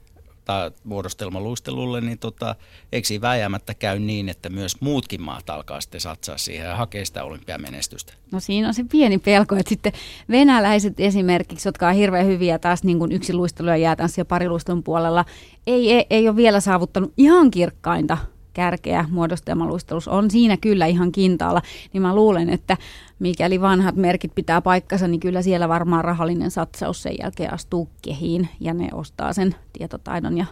[0.46, 2.54] tai muodostelmaluistelulle, niin tota,
[2.92, 7.04] eikö siinä vääjäämättä käy niin, että myös muutkin maat alkaa sitten satsaa siihen ja hakea
[7.04, 8.12] sitä olympiamenestystä?
[8.32, 9.92] No siinä on se pieni pelko, että sitten
[10.30, 14.82] venäläiset esimerkiksi, jotka on hirveän hyviä taas niin kuin yksi luistelu ja jäätanssi ja pariluistelun
[14.82, 15.24] puolella,
[15.66, 18.18] ei, ei, ei ole vielä saavuttanut ihan kirkkainta
[18.52, 22.76] kärkeä muodostelmaluistelussa on siinä kyllä ihan kintaalla, niin mä luulen, että
[23.18, 28.48] mikäli vanhat merkit pitää paikkansa, niin kyllä siellä varmaan rahallinen satsaus sen jälkeen astuu kehiin
[28.60, 30.46] ja ne ostaa sen tietotaidon ja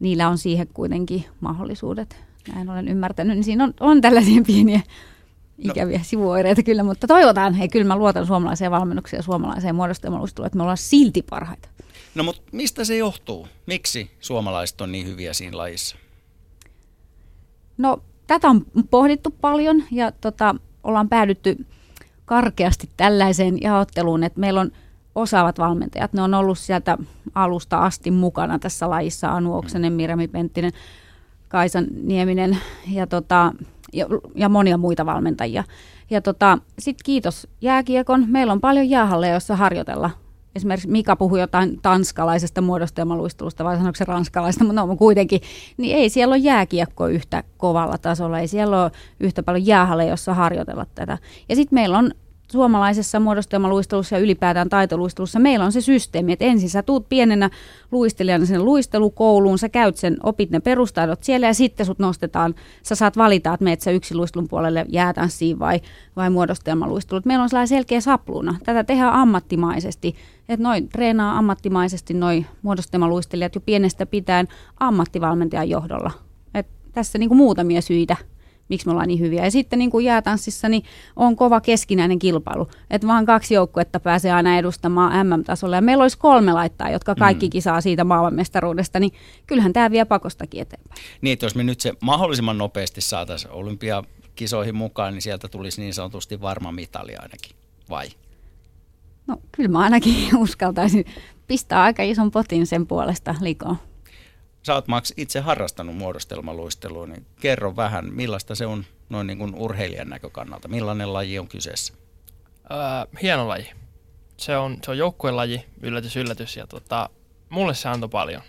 [0.00, 2.16] niillä on siihen kuitenkin mahdollisuudet.
[2.54, 4.80] Näin olen ymmärtänyt, niin siinä on, on tällaisia pieniä
[5.58, 6.04] ikäviä no.
[6.04, 10.62] sivuoireita kyllä, mutta toivotaan, hei kyllä mä luotan suomalaiseen valmennukseen ja suomalaiseen muodostelmaluisteluun, että me
[10.62, 11.68] ollaan silti parhaita.
[12.14, 13.48] No mutta mistä se johtuu?
[13.66, 15.96] Miksi suomalaiset on niin hyviä siinä lajissa?
[17.78, 20.54] No tätä on pohdittu paljon ja tota,
[20.84, 21.66] ollaan päädytty
[22.24, 24.70] karkeasti tällaiseen jaotteluun, että meillä on
[25.14, 26.12] osaavat valmentajat.
[26.12, 26.98] Ne on ollut sieltä
[27.34, 29.32] alusta asti mukana tässä lajissa.
[29.32, 30.72] Anu Oksanen, Mirami Penttinen,
[31.48, 32.58] Kaisan Nieminen
[32.88, 33.52] ja, tota,
[33.92, 35.64] ja, ja monia muita valmentajia.
[36.10, 38.24] Ja tota, sitten kiitos jääkiekon.
[38.28, 40.10] Meillä on paljon jäähalleja, joissa harjoitella
[40.54, 45.40] esimerkiksi Mika puhui jotain tanskalaisesta muodostelmaluistelusta, vai sanoiko se ranskalaista, mutta no kuitenkin,
[45.76, 48.90] niin ei siellä ole jääkiekko yhtä kovalla tasolla, ei siellä ole
[49.20, 51.18] yhtä paljon jäähalle, jossa harjoitella tätä.
[51.48, 52.10] Ja sitten meillä on
[52.52, 57.50] suomalaisessa muodostelmaluistelussa ja ylipäätään taitoluistelussa meillä on se systeemi, että ensin sä tuut pienenä
[57.92, 62.94] luistelijana sinne luistelukouluun, sä käyt sen, opit ne perustaidot siellä ja sitten sut nostetaan, sä
[62.94, 65.80] saat valita, että meet sä yksin luistelun puolelle jäätanssiin vai,
[66.16, 67.24] vai muodostelmaluistelut.
[67.24, 68.56] Meillä on sellainen selkeä sapluuna.
[68.64, 70.14] Tätä tehdään ammattimaisesti,
[70.48, 74.48] että noin treenaa ammattimaisesti noin muodostelmaluistelijat jo pienestä pitäen
[74.80, 76.10] ammattivalmentajan johdolla.
[76.54, 78.16] Et tässä niin kuin muutamia syitä
[78.70, 79.44] miksi me ollaan niin hyviä.
[79.44, 80.82] Ja sitten niin kuin jäätanssissa niin
[81.16, 85.76] on kova keskinäinen kilpailu, että vaan kaksi joukkuetta pääsee aina edustamaan MM-tasolla.
[85.76, 87.50] Ja meillä olisi kolme laittaa, jotka kaikki mm.
[87.50, 89.12] kisaa siitä maailmanmestaruudesta, niin
[89.46, 91.00] kyllähän tämä vie pakostakin eteenpäin.
[91.20, 95.94] Niin, että jos me nyt se mahdollisimman nopeasti saataisiin olympiakisoihin mukaan, niin sieltä tulisi niin
[95.94, 97.56] sanotusti varma mitali ainakin,
[97.90, 98.08] vai?
[99.26, 101.04] No kyllä mä ainakin uskaltaisin
[101.46, 103.76] pistää aika ison potin sen puolesta likoon.
[104.62, 109.54] Sä oot Max itse harrastanut muodostelmaluistelua, niin kerro vähän, millaista se on noin niin kuin
[109.54, 110.68] urheilijan näkökannalta.
[110.68, 111.94] Millainen laji on kyseessä?
[112.70, 112.78] Öö,
[113.22, 113.70] hieno laji.
[114.36, 116.56] Se on, se on joukkuelaji, yllätys, yllätys.
[116.56, 117.10] Ja tota,
[117.48, 118.42] mulle se antoi paljon.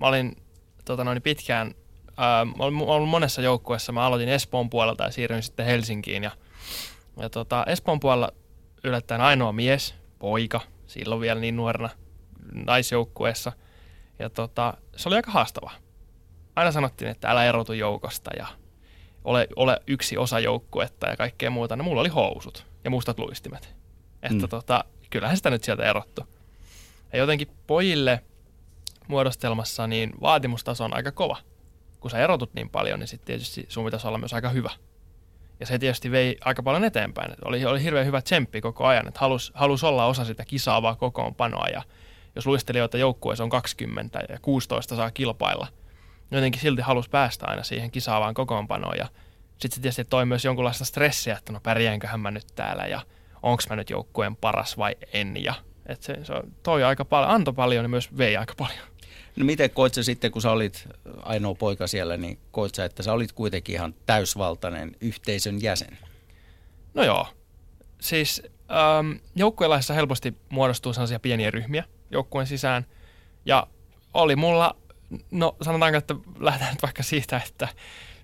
[0.00, 0.36] Mä olin
[0.84, 1.74] tota noin pitkään,
[2.08, 3.92] öö, olin ollut monessa joukkueessa.
[3.92, 6.22] Mä aloitin Espoon puolelta ja siirryin sitten Helsinkiin.
[6.22, 6.30] Ja,
[7.20, 8.32] ja tota, Espoon puolella
[8.84, 11.90] yllättäen ainoa mies, poika, silloin vielä niin nuorena
[12.52, 13.52] naisjoukkueessa–
[14.18, 15.70] ja tota, se oli aika haastava.
[16.56, 18.46] Aina sanottiin, että älä erotu joukosta ja
[19.24, 21.76] ole, ole yksi osa joukkuetta ja kaikkea muuta.
[21.76, 23.74] No mulla oli housut ja mustat luistimet.
[24.22, 24.48] Että mm.
[24.48, 26.22] tota, kyllähän sitä nyt sieltä erottu.
[27.12, 28.20] Ja jotenkin pojille
[29.08, 31.36] muodostelmassa niin vaatimustaso on aika kova.
[32.00, 34.70] Kun sä erotut niin paljon, niin sitten tietysti sun pitäisi olla myös aika hyvä.
[35.60, 37.34] Ja se tietysti vei aika paljon eteenpäin.
[37.44, 41.68] Oli, oli hirveän hyvä tsemppi koko ajan, että halusi halus olla osa sitä kisaavaa kokoonpanoa
[41.68, 41.82] ja
[42.34, 45.66] jos luistelijoita joukkueessa on 20 ja 16 saa kilpailla,
[46.30, 49.08] niin jotenkin silti halusi päästä aina siihen kisaavaan kokoonpanoon ja
[49.58, 53.00] sitten se tietysti toi myös jonkunlaista stressiä, että no pärjäänköhän mä nyt täällä ja
[53.42, 55.54] onko mä nyt joukkueen paras vai en ja
[55.86, 58.86] että se, se toi aika paljon, antoi paljon ja myös vei aika paljon.
[59.36, 60.88] No miten koit sä sitten, kun sä olit
[61.22, 65.98] ainoa poika siellä, niin koit sä, että sä olit kuitenkin ihan täysvaltainen yhteisön jäsen?
[66.94, 67.26] No joo.
[68.00, 72.86] Siis ähm, joukkueelaisissa helposti muodostuu sellaisia pieniä ryhmiä, joukkueen sisään.
[73.44, 73.66] Ja
[74.14, 74.76] oli mulla,
[75.30, 77.68] no sanotaanko, että lähdetään nyt vaikka siitä, että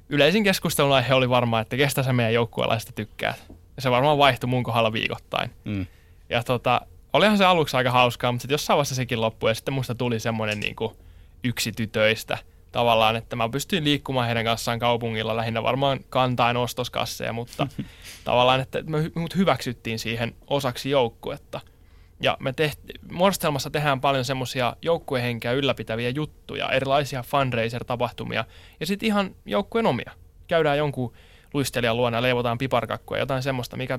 [0.08, 3.44] yleisin keskustelun aihe oli varmaan, että kestä sä meidän joukkueelaista tykkäät.
[3.76, 5.50] Ja se varmaan vaihtui mun kohdalla viikoittain.
[5.64, 5.86] Mm.
[6.28, 6.80] Ja tota,
[7.12, 10.20] olihan se aluksi aika hauskaa, mutta sitten jossain vaiheessa sekin loppui ja sitten musta tuli
[10.20, 10.94] semmoinen niin kuin
[11.44, 12.38] yksi tytöistä
[12.72, 17.66] tavallaan, että mä pystyin liikkumaan heidän kanssaan kaupungilla lähinnä varmaan kantain ostoskasseja, mutta
[18.24, 21.60] tavallaan, että me mut hyväksyttiin siihen osaksi joukkuetta.
[22.22, 28.44] Ja me tehti, muodostelmassa tehdään paljon semmoisia joukkuehenkeä ylläpitäviä juttuja, erilaisia fundraiser-tapahtumia
[28.80, 30.12] ja sitten ihan joukkueen omia.
[30.48, 31.12] Käydään jonkun
[31.54, 33.98] luistelijan luona leivotaan piparkakkuja, jotain semmoista, mikä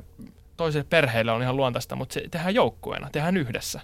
[0.57, 3.81] toiselle perheelle on ihan luontaista, mutta se tehdään joukkueena, tehdään yhdessä.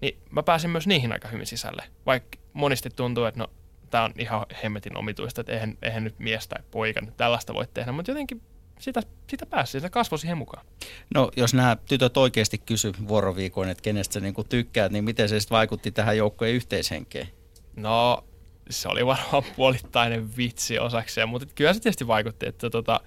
[0.00, 3.46] Niin mä pääsin myös niihin aika hyvin sisälle, vaikka monesti tuntuu, että no
[3.90, 7.66] tämä on ihan hemmetin omituista, että eihän, eihän nyt mies tai poika nyt tällaista voi
[7.74, 8.42] tehdä, mutta jotenkin
[8.78, 10.66] sitä, sitä pääsi, sitä kasvoi siihen mukaan.
[11.14, 15.40] No jos nämä tytöt oikeasti kysy vuoroviikoin, että kenestä sä niin tykkäät, niin miten se
[15.40, 17.28] sitten vaikutti tähän joukkojen yhteishenkeen?
[17.76, 18.24] No
[18.70, 23.00] se oli varmaan puolittainen vitsi osakseen, mutta kyllä se tietysti vaikutti, että, tota,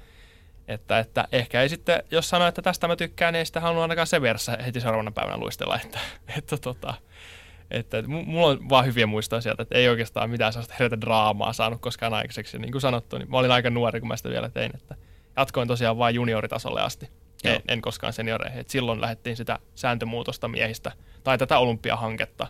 [0.68, 3.82] että, että ehkä ei sitten, jos sanoo, että tästä mä tykkään, niin ei sitä halunnut
[3.82, 6.00] ainakaan se verssä heti seuraavana päivänä luistella, että,
[6.38, 6.94] että, tota,
[7.72, 11.54] että, että mulla on vaan hyviä muistoja sieltä, että ei oikeastaan mitään sellaista hirveätä draamaa
[11.54, 12.58] saanut koskaan aikaiseksi.
[12.58, 14.96] Ja niin kuin sanottu, niin mä olin aika nuori, kun mä sitä vielä tein, että
[15.38, 17.10] jatkoin tosiaan vain junioritasolle asti.
[17.44, 18.60] En, en koskaan senioreihin.
[18.60, 20.92] Et silloin lähdettiin sitä sääntömuutosta miehistä
[21.24, 22.48] tai tätä olympiahanketta.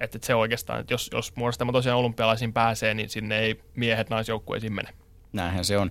[0.00, 4.10] Että et se oikeastaan, että jos, jos muodostelma tosiaan olympialaisiin pääsee, niin sinne ei miehet
[4.10, 4.88] naisjoukkueisiin mene.
[5.32, 5.90] Näinhän se on.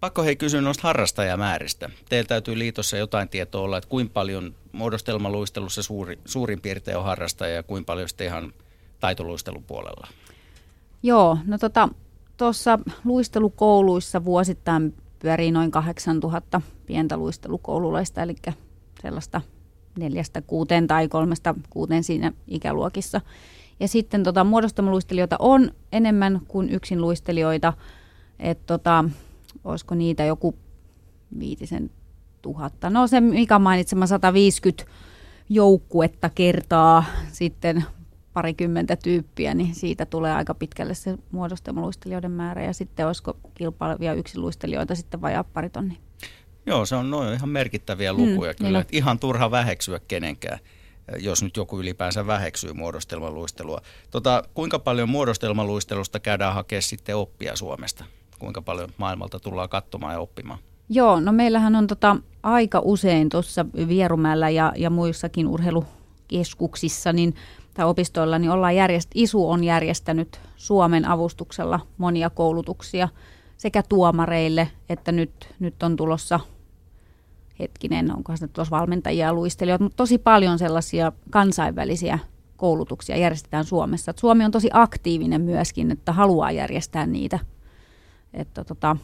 [0.00, 1.90] Pakko hei kysyä noista harrastajamääristä.
[2.08, 7.54] Teillä täytyy liitossa jotain tietoa olla, että kuinka paljon muodostelmaluistelussa suuri, suurin piirtein on harrastaja
[7.54, 8.52] ja kuinka paljon sitten ihan
[9.00, 10.06] taitoluistelun puolella?
[11.02, 11.88] Joo, no tota,
[12.36, 18.34] tuossa luistelukouluissa vuosittain pyörii noin 8000 pientä luistelukoululaista, eli
[19.02, 19.40] sellaista
[19.98, 23.20] neljästä kuuteen tai kolmesta kuuteen siinä ikäluokissa.
[23.80, 27.72] Ja sitten tota, muodostelmaluistelijoita on enemmän kuin yksin luistelijoita,
[28.38, 29.04] että tota,
[29.64, 30.54] olisiko niitä joku
[31.38, 31.90] viitisen
[32.42, 32.90] tuhatta.
[32.90, 34.84] No se Mika mainitsema 150
[35.48, 37.84] joukkuetta kertaa sitten
[38.36, 42.64] parikymmentä tyyppiä, niin siitä tulee aika pitkälle se muodostelmaluistelijoiden määrä.
[42.64, 45.98] Ja sitten olisiko kilpailevia yksinluistelijoita sitten vajaa pari tonni.
[46.66, 48.80] Joo, se on noin ihan merkittäviä lukuja mm, kyllä.
[48.80, 50.58] Että ihan turha väheksyä kenenkään,
[51.18, 53.80] jos nyt joku ylipäänsä väheksyy muodostelmaluistelua.
[54.10, 58.04] Tota, kuinka paljon muodostelmaluistelusta käydään hakemaan sitten oppia Suomesta?
[58.38, 60.58] Kuinka paljon maailmalta tullaan katsomaan ja oppimaan?
[60.88, 67.34] Joo, no meillähän on tota aika usein tuossa Vierumäellä ja, ja muissakin urheilukeskuksissa niin,
[67.76, 73.08] tai opistoilla, niin ollaan järjest, ISU on järjestänyt Suomen avustuksella monia koulutuksia
[73.56, 76.40] sekä tuomareille, että nyt, nyt on tulossa
[77.58, 82.18] hetkinen, onko se tuossa valmentajia ja luistelijoita, mutta tosi paljon sellaisia kansainvälisiä
[82.56, 84.10] koulutuksia järjestetään Suomessa.
[84.10, 87.38] Et Suomi on tosi aktiivinen myöskin, että haluaa järjestää niitä.
[88.34, 88.96] Että tota,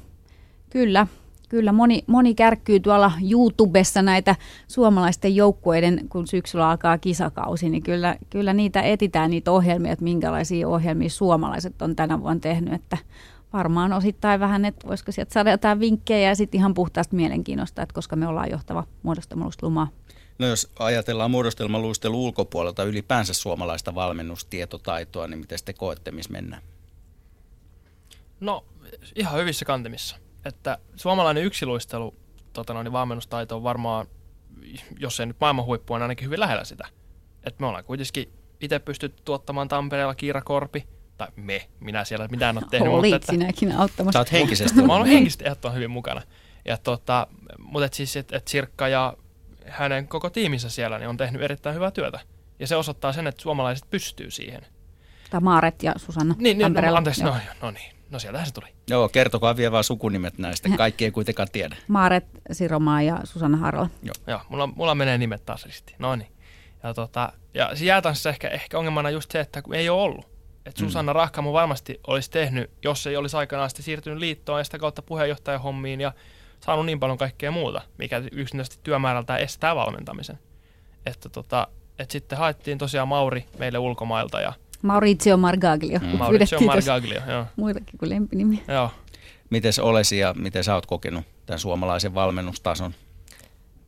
[0.71, 1.07] kyllä,
[1.53, 4.37] kyllä moni, moni kärkkyy tuolla YouTubessa näitä
[4.69, 10.69] suomalaisten joukkueiden, kun syksyllä alkaa kisakausi, niin kyllä, kyllä niitä etitään niitä ohjelmia, että minkälaisia
[10.69, 12.99] ohjelmia suomalaiset on tänä vuonna tehnyt, että
[13.53, 17.95] varmaan osittain vähän, että voisiko sieltä saada jotain vinkkejä ja sitten ihan puhtaasta mielenkiinnosta, että
[17.95, 19.89] koska me ollaan johtava muodostelmaluistelumaa.
[20.39, 26.63] No jos ajatellaan muodostelmaluistelu ulkopuolelta ylipäänsä suomalaista valmennustietotaitoa, niin miten te koette, missä mennään?
[28.41, 28.65] No
[29.15, 30.17] ihan hyvissä kantimissa.
[30.45, 32.15] Että suomalainen yksiluistelu
[32.53, 34.07] tota noin, valmennustaito on varmaan,
[34.99, 36.89] jos ei nyt maailman huippu, on ainakin hyvin lähellä sitä.
[37.45, 40.87] Että me ollaan kuitenkin itse pystytty tuottamaan Tampereella Kiira Korpi,
[41.19, 42.93] tai me, minä siellä mitään ole tehnyt.
[42.93, 44.13] Olit mutta, sinäkin auttamassa.
[44.13, 44.83] Sä oot henkisesti.
[44.83, 46.23] mä oon henkisesti ehdottoman hyvin mukana.
[46.65, 47.27] Ja tota,
[47.59, 49.17] mutta et siis, että et Sirkka ja
[49.67, 52.21] hänen koko tiiminsä siellä niin on tehnyt erittäin hyvää työtä.
[52.59, 54.67] Ja se osoittaa sen, että suomalaiset pystyy siihen.
[55.31, 58.02] Tai Maaret ja Susanna Niin, niin no, anteeksi, no, no niin.
[58.13, 58.67] No sieltähän se tuli.
[58.91, 60.69] Joo, kertokaa vielä vaan sukunimet näistä.
[60.77, 61.77] Kaikki ei kuitenkaan tiedä.
[61.89, 63.89] Maaret, Siromaa ja Susanna Harla.
[64.03, 65.97] Joo, Joo mulla, mulla menee nimet taas ristiin.
[65.99, 66.33] No niin.
[66.83, 70.25] Ja, tota, ja se jäätanssissa ehkä, ehkä ongelmana just se, että kun ei ole ollut.
[70.67, 70.87] Että mm.
[70.87, 71.17] Susanna mm.
[71.17, 76.01] Rahkamo varmasti olisi tehnyt, jos ei olisi aikanaan sitten siirtynyt liittoon ja sitä kautta puheenjohtajahommiin
[76.01, 76.13] ja
[76.61, 80.39] saanut niin paljon kaikkea muuta, mikä yksinkertaisesti työmäärältään estää valmentamisen.
[81.07, 81.69] Että tota,
[81.99, 84.53] et sitten haettiin tosiaan Mauri meille ulkomailta ja
[84.83, 85.99] Maurizio Margaglio.
[85.99, 86.19] Mm.
[86.19, 87.47] Maurizio Margaglio, joo.
[87.57, 88.61] Muitakin kuin lempinimiä.
[88.69, 88.91] Joo.
[89.51, 92.95] Miten Olesi ja miten sä oot kokenut tämän suomalaisen valmennustason?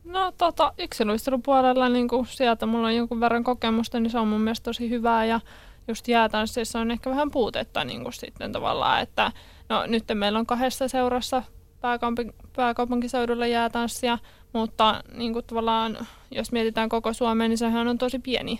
[0.03, 4.27] No tota, yksilöistelun puolella niin kun sieltä mulla on jonkun verran kokemusta, niin se on
[4.27, 5.39] mun mielestä tosi hyvää ja
[5.87, 9.31] just jäätanssissa on ehkä vähän puutetta niin kuin sitten tavallaan, että
[9.69, 11.43] no nyt meillä on kahdessa seurassa
[11.81, 14.17] pääkaupunki, pääkaupunkiseudulla jäätanssia,
[14.53, 15.97] mutta niin kuin tavallaan
[16.31, 18.59] jos mietitään koko Suomea, niin sehän on tosi pieni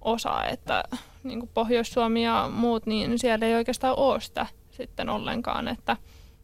[0.00, 0.84] osa, että
[1.24, 5.96] niin kuin Pohjois-Suomi ja muut, niin siellä ei oikeastaan ole sitä sitten ollenkaan, että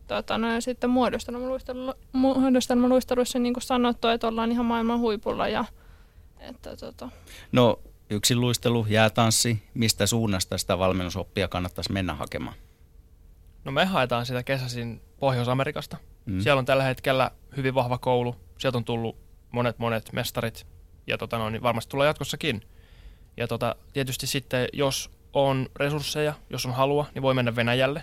[0.07, 0.91] tota, no, ja sitten
[2.13, 5.65] muodostelmaluisteluissa niin kuin sanottu, että ollaan ihan maailman huipulla ja
[6.41, 7.09] että, tota.
[7.53, 7.81] No
[8.11, 12.57] yksin luistelu, jäätanssi, mistä suunnasta sitä valmennusoppia kannattaisi mennä hakemaan?
[13.65, 15.97] No me haetaan sitä kesäisin Pohjois-Amerikasta.
[16.27, 16.41] Mm.
[16.41, 18.37] Siellä on tällä hetkellä hyvin vahva koulu.
[18.59, 19.17] Sieltä on tullut
[19.53, 20.67] monet monet mestarit
[21.07, 22.63] ja tota no, niin varmasti tulee jatkossakin.
[23.37, 28.03] Ja tota, tietysti sitten, jos on resursseja, jos on halua, niin voi mennä Venäjälle.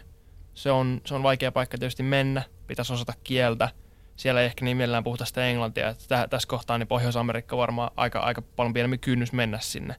[0.53, 3.69] Se on, se on vaikea paikka tietysti mennä, pitäisi osata kieltä.
[4.15, 5.89] Siellä ei ehkä niin mielellään puhuta sitä englantia.
[5.89, 9.95] Että tässä kohtaa niin Pohjois-Amerikka varmaan aika, aika paljon pienempi kynnys mennä sinne.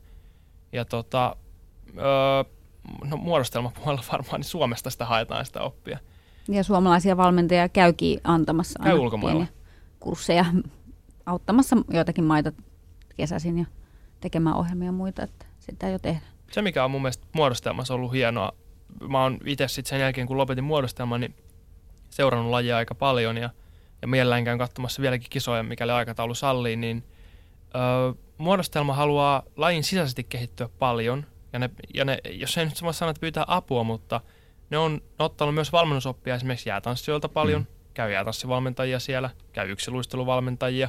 [0.72, 1.36] Ja tota,
[1.98, 2.44] öö,
[3.05, 5.98] no muodostelmapuolella varmaan niin Suomesta sitä haetaan sitä oppia.
[6.48, 9.46] Ja suomalaisia valmentajia käykin antamassa Käy ulkomailla.
[10.00, 10.44] kursseja,
[11.26, 12.52] auttamassa joitakin maita
[13.16, 13.64] kesäisin ja
[14.20, 16.32] tekemään ohjelmia ja muita, että sitä jo tehdään.
[16.53, 18.53] Se, mikä on mun mielestä muodostelmassa ollut hienoa,
[19.09, 21.35] mä oon itse sitten sen jälkeen, kun lopetin muodostelman, niin
[22.11, 23.51] seurannut lajia aika paljon ja,
[24.03, 27.05] ja mielellään käyn katsomassa vieläkin kisoja, mikäli aikataulu sallii, niin
[27.74, 32.99] öö, muodostelma haluaa lajin sisäisesti kehittyä paljon, ja, ne, ja ne, jos ei nyt samassa
[32.99, 34.20] sano, että pyytää apua, mutta
[34.70, 37.66] ne on, ne ottanut myös valmennusoppia esimerkiksi jäätanssijoilta paljon, mm.
[37.95, 40.89] käy jäätanssivalmentajia siellä, käy yksiluisteluvalmentajia,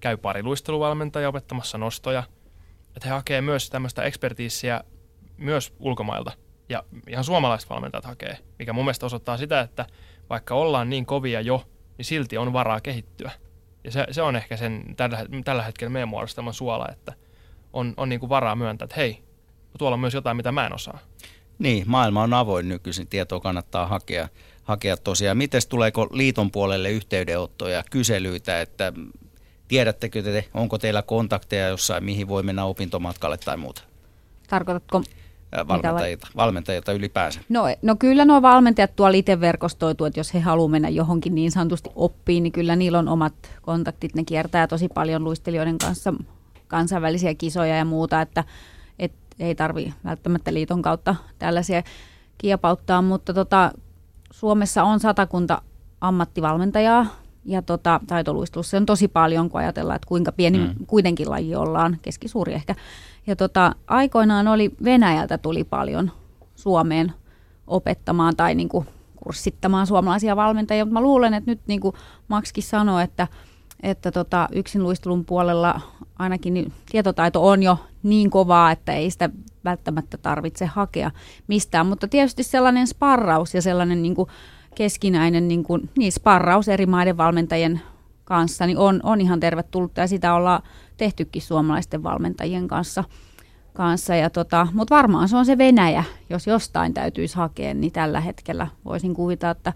[0.00, 2.22] käy pariluisteluvalmentajia opettamassa nostoja–
[2.96, 4.80] että he hakee myös tämmöistä ekspertiisiä
[5.36, 6.32] myös ulkomailta.
[6.68, 9.86] Ja ihan suomalaiset valmentajat hakee, mikä mun mielestä osoittaa sitä, että
[10.30, 11.64] vaikka ollaan niin kovia jo,
[11.98, 13.30] niin silti on varaa kehittyä.
[13.84, 17.12] Ja se, se on ehkä sen tällä, tällä hetkellä meidän muodostelman suola, että
[17.72, 19.22] on, on niin kuin varaa myöntää, että hei,
[19.78, 20.98] tuolla on myös jotain, mitä mä en osaa.
[21.58, 24.28] Niin, maailma on avoin nykyisin, tietoa kannattaa hakea.
[24.62, 25.36] hakea tosiaan.
[25.36, 28.92] Miten tuleeko liiton puolelle yhteydenottoja, kyselyitä, että
[29.70, 33.82] tiedättekö te, onko teillä kontakteja jossain, mihin voi mennä opintomatkalle tai muuta?
[34.48, 35.02] Tarkoitatko
[35.68, 37.40] valmentajilta, valmentajilta ylipäänsä?
[37.48, 41.50] No, no kyllä nuo valmentajat tuolla itse verkostoituu, että jos he haluavat mennä johonkin niin
[41.50, 44.14] sanotusti oppiin, niin kyllä niillä on omat kontaktit.
[44.14, 46.14] Ne kiertää tosi paljon luistelijoiden kanssa
[46.68, 48.44] kansainvälisiä kisoja ja muuta, että
[48.98, 51.82] et ei tarvi välttämättä liiton kautta tällaisia
[52.38, 53.72] kiepauttaa, mutta tota,
[54.30, 55.62] Suomessa on satakunta
[56.00, 57.06] ammattivalmentajaa
[57.44, 60.86] ja tota, taitoluistelussa on tosi paljon, kun ajatellaan, että kuinka pieni mm.
[60.86, 62.74] kuitenkin laji ollaan, keskisuuri ehkä.
[63.26, 66.10] Ja tota, aikoinaan oli Venäjältä tuli paljon
[66.54, 67.12] Suomeen
[67.66, 68.86] opettamaan tai niin kuin
[69.16, 71.94] kurssittamaan suomalaisia valmentajia, mutta mä luulen, että nyt niin kuin
[72.28, 73.26] Makskin sanoi, että,
[73.82, 75.80] että tota, yksinluistelun puolella
[76.18, 79.30] ainakin niin tietotaito on jo niin kovaa, että ei sitä
[79.64, 81.10] välttämättä tarvitse hakea
[81.48, 84.28] mistään, mutta tietysti sellainen sparraus ja sellainen niin kuin
[84.74, 87.80] keskinäinen niin kuin, niin sparraus eri maiden valmentajien
[88.24, 90.62] kanssa niin on, on ihan tervetullut ja sitä ollaan
[90.96, 93.04] tehtykin suomalaisten valmentajien kanssa.
[93.72, 98.20] kanssa ja tota, Mutta varmaan se on se Venäjä, jos jostain täytyisi hakea, niin tällä
[98.20, 99.72] hetkellä voisin kuvita, että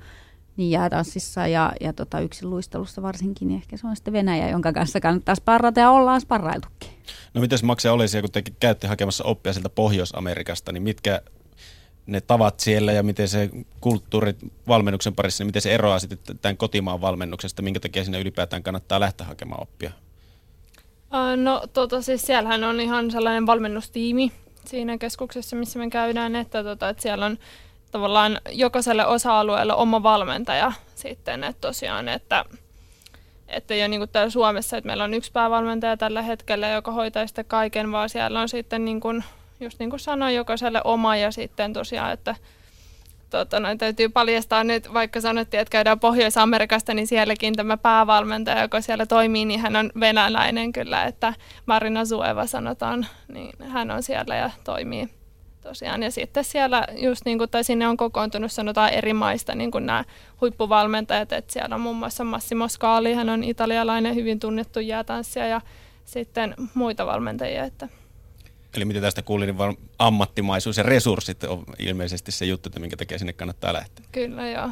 [0.57, 4.73] niin jäätanssissa ja, ja tota yksin luistelussa varsinkin, niin ehkä se on sitten Venäjä, jonka
[4.73, 6.91] kanssa kannattaa sparrata ja ollaan sparrailtukin.
[7.35, 11.21] No mitäs maksaa olisi, kun te käytte hakemassa oppia sieltä Pohjois-Amerikasta, niin mitkä
[12.07, 13.51] ne tavat siellä ja miten se
[13.81, 14.35] kulttuuri
[14.69, 19.01] valmennuksen parissa, niin miten se eroaa sitten tämän kotimaan valmennuksesta, minkä takia sinne ylipäätään kannattaa
[19.01, 19.91] lähteä hakemaan oppia?
[21.37, 24.33] No tota, siis siellähän on ihan sellainen valmennustiimi
[24.65, 27.39] siinä keskuksessa, missä me käydään, että, tota, että siellä on
[27.91, 32.45] tavallaan jokaiselle osa-alueelle oma valmentaja sitten, että tosiaan, että
[33.49, 36.93] että ei ole niin kuin täällä Suomessa, että meillä on yksi päävalmentaja tällä hetkellä, joka
[36.93, 39.25] hoitaa sitten kaiken, vaan siellä on sitten niin kuin,
[39.65, 42.35] just niin kuin sanoin, jokaiselle oma ja sitten tosiaan, että
[43.31, 48.81] tota, noin, täytyy paljastaa nyt, vaikka sanottiin, että käydään Pohjois-Amerikasta, niin sielläkin tämä päävalmentaja, joka
[48.81, 51.35] siellä toimii, niin hän on venäläinen kyllä, että
[51.67, 55.09] Marina Sueva sanotaan, niin hän on siellä ja toimii
[55.61, 56.03] tosiaan.
[56.03, 59.87] Ja sitten siellä just niin kuin, tai sinne on kokoontunut sanotaan eri maista niin kuin
[59.87, 60.05] nämä
[60.41, 65.61] huippuvalmentajat, että siellä on muun muassa Massimo Scali, hän on italialainen hyvin tunnettu jäätanssija ja
[66.05, 67.65] sitten muita valmentajia.
[67.65, 67.89] Että.
[68.77, 72.97] Eli mitä tästä kuulin, niin vaan ammattimaisuus ja resurssit on ilmeisesti se juttu, että minkä
[72.97, 74.07] takia sinne kannattaa lähteä.
[74.13, 74.71] Kyllä, joo.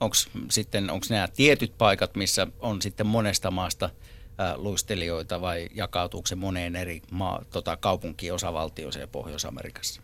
[0.00, 0.16] Onko
[0.50, 3.90] sitten onko nämä tietyt paikat, missä on sitten monesta maasta
[4.56, 10.02] luistelijoita vai jakautuuko se moneen eri maa, tota, kaupunkiin, osavaltioon ja Pohjois-Amerikassa?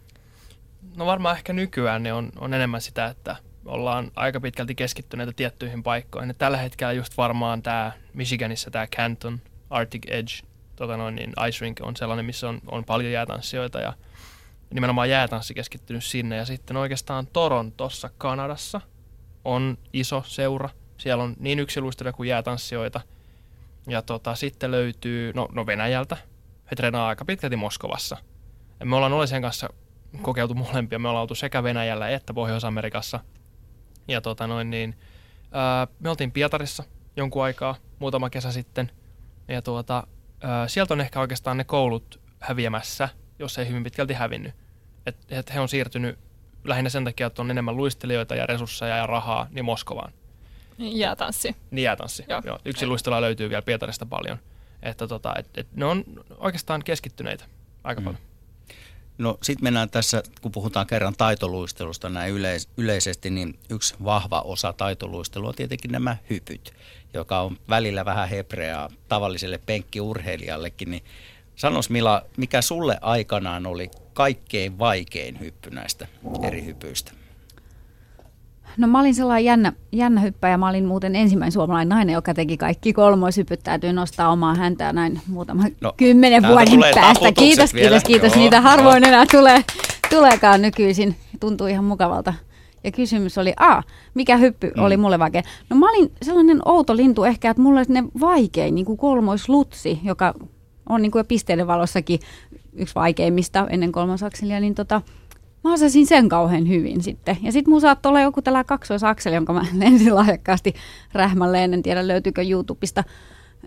[0.97, 5.83] No varmaan ehkä nykyään ne on, on enemmän sitä, että ollaan aika pitkälti keskittyneitä tiettyihin
[5.83, 6.31] paikkoihin.
[6.31, 9.41] Et tällä hetkellä just varmaan tämä Michiganissa tämä Canton,
[9.71, 10.33] Arctic Edge,
[10.77, 13.93] tota noin, niin Ice Rink on sellainen, missä on, on paljon jäätanssijoita ja
[14.71, 16.37] nimenomaan jäätanssi keskittynyt sinne.
[16.37, 18.81] Ja sitten oikeastaan Torontossa, Kanadassa
[19.45, 20.71] on iso seura.
[20.99, 23.01] Siellä on niin yksilöistelyä kuin jäätanssijoita.
[23.87, 26.17] Ja tota, sitten löytyy, no, no Venäjältä,
[26.71, 28.17] he treenaa aika pitkälti Moskovassa.
[28.81, 29.69] Ja me ollaan Olesen kanssa
[30.23, 30.99] kokeiltu molempia.
[30.99, 33.21] Me ollaan oltu sekä Venäjällä että Pohjois-Amerikassa.
[34.09, 34.99] Ja tota noin niin,
[35.53, 36.85] ää, me oltiin Pietarissa
[37.17, 38.91] jonkun aikaa, muutama kesä sitten.
[39.49, 40.07] Ja tuota,
[40.67, 43.09] sieltä on ehkä oikeastaan ne koulut häviämässä,
[43.39, 44.55] jos ei hyvin pitkälti hävinnyt.
[45.07, 46.19] Et, et he on siirtynyt
[46.65, 50.13] lähinnä sen takia, että on enemmän luistelijoita ja resursseja ja rahaa, niin Moskovaan.
[50.79, 51.57] Jäätanssi.
[51.71, 52.43] Niin jäätanssi, joo.
[52.45, 52.59] joo.
[52.65, 54.39] Yksi luistelua löytyy vielä Pietarista paljon.
[54.83, 56.05] Että tota, et, et ne on
[56.39, 57.45] oikeastaan keskittyneitä
[57.85, 58.05] aika mm.
[58.05, 58.23] paljon.
[59.19, 64.73] No sitten mennään tässä, kun puhutaan kerran taitoluistelusta näin yleis- yleisesti, niin yksi vahva osa
[64.73, 66.75] taitoluistelua on tietenkin nämä hypyt,
[67.15, 70.91] joka on välillä vähän hebreaa tavalliselle penkkiurheilijallekin.
[70.91, 71.05] Niin
[71.57, 76.07] sanos Mila, mikä sulle aikanaan oli kaikkein vaikein hyppy näistä
[76.43, 77.13] eri hypyistä?
[78.77, 80.57] No mä olin sellainen jännä, jännä hyppäjä.
[80.57, 83.61] Mä olin muuten ensimmäinen suomalainen nainen, joka teki kaikki kolmoishypyt.
[83.65, 87.33] Täytyy nostaa omaa häntää näin muutama no, kymmenen vuoden päästä.
[87.33, 87.89] Kiitos, vielä.
[87.89, 88.33] kiitos, kiitos.
[88.33, 89.09] Joo, Niitä harvoin joo.
[89.09, 89.65] enää tulee,
[90.11, 91.17] tuleekaan nykyisin.
[91.41, 92.35] Tuntuu ihan mukavalta.
[92.85, 93.83] Ja kysymys oli, a,
[94.15, 94.83] mikä hyppy mm.
[94.83, 95.43] oli mulle vaikea?
[95.71, 100.35] No mä olin sellainen outo lintu ehkä, että mulle ne vaikein, niin kuin kolmoislutsi, joka
[100.89, 102.21] on niin kuin jo pisteiden valossakin
[102.73, 105.03] yksi vaikeimmista ennen kolmosakselia, niin tota,
[105.65, 107.37] mä osasin sen kauhean hyvin sitten.
[107.43, 110.75] Ja sitten mun saattoi olla joku tällä kaksoisakseli, jonka mä lensin lahjakkaasti
[111.13, 111.75] rähmälleen.
[111.75, 113.05] En tiedä löytyykö YouTubesta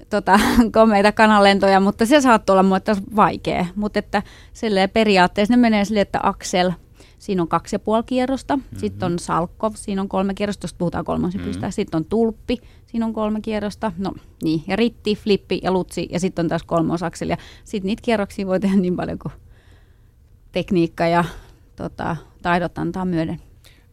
[0.10, 0.40] tota,
[0.74, 3.66] komeita kanalentoja, mutta se saattoi olla mulle taas vaikea.
[3.76, 4.24] Mutta että
[4.94, 6.72] periaatteessa ne menee silleen, että aksel,
[7.20, 8.56] siinä on kaksi ja puoli kierrosta.
[8.56, 8.80] Mm-hmm.
[8.80, 11.62] Sitten on salkko, siinä on kolme kierrosta, jos puhutaan kolmoshypystä.
[11.62, 11.72] Mm-hmm.
[11.72, 13.92] Sitten on tulppi, siinä on kolme kierrosta.
[13.98, 14.14] No
[14.44, 17.32] niin, ja ritti, flippi ja lutsi ja sitten on taas kolmosakseli.
[17.32, 19.32] Ja sitten niitä kierroksia voi tehdä niin paljon kuin
[20.52, 21.24] tekniikka ja
[21.78, 23.42] tota, taidot antaa myöden.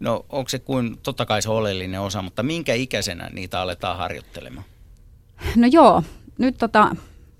[0.01, 4.67] No onko se kuin, totta kai se oleellinen osa, mutta minkä ikäisenä niitä aletaan harjoittelemaan?
[5.57, 6.03] No joo,
[6.39, 6.97] nyt tota,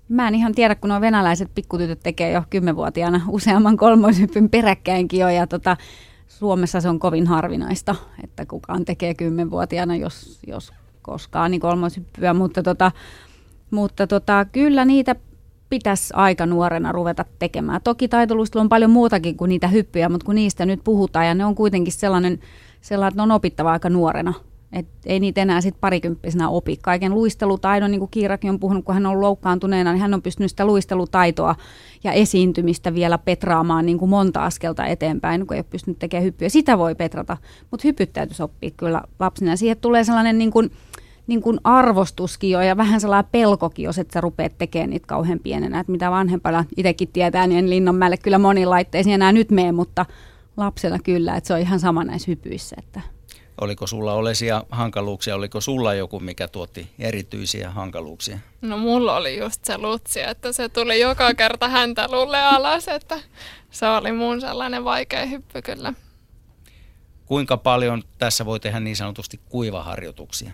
[0.09, 5.29] mä en ihan tiedä, kun nuo venäläiset pikkutytöt tekee jo kymmenvuotiaana useamman kolmoishyppyn peräkkäinkin jo,
[5.29, 5.77] ja tota,
[6.27, 12.63] Suomessa se on kovin harvinaista, että kukaan tekee kymmenvuotiaana, jos, jos koskaan, niin kolmoishyppyä, mutta,
[12.63, 12.91] tota,
[13.71, 15.15] mutta tota, kyllä niitä
[15.79, 17.81] pitäisi aika nuorena ruveta tekemään.
[17.83, 21.45] Toki taitoluistelu on paljon muutakin kuin niitä hyppyjä, mutta kun niistä nyt puhutaan ja ne
[21.45, 22.39] on kuitenkin sellainen,
[22.81, 24.33] sellainen että ne on opittava aika nuorena.
[24.73, 26.77] Et ei niitä enää sitten parikymppisenä opi.
[26.81, 30.51] Kaiken luistelutaidon, niin kuin Kiirakin on puhunut, kun hän on loukkaantuneena, niin hän on pystynyt
[30.51, 31.55] sitä luistelutaitoa
[32.03, 36.49] ja esiintymistä vielä petraamaan niin kuin monta askelta eteenpäin, kun ei ole pystynyt tekemään hyppyjä.
[36.49, 37.37] Sitä voi petrata,
[37.71, 39.55] mutta hypyt täytyisi oppia kyllä lapsina.
[39.55, 40.71] Siihen tulee sellainen niin kuin,
[41.27, 45.39] niin kuin arvostuskin jo ja vähän sellainen pelkokin, jos et sä rupeat tekemään niitä kauhean
[45.39, 45.79] pienenä.
[45.79, 50.05] Että mitä vanhempana itsekin tietää, niin en Linnanmäelle kyllä moniin laitteisiin enää nyt mene, mutta
[50.57, 52.75] lapsena kyllä, että se on ihan sama näissä hypyissä.
[52.79, 53.01] Että.
[53.61, 58.39] Oliko sulla olesia hankaluuksia, oliko sulla joku, mikä tuotti erityisiä hankaluuksia?
[58.61, 63.19] No mulla oli just se lutsi, että se tuli joka kerta häntä lulle alas, että
[63.71, 65.93] se oli mun sellainen vaikea hyppy kyllä.
[67.25, 70.51] Kuinka paljon tässä voi tehdä niin sanotusti kuivaharjoituksia?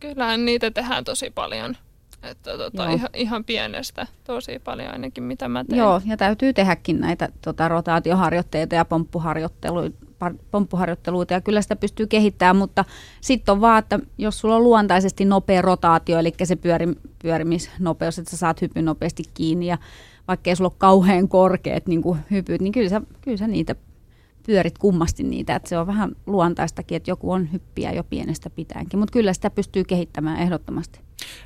[0.00, 1.76] Kyllähän niitä tehdään tosi paljon.
[2.22, 5.78] Että tota, ihan, ihan, pienestä tosi paljon ainakin, mitä mä teen.
[5.78, 10.06] Joo, ja täytyy tehdäkin näitä tota, rotaatioharjoitteita ja pomppuharjoitteluita,
[10.50, 12.84] pomppuharjoitteluita, ja kyllä sitä pystyy kehittämään, mutta
[13.20, 16.86] sitten on vaan, että jos sulla on luontaisesti nopea rotaatio, eli se pyöri,
[17.22, 19.78] pyörimisnopeus, että sä saat hypyn nopeasti kiinni, ja
[20.28, 23.74] vaikka ei sulla ole kauhean korkeat niin hypyt, niin kyllä sä, kyllä sä niitä
[24.46, 28.98] pyörit kummasti niitä, että se on vähän luontaistakin, että joku on hyppiä jo pienestä pitäenkin,
[28.98, 31.00] mutta kyllä sitä pystyy kehittämään ehdottomasti.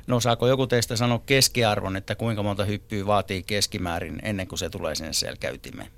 [0.07, 4.69] No saako joku teistä sanoa keskiarvon, että kuinka monta hyppyä vaatii keskimäärin ennen kuin se
[4.69, 5.89] tulee sinne selkäytimeen?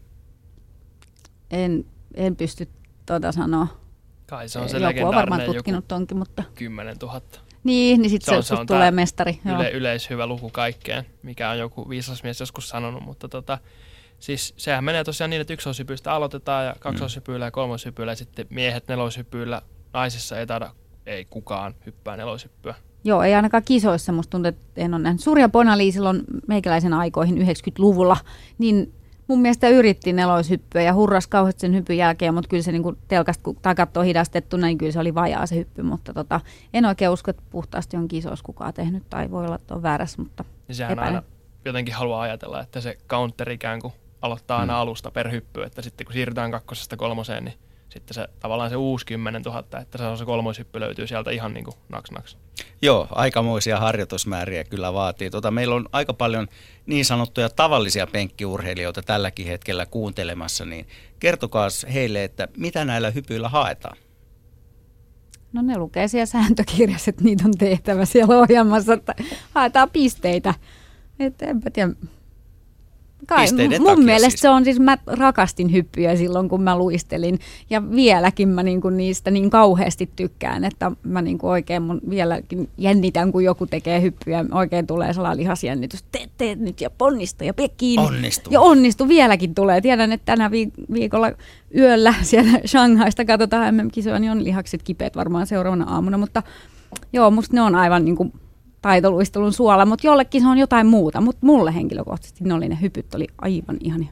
[1.51, 2.67] En, en pysty
[3.05, 3.67] tuota sanoa.
[4.25, 6.43] Kai se on se Joku on varmaan tutkinut tonkin, mutta...
[6.55, 7.21] 10 000.
[7.63, 9.39] Niin, niin sitten se, se, se on tulee mestari.
[9.55, 13.57] Yle, yleishyvä luku kaikkeen, mikä on joku viisas mies joskus sanonut, mutta tota,
[14.19, 18.87] Siis sehän menee tosiaan niin, että yksilöshypyistä aloitetaan ja kaksoshypyillä ja kolmoshypyillä ja sitten miehet
[18.87, 19.61] neloshypyillä.
[19.93, 20.71] Naisissa ei taida,
[21.05, 22.75] ei kukaan hyppää neloshyppyä.
[23.03, 24.11] Joo, ei ainakaan kisoissa.
[24.11, 25.21] Musta tuntuu, että en ole nähnyt.
[25.21, 28.17] Surja Bonali silloin meikäläisen aikoihin 90-luvulla,
[28.57, 28.93] niin
[29.27, 33.43] mun mielestä yritti neloshyppyä ja hurras kauheasti sen hyppyn jälkeen, mutta kyllä se niin telkasta,
[33.43, 36.41] kun takat on hidastettu, niin kyllä se oli vajaa se hyppy, mutta tota,
[36.73, 40.21] en oikein usko, että puhtaasti on kisoissa kukaan tehnyt, tai voi olla, että on väärässä,
[40.21, 41.23] mutta ja sehän aina
[41.65, 44.79] jotenkin haluaa ajatella, että se counter ikään kuin aloittaa aina mm.
[44.79, 47.59] alusta per hyppy, että sitten kun siirrytään kakkosesta kolmoseen, niin
[47.89, 51.53] sitten se tavallaan se uusi 10 000, että se, on se kolmoishyppy löytyy sieltä ihan
[51.53, 52.37] niin kuin naks naks.
[52.81, 55.29] Joo, aikamoisia harjoitusmääriä kyllä vaatii.
[55.29, 56.47] Tota, meillä on aika paljon
[56.85, 60.87] niin sanottuja tavallisia penkkiurheilijoita tälläkin hetkellä kuuntelemassa, niin
[61.19, 63.97] kertokaa heille, että mitä näillä hypyillä haetaan?
[65.53, 69.15] No ne lukee siellä sääntökirjassa, että niitä on tehtävä siellä ohjelmassa, että
[69.51, 70.53] haetaan pisteitä.
[71.19, 71.93] Et enpä tiedä,
[73.29, 74.41] Kai, pisteiden mun takia mielestä siis.
[74.41, 77.39] se on siis, mä rakastin hyppyjä silloin, kun mä luistelin.
[77.69, 83.31] Ja vieläkin mä niinku niistä niin kauheasti tykkään, että mä niinku oikein mun vieläkin jännitän,
[83.31, 84.45] kun joku tekee hyppyjä.
[84.51, 86.03] Oikein tulee sellainen lihasjännitys.
[86.11, 88.05] Teet, teet nyt ja ponnista ja pidä kiinni.
[88.05, 88.49] Onnistu.
[88.53, 89.81] Ja onnistu, vieläkin tulee.
[89.81, 90.51] Tiedän, että tänä
[90.93, 91.31] viikolla
[91.75, 96.17] yöllä siellä Shanghaista katsotaan MM-kisoja, niin on lihakset kipeät varmaan seuraavana aamuna.
[96.17, 96.43] Mutta
[97.13, 98.31] joo, musta ne on aivan niinku
[98.81, 101.21] taitoluistelun suola, mutta jollekin se on jotain muuta.
[101.21, 104.09] Mutta mulle henkilökohtaisesti ne oli ne hypyt, oli aivan ihania.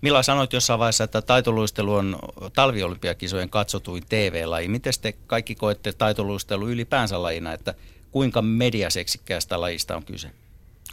[0.00, 2.18] Milla sanoit jossain vaiheessa, että taitoluistelu on
[2.54, 4.68] talviolympiakisojen katsotuin TV-laji.
[4.68, 7.74] Miten te kaikki koette taitoluistelu ylipäänsä lajina, että
[8.10, 10.30] kuinka mediaseksikkäästä lajista on kyse?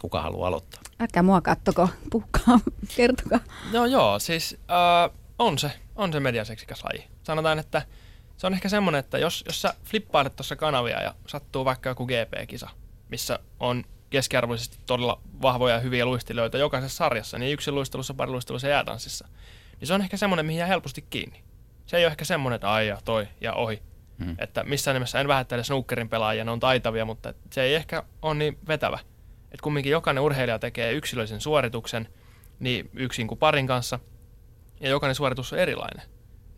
[0.00, 0.80] Kuka haluaa aloittaa?
[1.00, 2.60] Älkää mua kattoko, puhkaa,
[2.96, 3.40] kertokaa.
[3.72, 7.04] No joo, siis äh, on se, on se mediaseksikäs laji.
[7.22, 7.82] Sanotaan, että
[8.36, 12.06] se on ehkä semmoinen, että jos, jos sä flippailet tuossa kanavia ja sattuu vaikka joku
[12.06, 12.70] GP-kisa,
[13.12, 18.68] missä on keskiarvoisesti todella vahvoja ja hyviä luistelijoita jokaisessa sarjassa, niin yksi luistelussa, pari luistelussa
[18.68, 19.28] ja jäätanssissa.
[19.80, 21.44] Niin se on ehkä semmoinen, mihin jää helposti kiinni.
[21.86, 23.82] Se ei ole ehkä semmoinen, että aija, toi ja ohi.
[24.24, 24.36] Hmm.
[24.38, 28.34] Että missään nimessä en vähättele snookerin pelaajia, ne on taitavia, mutta se ei ehkä ole
[28.34, 28.98] niin vetävä.
[29.44, 32.08] Että kumminkin jokainen urheilija tekee yksilöisen suorituksen
[32.60, 33.98] niin yksin kuin parin kanssa,
[34.80, 36.06] ja jokainen suoritus on erilainen,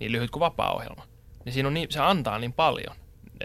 [0.01, 1.07] niin lyhyt kuin vapaa-ohjelma.
[1.45, 2.97] Niin siinä on niin, se antaa niin paljon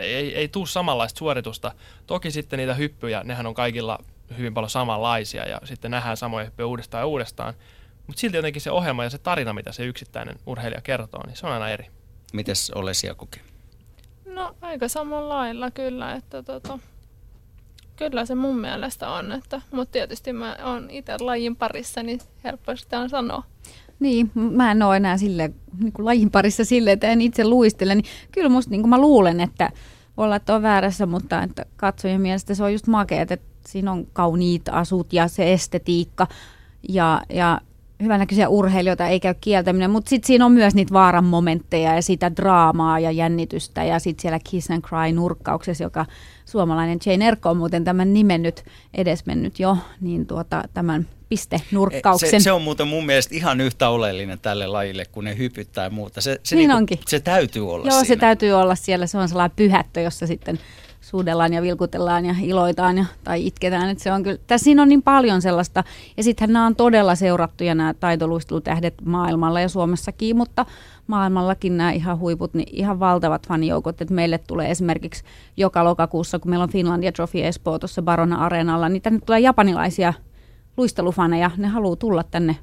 [0.02, 1.72] ei, ei tule samanlaista suoritusta.
[2.08, 4.00] Toki sitten niitä hyppyjä, nehän on kaikilla
[4.38, 7.54] hyvin paljon samanlaisia ja sitten nähdään samoja hyppyjä uudestaan ja uudestaan.
[8.08, 11.48] Mutta silti jotenkin se ohjelma ja se tarina, mitä se yksittäinen urheilija kertoo, niin se
[11.48, 11.88] on aina eri.
[12.34, 13.42] Mites Olesia kokee?
[14.26, 16.80] No aika samalla lailla kyllä, että tota,
[17.96, 22.96] kyllä se mun mielestä on, että, mutta tietysti mä oon itse lajin parissa, niin helposti
[22.96, 23.44] on sanoa.
[24.00, 27.96] Niin, mä en ole enää sille, niin kuin lajin parissa silleen, että en itse luistele.
[27.96, 29.72] Niin kyllä musta niin kuin mä luulen, että
[30.18, 33.92] voi olla, että on väärässä, mutta että katsojen mielestä se on just makeet, että siinä
[33.92, 36.28] on kauniit asut ja se estetiikka
[36.90, 37.62] ja, ja
[38.04, 42.36] hyvänäköisiä urheilijoita ei käy kieltäminen, mutta sitten siinä on myös niitä vaaran momentteja ja sitä
[42.36, 46.06] draamaa ja jännitystä ja sitten siellä Kiss and Cry nurkkauksessa, joka
[46.50, 48.64] suomalainen Jane Erkko on muuten tämän nimen nyt
[48.94, 52.30] edesmennyt jo, niin tuota, tämän pistenurkkauksen.
[52.30, 55.90] Se, se on muuten mun mielestä ihan yhtä oleellinen tälle lajille, kun ne hypyttää ja
[55.90, 56.22] muuta.
[56.22, 57.00] Se, se, niin niinku, onkin.
[57.08, 58.08] se täytyy olla Joo, siinä.
[58.08, 59.08] se täytyy olla siellä.
[59.08, 60.60] Se on sellainen pyhättö, jossa sitten
[61.10, 63.90] suudellaan ja vilkutellaan ja iloitaan ja, tai itketään.
[63.90, 65.84] Että se on kyllä, tässä siinä on niin paljon sellaista.
[66.18, 70.66] Ja sittenhän nämä on todella seurattuja nämä taitoluistelutähdet maailmalla ja Suomessakin, mutta
[71.08, 75.24] maailmallakin nämä ihan huiput, niin ihan valtavat fanijoukot, että meille tulee esimerkiksi
[75.58, 80.14] joka lokakuussa, kun meillä on Finlandia Trophy Espoo tuossa Barona Areenalla, niin tänne tulee japanilaisia
[80.78, 82.56] luistelufaneja, ne haluaa tulla tänne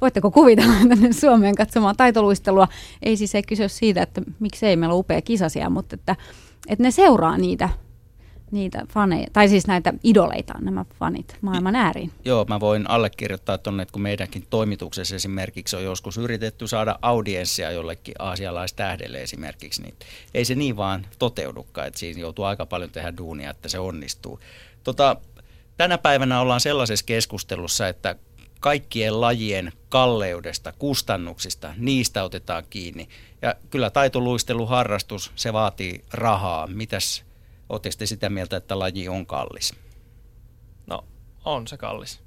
[0.00, 2.68] Voitteko kuvitella tänne Suomeen katsomaan taitoluistelua?
[3.02, 6.16] Ei siis ei kyse siitä, että miksei meillä on upea kisasia, mutta että,
[6.68, 7.68] että ne seuraa niitä,
[8.50, 12.12] niitä faneja, tai siis näitä idoleita, nämä fanit maailman ääriin.
[12.24, 17.70] Joo, mä voin allekirjoittaa tuonne, että kun meidänkin toimituksessa esimerkiksi on joskus yritetty saada audienssia
[17.70, 19.94] jollekin aasialaistähdelle esimerkiksi, niin
[20.34, 24.40] ei se niin vaan toteudukaan, että siinä joutuu aika paljon tehdä duunia, että se onnistuu.
[24.84, 25.16] Tota,
[25.76, 28.16] tänä päivänä ollaan sellaisessa keskustelussa, että
[28.60, 33.08] kaikkien lajien kalleudesta, kustannuksista, niistä otetaan kiinni.
[33.42, 36.66] Ja kyllä taitoluisteluharrastus, se vaatii rahaa.
[36.66, 37.28] Mitäs
[37.68, 39.74] Oletteko te sitä mieltä, että laji on kallis?
[40.86, 41.04] No,
[41.44, 42.20] on se kallis.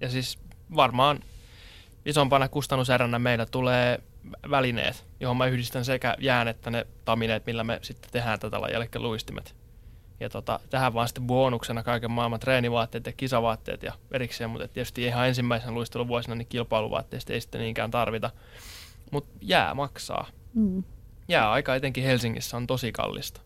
[0.00, 0.38] Ja siis
[0.76, 1.20] varmaan
[2.06, 4.00] isompana kustannuseränä meillä tulee
[4.50, 8.76] välineet, johon mä yhdistän sekä jään että ne tamineet, millä me sitten tehdään tätä lajia,
[8.76, 9.54] eli luistimet.
[10.20, 15.04] Ja tota, tähän vaan sitten bonuksena kaiken maailman treenivaatteet ja kisavaatteet ja erikseen, mutta tietysti
[15.04, 18.30] ihan ensimmäisen luisteluvuosina niin kilpailuvaatteista ei sitten niinkään tarvita.
[19.10, 20.26] Mutta jää maksaa.
[20.54, 20.82] Mm.
[21.28, 23.40] Jää aika etenkin Helsingissä on tosi kallista.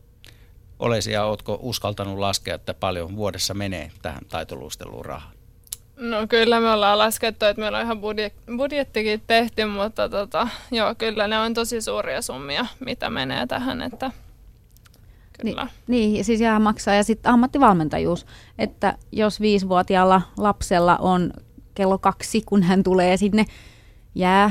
[0.78, 5.32] Olesi ja ootko uskaltanut laskea, että paljon vuodessa menee tähän taitoluisteluun rahaa?
[5.96, 10.94] No kyllä me ollaan laskettu, että meillä on ihan budjet- budjettikin tehty, mutta tota, joo,
[10.94, 14.10] kyllä ne on tosi suuria summia, mitä menee tähän, että
[15.42, 15.66] Kyllä.
[15.86, 16.94] Niin, niin siis jää maksaa.
[16.94, 18.26] Ja sitten ammattivalmentajuus,
[18.58, 21.32] että jos viisivuotiaalla lapsella on
[21.74, 23.44] kello kaksi, kun hän tulee sinne
[24.14, 24.50] jää,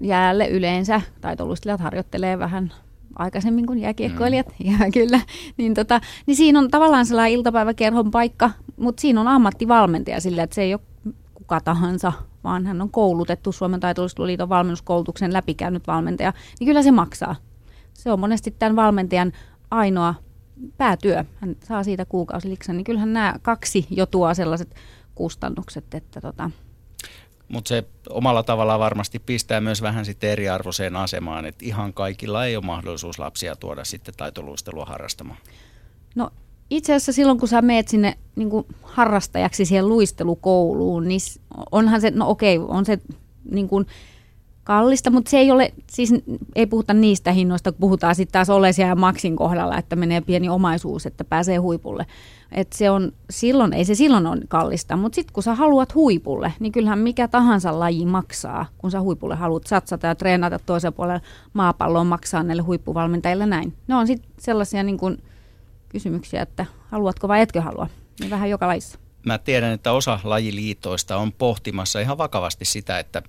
[0.00, 2.72] jäälle yleensä, taitoluistelijat harjoittelee vähän
[3.18, 4.70] aikaisemmin kuin jääkiekkoilijat, mm.
[4.70, 5.20] ja kyllä,
[5.56, 10.54] niin, tota, niin siinä on tavallaan sellainen iltapäiväkerhon paikka, mutta siinä on ammattivalmentaja sillä, että
[10.54, 10.80] se ei ole
[11.34, 12.12] kuka tahansa,
[12.44, 17.36] vaan hän on koulutettu Suomen taitoluisteluliiton valmennuskoulutuksen läpikäynyt valmentaja, niin kyllä se maksaa.
[17.94, 19.32] Se on monesti tämän valmentajan
[19.70, 20.14] ainoa
[20.76, 21.24] päätyö.
[21.34, 24.74] Hän saa siitä kuukausiliksan, niin kyllähän nämä kaksi jo tuo sellaiset
[25.14, 26.50] kustannukset, että tota,
[27.48, 32.56] mutta se omalla tavallaan varmasti pistää myös vähän sitten eriarvoiseen asemaan, että ihan kaikilla ei
[32.56, 35.38] ole mahdollisuus lapsia tuoda sitten taitoluistelua harrastamaan.
[36.14, 36.30] No
[36.70, 41.20] itse asiassa silloin, kun sä meet sinne niin kuin harrastajaksi siihen luistelukouluun, niin
[41.72, 42.98] onhan se, no okei, on se
[43.50, 43.86] niin kuin
[44.64, 46.14] kallista, mutta se ei ole, siis
[46.54, 50.48] ei puhuta niistä hinnoista, kun puhutaan sitten taas Olesia ja Maxin kohdalla, että menee pieni
[50.48, 52.06] omaisuus, että pääsee huipulle.
[52.52, 56.52] Et se on silloin, ei se silloin ole kallista, mutta sitten kun sä haluat huipulle,
[56.60, 61.20] niin kyllähän mikä tahansa laji maksaa, kun sä huipulle haluat satsata ja treenata toisen puolella
[61.52, 63.72] maapalloon maksaa näille huippuvalmentajille näin.
[63.88, 65.18] Ne on sitten sellaisia niin kun,
[65.88, 67.86] kysymyksiä, että haluatko vai etkö halua,
[68.20, 69.03] niin vähän joka lajissa.
[69.24, 73.22] Mä tiedän, että osa lajiliitoista on pohtimassa ihan vakavasti sitä, että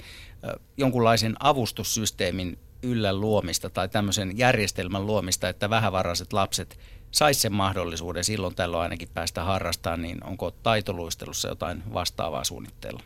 [0.77, 6.80] jonkunlaisen avustussysteemin yllä luomista tai tämmöisen järjestelmän luomista, että vähävaraiset lapset
[7.11, 12.99] saisi sen mahdollisuuden silloin tällöin ainakin päästä harrastamaan, niin onko taitoluistelussa jotain vastaavaa suunnitteilla?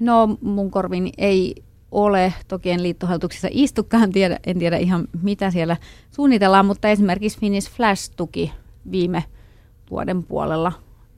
[0.00, 1.54] No mun korvin ei
[1.90, 2.34] ole.
[2.48, 5.76] Toki en liittohallituksessa istukaan, tiedä, en tiedä ihan mitä siellä
[6.10, 8.52] suunnitellaan, mutta esimerkiksi Finnish Flash tuki
[8.90, 9.24] viime
[9.90, 10.72] vuoden puolella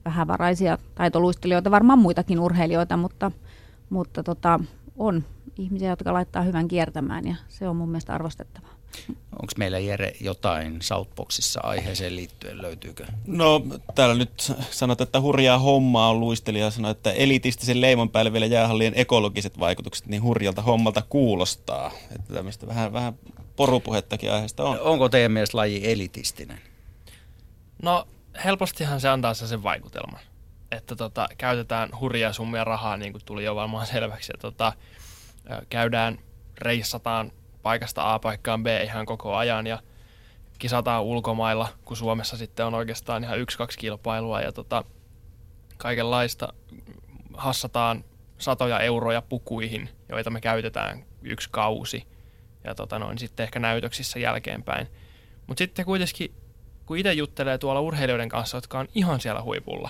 [0.05, 3.31] vähävaraisia taitoluistelijoita, varmaan muitakin urheilijoita, mutta,
[3.89, 4.59] mutta tota,
[4.97, 5.23] on
[5.57, 8.75] ihmisiä, jotka laittaa hyvän kiertämään ja se on mun mielestä arvostettavaa.
[9.31, 13.05] Onko meillä Jere jotain Southboxissa aiheeseen liittyen, löytyykö?
[13.27, 13.61] No
[13.95, 18.93] täällä nyt sanotaan, että hurjaa hommaa on luistelija sanoi, että elitistisen leimon päälle vielä jäähallien
[18.95, 21.91] ekologiset vaikutukset niin hurjalta hommalta kuulostaa.
[22.15, 23.13] Että tämmöistä vähän, vähän
[23.55, 24.79] porupuhettakin aiheesta on.
[24.79, 26.59] Onko teidän mielestä laji elitistinen?
[27.83, 28.07] No
[28.43, 30.19] helpostihan se antaa sen vaikutelman,
[30.71, 34.31] että tota, käytetään hurjaa summia rahaa, niin kuin tuli jo varmaan selväksi.
[34.33, 34.73] Ja tota,
[35.69, 36.17] käydään,
[36.57, 37.31] reissataan
[37.63, 39.79] paikasta A paikkaan B ihan koko ajan ja
[40.59, 44.83] kisataan ulkomailla, kun Suomessa sitten on oikeastaan ihan yksi-kaksi kilpailua ja tota,
[45.77, 46.53] kaikenlaista
[47.33, 48.03] hassataan
[48.37, 52.07] satoja euroja pukuihin, joita me käytetään yksi kausi
[52.63, 54.87] ja tota noin, sitten ehkä näytöksissä jälkeenpäin.
[55.47, 56.35] Mutta sitten kuitenkin,
[56.85, 59.89] kun itse juttelee tuolla urheilijoiden kanssa, jotka on ihan siellä huipulla,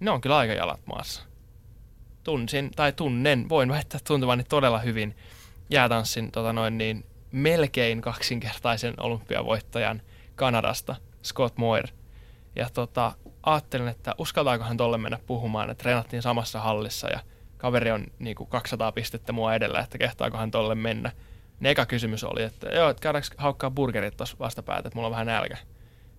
[0.00, 1.22] ne on kyllä aika jalat maassa.
[2.24, 5.16] Tunsin, tai tunnen, voin väittää tuntuvani todella hyvin
[5.70, 10.02] jäätanssin tota noin, niin, melkein kaksinkertaisen olympiavoittajan
[10.34, 11.88] Kanadasta, Scott Moir.
[12.56, 13.12] Ja tota,
[13.42, 17.20] ajattelin, että uskaltaakohan tolle mennä puhumaan, että treenattiin samassa hallissa ja
[17.56, 21.12] kaveri on niin kuin 200 pistettä mua edellä, että kehtaakohan tolle mennä.
[21.60, 25.12] Ne eka kysymys oli, että joo, että käydäänkö haukkaa burgerit tuossa vastapäätä, että mulla on
[25.12, 25.56] vähän nälkä.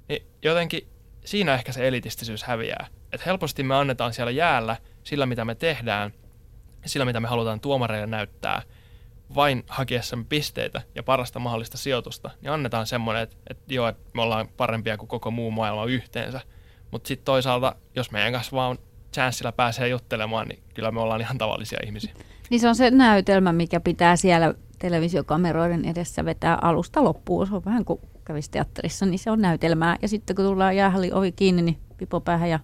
[0.10, 0.88] Niin jotenkin
[1.26, 2.88] siinä ehkä se elitistisyys häviää.
[3.12, 6.14] Että helposti me annetaan siellä jäällä sillä, mitä me tehdään,
[6.86, 8.62] sillä, mitä me halutaan tuomareille näyttää,
[9.36, 14.22] vain hakiessamme pisteitä ja parasta mahdollista sijoitusta, niin annetaan semmoinen, että, että joo, että me
[14.22, 16.42] ollaan parempia kuin koko muu maailma yhteensä.
[16.92, 18.78] Mutta sitten toisaalta, jos meidän kanssa vaan
[19.14, 22.14] chanssilla pääsee juttelemaan, niin kyllä me ollaan ihan tavallisia ihmisiä.
[22.50, 27.48] Niin se on se näytelmä, mikä pitää siellä televisiokameroiden edessä vetää alusta loppuun.
[27.48, 29.98] Se on vähän kuin kävisi teatterissa, niin se on näytelmää.
[30.02, 32.60] Ja sitten kun tullaan jäähalli ovi kiinni, niin pipo päähän ja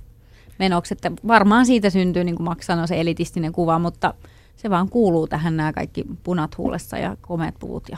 [0.59, 0.93] menoksi.
[0.93, 4.13] Että varmaan siitä syntyy, niin kuin Max sanoi, se elitistinen kuva, mutta
[4.55, 7.89] se vaan kuuluu tähän nämä kaikki punat huulessa ja komeat puvut.
[7.91, 7.97] Ja...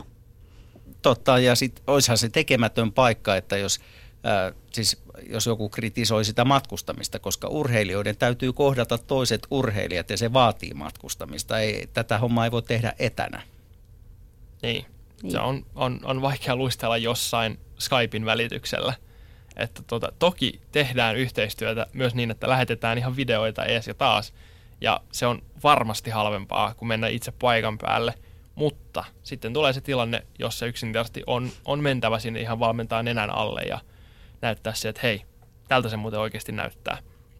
[1.02, 3.80] Totta, ja sitten olisihan se tekemätön paikka, että jos
[4.74, 10.74] siis jos joku kritisoi sitä matkustamista, koska urheilijoiden täytyy kohdata toiset urheilijat ja se vaatii
[10.74, 11.60] matkustamista.
[11.60, 13.42] Ei, tätä hommaa ei voi tehdä etänä.
[14.66, 14.86] Niin,
[15.22, 15.32] niin.
[15.32, 18.94] se on, on, on vaikea luistella jossain Skypein välityksellä.
[19.56, 24.34] Että tota, toki tehdään yhteistyötä myös niin, että lähetetään ihan videoita ees ja taas.
[24.82, 28.14] Ja se on varmasti halvempaa kuin mennä itse paikan päälle.
[28.56, 33.62] Mutta sitten tulee se tilanne, jossa yksinkertaisesti on, on mentävä sinne ihan valmentaa nenän alle
[33.62, 33.80] ja–
[34.46, 35.22] näyttää se, että hei,
[35.68, 36.98] tältä se muuten oikeasti näyttää.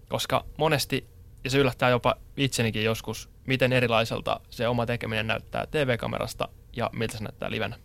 [0.10, 1.08] Koska monesti,
[1.44, 7.18] ja se yllättää jopa itsenikin joskus, miten erilaiselta se oma tekeminen näyttää TV-kamerasta ja miltä
[7.18, 7.76] se näyttää livenä.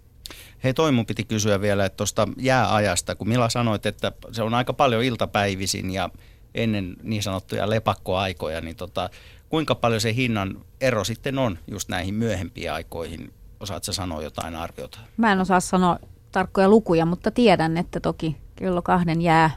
[0.65, 4.55] Hei, toi mun piti kysyä vielä, että tuosta jääajasta, kun Mila sanoit, että se on
[4.55, 6.11] aika paljon iltapäivisin ja
[6.55, 9.11] ennen niin sanottuja lepakkoaikoja, niin tota,
[9.49, 13.33] kuinka paljon se hinnan ero sitten on just näihin myöhempiin aikoihin?
[13.61, 14.99] Osaatko sanoa jotain arviota?
[15.17, 15.99] Mä en osaa sanoa
[16.33, 19.51] tarkkoja lukuja, mutta tiedän, että toki kello kahden jää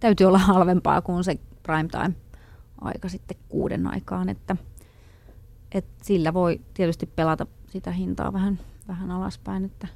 [0.00, 2.14] täytyy olla halvempaa kuin se prime time
[2.80, 4.56] aika sitten kuuden aikaan, että,
[5.72, 9.64] että sillä voi tietysti pelata sitä hintaa vähän, vähän alaspäin.
[9.64, 9.88] Että,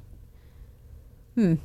[1.36, 1.59] hmm.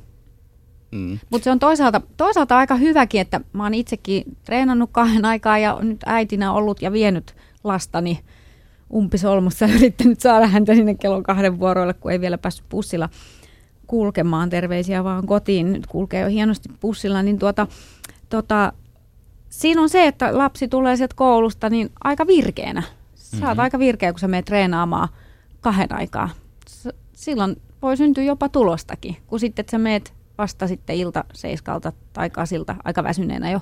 [0.92, 1.18] Mm.
[1.30, 5.78] Mutta se on toisaalta, toisaalta aika hyväkin, että mä oon itsekin treenannut kahden aikaa ja
[5.82, 8.20] nyt äitinä ollut ja vienyt lastani
[8.92, 13.08] umpisolmussa ja yrittänyt saada häntä sinne kello kahden vuoroille, kun ei vielä päässyt bussilla
[13.86, 17.66] kulkemaan, terveisiä vaan kotiin, nyt kulkee jo hienosti bussilla, niin tuota,
[18.28, 18.72] tuota,
[19.48, 22.82] siinä on se, että lapsi tulee sieltä koulusta niin aika virkeänä.
[23.14, 23.58] Sä mm-hmm.
[23.58, 25.08] aika virkeä, kun sä menet treenaamaan
[25.64, 26.30] kahden aikaa.
[27.12, 32.30] Silloin voi syntyä jopa tulostakin, kun sitten että sä meet vasta sitten ilta seiskalta tai
[32.30, 33.60] kasilta aika väsyneenä jo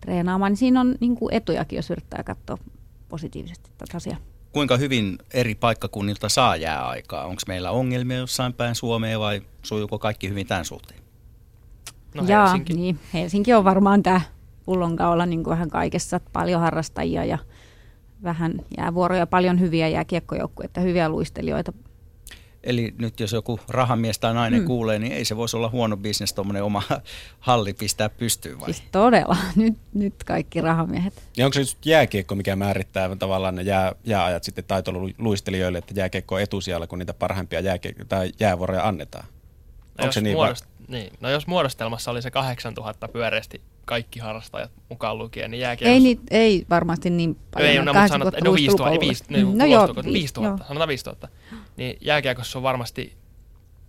[0.00, 2.58] treenaamaan, niin siinä on niin kuin etujakin, jos yrittää katsoa
[3.08, 4.16] positiivisesti tätä asiaa
[4.54, 7.26] kuinka hyvin eri paikkakunnilta saa jääaikaa?
[7.26, 11.00] Onko meillä ongelmia jossain päin Suomea vai sujuuko kaikki hyvin tämän suhteen?
[12.14, 12.74] No Jaa, Helsinki.
[12.74, 14.20] Niin, Helsinki on varmaan tämä
[14.64, 16.20] pullonkaula niin kuin vähän kaikessa.
[16.32, 17.38] Paljon harrastajia ja
[18.24, 21.72] vähän jäävuoroja, paljon hyviä jääkiekkojoukkueita, hyviä luistelijoita
[22.64, 24.66] Eli nyt jos joku rahamies tai nainen mm.
[24.66, 26.82] kuulee, niin ei se voisi olla huono bisnes tuommoinen oma
[27.40, 28.72] halli pistää pystyyn vai?
[28.72, 31.22] Siis todella, nyt, nyt kaikki rahamiehet.
[31.36, 36.34] Ja onko se just jääkiekko, mikä määrittää tavallaan ne jää, jääajat sitten taitoluistelijoille, että jääkiekko
[36.34, 39.24] on etusijalla, kun niitä parhaimpia jääkiekko- tai jäävuoroja annetaan?
[39.98, 44.20] No onko se niin, muodost- va- niin, no jos muodostelmassa oli se 8000 pyöreästi kaikki
[44.20, 45.94] harrastajat mukaan lukien, niin jääkiekko...
[45.94, 47.70] Ei, niin, ei varmasti niin paljon.
[47.70, 51.28] Ei, no, mutta sanot, no 5000, ei 5000, no, no joo, 5000, sanotaan 5000
[51.76, 53.16] niin jääkiekossa on varmasti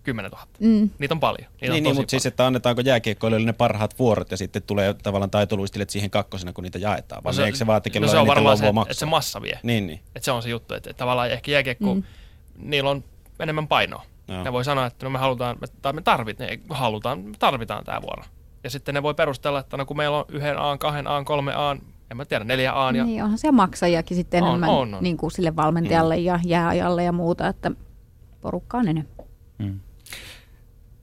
[0.02, 0.46] 10 000.
[0.58, 0.90] Mm.
[0.98, 1.50] Niitä on paljon.
[1.50, 4.94] Niitä niin, on niin mutta siis, että annetaanko jääkiekkoilijoille ne parhaat vuorot ja sitten tulee
[4.94, 7.24] tavallaan taitoluistilijat siihen kakkosena, kun niitä jaetaan?
[7.24, 9.42] Vai no se, eikö se vaan, että no se on varmaan se, että se massa
[9.42, 9.58] vie.
[9.62, 10.00] Niin, niin.
[10.14, 12.02] Että se on se juttu, että, että tavallaan ehkä jääkiekko, mm.
[12.58, 13.04] niillä on
[13.40, 14.04] enemmän painoa.
[14.28, 17.84] Ne voi sanoa, että no me halutaan, me, tai me tarvitaan, me halutaan, me tarvitaan
[17.84, 18.22] tämä vuoro.
[18.64, 21.52] Ja sitten ne voi perustella, että no kun meillä on yhden A, kahden A, kolme
[21.54, 21.76] A,
[22.10, 22.90] en mä tiedä, neljä A.
[22.90, 23.04] Ja...
[23.04, 25.02] Niin, onhan se maksajakin sitten on, enemmän on, on.
[25.02, 26.22] Niin kuin sille valmentajalle mm.
[26.22, 27.70] ja jääajalle ja muuta, että
[28.40, 29.14] porukkaa on enemmän.
[29.58, 29.80] Mm.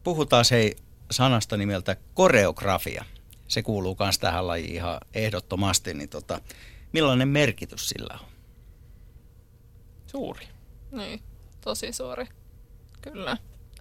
[0.03, 0.75] Puhutaan hei
[1.11, 3.05] sanasta nimeltä koreografia.
[3.47, 5.93] Se kuuluu myös tähän lajiin ihan ehdottomasti.
[5.93, 6.41] Niin tota,
[6.93, 8.27] millainen merkitys sillä on?
[10.07, 10.47] Suuri.
[10.91, 11.21] Niin,
[11.61, 12.25] tosi suuri.
[13.11, 13.37] Kyllä.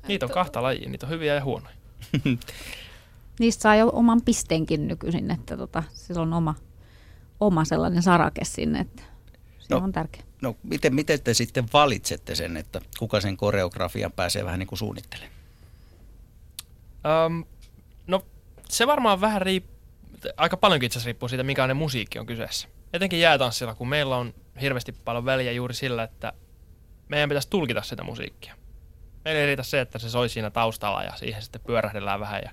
[0.09, 0.35] Niitä on että...
[0.35, 1.75] kahta lajia, niitä on hyviä ja huonoja.
[3.41, 6.55] Niistä saa jo oman pisteenkin nykyisin, että tota, sillä on oma,
[7.41, 8.81] oma sellainen sarake sinne.
[8.81, 9.03] Että
[9.59, 10.23] Se no, on tärkeä.
[10.43, 14.79] No miten, miten te sitten valitsette sen, että kuka sen koreografian pääsee vähän niin kuin
[14.79, 15.33] suunnittelemaan?
[17.27, 17.45] Um,
[18.07, 18.25] no
[18.69, 19.77] se varmaan vähän riippuu,
[20.37, 22.69] aika paljonkin itse asiassa riippuu siitä, mikä ne musiikki on kyseessä.
[22.93, 26.33] Etenkin jäätanssilla, kun meillä on hirveästi paljon väliä juuri sillä, että
[27.09, 28.55] meidän pitäisi tulkita sitä musiikkia.
[29.25, 32.51] Meillä ei riitä se, että se soi siinä taustalla ja siihen sitten pyörähdellään vähän ja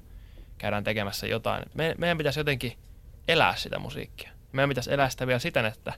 [0.57, 1.63] käydään tekemässä jotain.
[1.73, 2.77] Me, meidän pitäisi jotenkin
[3.27, 4.31] elää sitä musiikkia.
[4.51, 5.93] Meidän pitäisi elää sitä vielä siten, että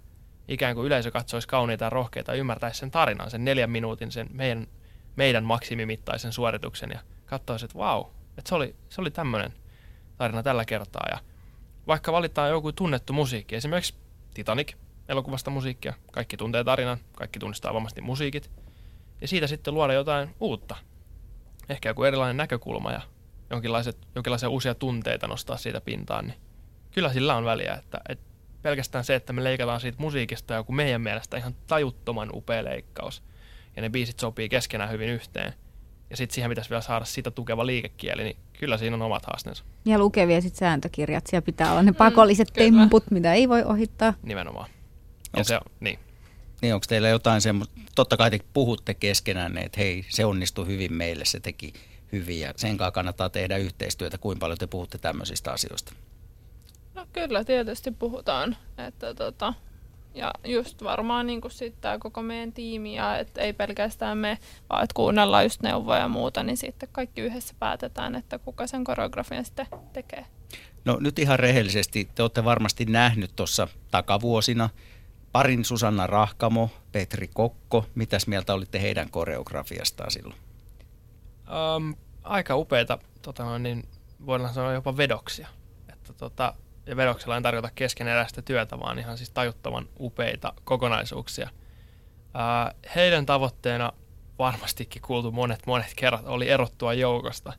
[0.47, 4.27] ikään kuin yleisö katsoisi kauniita ja rohkeita ja ymmärtäisi sen tarinan, sen neljän minuutin, sen
[4.31, 4.67] meidän,
[5.15, 8.05] meidän maksimimittaisen suorituksen ja katsoisi, että vau,
[8.37, 9.53] että se oli, se oli tämmöinen
[10.17, 11.07] tarina tällä kertaa.
[11.11, 11.19] Ja
[11.87, 13.95] vaikka valitaan joku tunnettu musiikki, esimerkiksi
[14.33, 14.73] Titanic,
[15.09, 18.51] elokuvasta musiikkia, kaikki tuntee tarinan, kaikki tunnistaa varmasti musiikit,
[19.21, 20.75] ja siitä sitten luoda jotain uutta.
[21.69, 23.01] Ehkä joku erilainen näkökulma ja
[23.49, 26.37] jonkinlaiset, jonkinlaisia uusia tunteita nostaa siitä pintaan, niin
[26.91, 28.25] kyllä sillä on väliä, että, että
[28.61, 33.23] pelkästään se, että me leikataan siitä musiikista joku meidän mielestä ihan tajuttoman upea leikkaus,
[33.75, 35.53] ja ne biisit sopii keskenään hyvin yhteen,
[36.09, 39.63] ja sitten siihen pitäisi vielä saada sitä tukeva liikekieli, niin kyllä siinä on omat haasteensa.
[39.85, 44.13] Ja lukevia sitten sääntökirjat, siellä pitää olla ne pakolliset mm, temput, mitä ei voi ohittaa.
[44.23, 44.69] Nimenomaan.
[45.23, 45.99] Ja onks, se on, niin.
[46.61, 50.93] Niin, onko teillä jotain semmoista, totta kai te puhutte keskenään, että hei, se onnistui hyvin
[50.93, 51.73] meille, se teki
[52.11, 54.17] hyvin ja sen kanssa kannattaa tehdä yhteistyötä.
[54.17, 55.93] Kuinka paljon te puhutte tämmöisistä asioista?
[56.95, 59.53] No kyllä tietysti puhutaan, että tota,
[60.13, 64.37] ja just varmaan niin sitten tämä koko meidän tiimi ja että ei pelkästään me,
[64.69, 68.83] vaan että kuunnellaan just neuvoja ja muuta, niin sitten kaikki yhdessä päätetään, että kuka sen
[68.83, 70.25] koreografian sitten tekee.
[70.85, 74.69] No nyt ihan rehellisesti, te olette varmasti nähnyt tuossa takavuosina
[75.31, 77.85] parin Susanna Rahkamo, Petri Kokko.
[77.95, 80.39] Mitäs mieltä olitte heidän koreografiastaan silloin?
[81.75, 83.89] Um, aika upeita, tota, niin
[84.25, 85.47] voidaan sanoa jopa vedoksia.
[85.93, 86.53] Että, tota,
[86.85, 91.49] ja vedoksella en tarkoita keskeneräistä työtä, vaan ihan siis tajuttavan upeita kokonaisuuksia.
[92.33, 93.93] Ää, heidän tavoitteena
[94.39, 97.53] varmastikin kuultu monet monet kerrat oli erottua joukosta.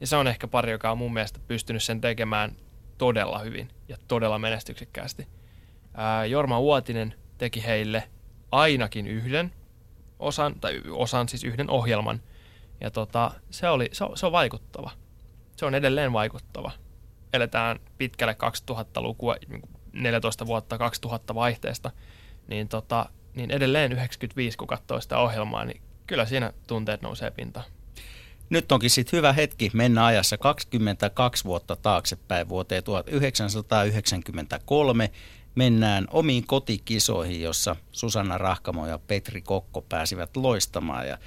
[0.00, 2.56] Ja se on ehkä pari, joka on mun mielestä pystynyt sen tekemään
[2.98, 5.26] todella hyvin ja todella menestyksekkäästi.
[6.28, 8.08] Jorma Uotinen teki heille
[8.52, 9.52] ainakin yhden
[10.18, 12.20] osan, tai osan siis yhden ohjelman.
[12.80, 14.90] Ja tota, se, oli, se, on, se on vaikuttava.
[15.56, 16.70] Se on edelleen vaikuttava
[17.32, 18.36] eletään pitkälle
[18.70, 19.36] 2000-lukua,
[19.92, 21.90] 14 vuotta 2000 vaihteesta,
[22.48, 27.66] niin, tota, niin edelleen 95, kun katsoo sitä ohjelmaa, niin kyllä siinä tunteet nousee pintaan.
[28.50, 35.10] Nyt onkin sitten hyvä hetki mennä ajassa 22 vuotta taaksepäin vuoteen 1993.
[35.54, 41.08] Mennään omiin kotikisoihin, jossa Susanna Rahkamo ja Petri Kokko pääsivät loistamaan.
[41.08, 41.18] Ja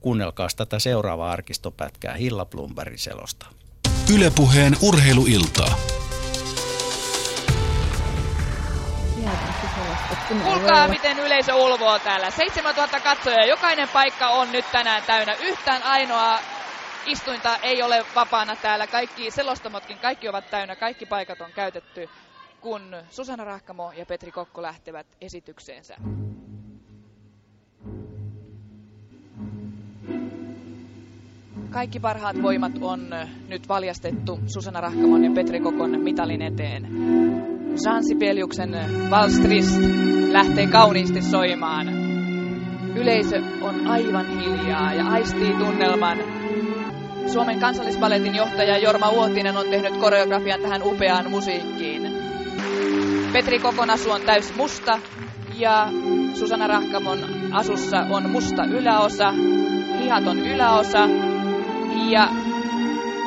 [0.00, 3.46] kuunnelkaa tätä seuraavaa arkistopätkää Hilla Blumbergin selosta.
[4.14, 5.78] Ylepuheen urheiluiltaa.
[10.44, 12.30] Kuulkaa, miten yleisö ulvoo täällä.
[12.30, 13.46] 7000 katsoja.
[13.46, 15.34] Jokainen paikka on nyt tänään täynnä.
[15.34, 16.38] Yhtään ainoa
[17.06, 18.86] istuinta ei ole vapaana täällä.
[18.86, 20.76] Kaikki selostamotkin, kaikki ovat täynnä.
[20.76, 22.08] Kaikki paikat on käytetty,
[22.60, 25.96] kun Susanna Rahkamo ja Petri Kokko lähtevät esitykseensä.
[31.70, 33.00] Kaikki parhaat voimat on
[33.48, 36.82] nyt valjastettu Susanna Rahkamon ja Petri Kokon mitalin eteen.
[37.84, 38.70] Jean Sibeliuksen
[39.10, 39.80] Valstrist
[40.32, 41.86] lähtee kauniisti soimaan.
[42.96, 46.18] Yleisö on aivan hiljaa ja aistii tunnelman.
[47.26, 52.09] Suomen kansallispaletin johtaja Jorma Uotinen on tehnyt koreografian tähän upeaan musiikkiin.
[53.32, 54.98] Petri Kokon asu on täys musta
[55.54, 55.88] ja
[56.34, 57.18] Susanna Rahkamon
[57.52, 59.32] asussa on musta yläosa,
[59.98, 61.08] hihaton yläosa
[62.08, 62.28] ja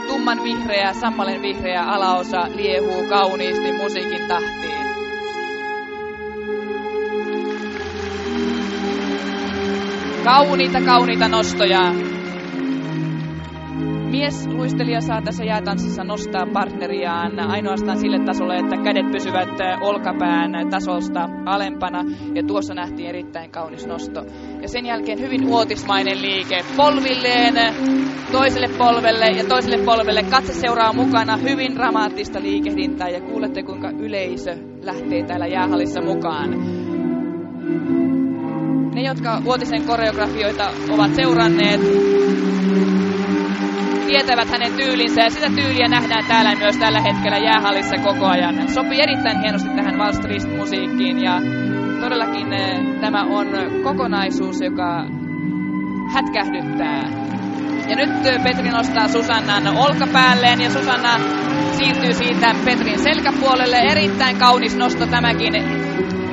[0.07, 4.87] tumman vihreä, sammalen vihreä alaosa liehuu kauniisti musiikin tahtiin.
[10.23, 12.12] Kauniita, kauniita nostoja
[14.13, 19.49] Mies luistelija saa tässä jäätanssissa nostaa partneriaan ainoastaan sille tasolle, että kädet pysyvät
[19.81, 22.05] olkapään tasosta alempana.
[22.35, 24.25] Ja tuossa nähtiin erittäin kaunis nosto.
[24.61, 27.53] Ja sen jälkeen hyvin uotismainen liike polvilleen
[28.31, 30.23] toiselle polvelle ja toiselle polvelle.
[30.23, 36.49] Katse seuraa mukana hyvin dramaattista liikehdintää ja kuulette kuinka yleisö lähtee täällä jäähallissa mukaan.
[38.95, 41.81] Ne, jotka Uotisen koreografioita ovat seuranneet,
[44.07, 48.69] tietävät hänen tyylinsä ja sitä tyyliä nähdään täällä myös tällä hetkellä jäähallissa koko ajan.
[48.69, 51.41] Sopii erittäin hienosti tähän Wallstrist-musiikkiin ja
[52.01, 53.47] todellakin eh, tämä on
[53.83, 55.05] kokonaisuus, joka
[56.13, 57.03] hätkähdyttää.
[57.89, 61.19] Ja nyt eh, Petri nostaa Susannan olkapäälleen ja Susanna
[61.71, 63.77] siirtyy siitä Petrin selkäpuolelle.
[63.77, 65.53] Erittäin kaunis nosto tämäkin.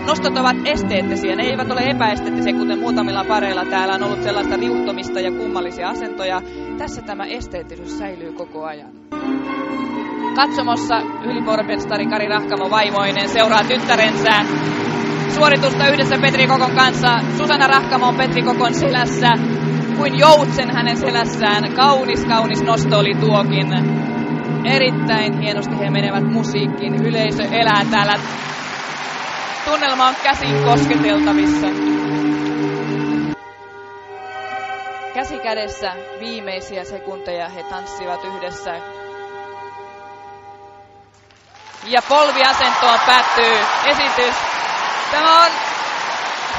[0.06, 5.20] Nostot ovat esteettisiä, ne eivät ole epäesteettisiä, kuten muutamilla pareilla täällä on ollut sellaista riuhtomista
[5.20, 6.42] ja kummallisia asentoja.
[6.78, 8.90] Tässä tämä esteettisyys säilyy koko ajan.
[10.34, 14.32] Katsomossa ylipormestari Kari Rahkamo vaimoinen seuraa tyttärensä
[15.34, 17.18] suoritusta yhdessä Petri Kokon kanssa.
[17.36, 19.28] Susanna Rahkamo on Petri Kokon selässä
[19.96, 21.72] kuin joutsen hänen selässään.
[21.72, 23.66] Kaunis, kaunis nosto oli tuokin.
[24.64, 26.94] Erittäin hienosti he menevät musiikkiin.
[26.94, 28.14] Yleisö elää täällä.
[29.70, 31.66] Tunnelma on käsin kosketeltavissa.
[35.14, 38.70] Käsi kädessä viimeisiä sekunteja he tanssivat yhdessä.
[41.84, 44.34] Ja polviasentoon päättyy esitys.
[45.10, 45.50] Tämä on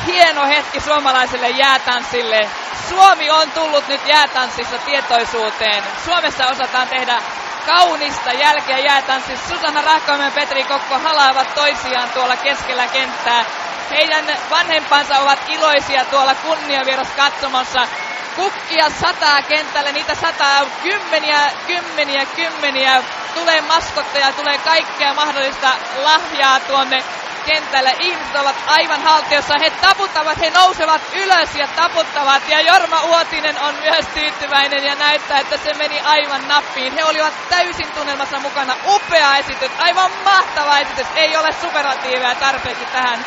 [0.06, 2.50] hieno hetki suomalaiselle jäätanssille.
[2.90, 5.84] Suomi on tullut nyt jäätanssissa tietoisuuteen.
[6.06, 7.22] Suomessa osataan tehdä
[7.66, 9.50] kaunista jälkeä jäätanssissa.
[9.50, 13.46] Susanna Rahkoinen ja Petri Kokko halaavat toisiaan tuolla keskellä kenttää.
[13.92, 17.88] Heidän vanhempansa ovat iloisia tuolla kunniavieras katsomossa.
[18.36, 23.04] Kukkia sataa kentälle, niitä sataa kymmeniä, kymmeniä, kymmeniä.
[23.34, 25.70] Tulee maskotteja, tulee kaikkea mahdollista
[26.04, 27.04] lahjaa tuonne
[27.46, 27.92] kentällä.
[28.00, 29.54] Ihmiset ovat aivan haltiossa.
[29.60, 32.50] He taputtavat, he nousevat ylös ja taputtavat.
[32.50, 36.94] Ja Jorma Uotinen on myös tyytyväinen ja näyttää, että se meni aivan nappiin.
[36.94, 38.76] He olivat täysin tunnelmassa mukana.
[38.86, 41.08] Upea esitys, aivan mahtava esitys.
[41.16, 43.26] Ei ole superatiiveja tarpeeksi tähän.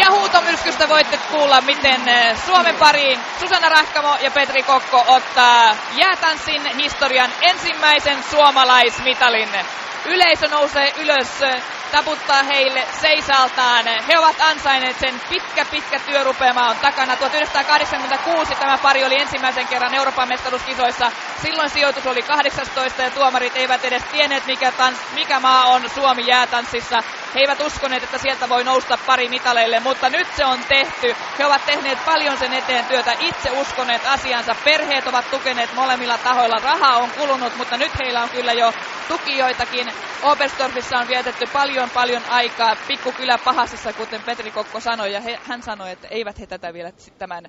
[0.00, 6.76] Ja huutomyrskystä voitte kuulla, miten eh, Suomen pariin Susanna Rahkamo ja Petri Kokko ottaa jäätanssin
[6.76, 9.48] historian ensimmäisen suomalaismitalin.
[10.04, 11.40] Yleisö nousee ylös
[11.92, 13.84] taputtaa heille seisaltaan.
[14.08, 15.20] He ovat ansainneet sen.
[15.28, 17.16] Pitkä, pitkä työrupeama on takana.
[17.16, 21.12] 1986 tämä pari oli ensimmäisen kerran Euroopan mestaruuskisoissa.
[21.42, 26.26] Silloin sijoitus oli 18 ja tuomarit eivät edes tienneet, mikä, tans, mikä maa on Suomi
[26.26, 26.96] jäätanssissa.
[27.34, 31.08] He eivät uskoneet, että sieltä voi nousta pari mitaleille, mutta nyt se on tehty.
[31.38, 34.52] He ovat tehneet paljon sen eteen työtä, itse uskoneet asiansa.
[34.64, 36.58] Perheet ovat tukeneet molemmilla tahoilla.
[36.62, 38.72] Rahaa on kulunut, mutta nyt heillä on kyllä jo
[39.08, 39.86] tukijoitakin.
[40.22, 45.62] Oberstdorfissa on vietetty paljon paljon aikaa pikkukylä pahasessa, kuten Petri Kokko sanoi, ja he, hän
[45.62, 47.44] sanoi, että eivät he tätä vielä tämän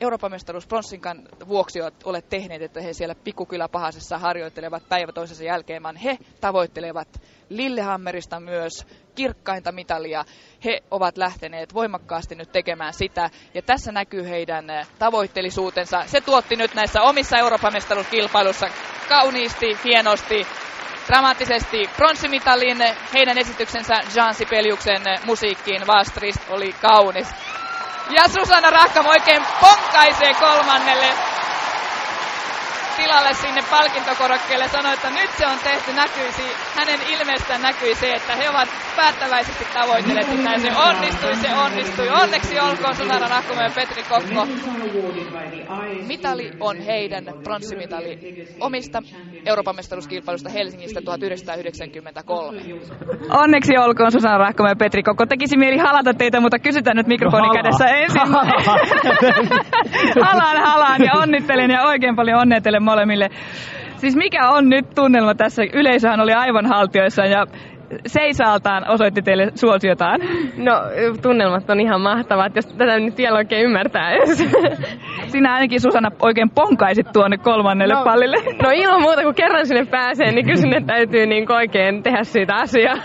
[0.00, 5.82] Euroopan mestaruus Bronssinkan vuoksi ole tehneet, että he siellä pikkukylä pahasessa harjoittelevat päivä toisensa jälkeen,
[5.82, 7.08] vaan he tavoittelevat
[7.48, 10.24] Lillehammerista myös kirkkainta mitalia.
[10.64, 14.64] He ovat lähteneet voimakkaasti nyt tekemään sitä, ja tässä näkyy heidän
[14.98, 16.02] tavoittelisuutensa.
[16.06, 18.66] Se tuotti nyt näissä omissa Euroopan mestaruuskilpailuissa
[19.08, 20.46] kauniisti, hienosti
[21.08, 22.78] dramaattisesti pronssimitalin.
[23.14, 27.28] Heidän esityksensä Jean Sipeliuksen musiikkiin Vastrist oli kaunis.
[28.10, 31.14] Ja Susanna Rahkam oikein ponkaisee kolmannelle
[33.00, 36.42] tilalle sinne palkintokorokkeelle sanoi, että nyt se on tehty, näkyisi,
[36.76, 42.08] hänen ilmeestään näkyi se, että he ovat päättäväisesti tavoitelleet että Se onnistui, se onnistui.
[42.08, 44.46] Onneksi olkoon Susanna Rahkomo ja Petri Kokko.
[46.06, 48.18] Mitali on heidän pronssimitali
[48.60, 49.02] omista
[49.46, 52.60] Euroopan mestaruuskilpailusta Helsingistä 1993.
[53.30, 55.26] Onneksi olkoon Susanna Rahkomo ja Petri Kokko.
[55.26, 58.20] Tekisi mieli halata teitä, mutta kysytään nyt mikrofoni no, kädessä ensin.
[60.28, 63.28] halaan, halaan ja onnittelen ja oikein paljon onnettelen molemmille.
[63.96, 65.62] Siis mikä on nyt tunnelma tässä?
[65.72, 67.46] Yleisöhän oli aivan haltioissa ja
[68.06, 70.20] seisaltaan osoitti teille suosiotaan?
[70.56, 70.72] No
[71.22, 74.10] tunnelmat on ihan mahtavat, jos tätä nyt vielä oikein ymmärtää
[75.32, 78.36] Sinä ainakin Susanna oikein ponkaisit tuonne kolmannelle no, pallille.
[78.62, 82.54] No ilman muuta, kun kerran sinne pääsee, niin kyllä sinne täytyy niin oikein tehdä siitä
[82.54, 82.96] asiaa.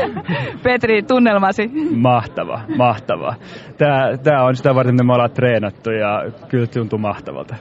[0.64, 1.70] Petri, tunnelmasi?
[1.96, 3.34] Mahtava, mahtava.
[3.78, 7.54] Tämä, tämä on sitä varten, mitä me ollaan treenattu ja kyllä tuntuu mahtavalta.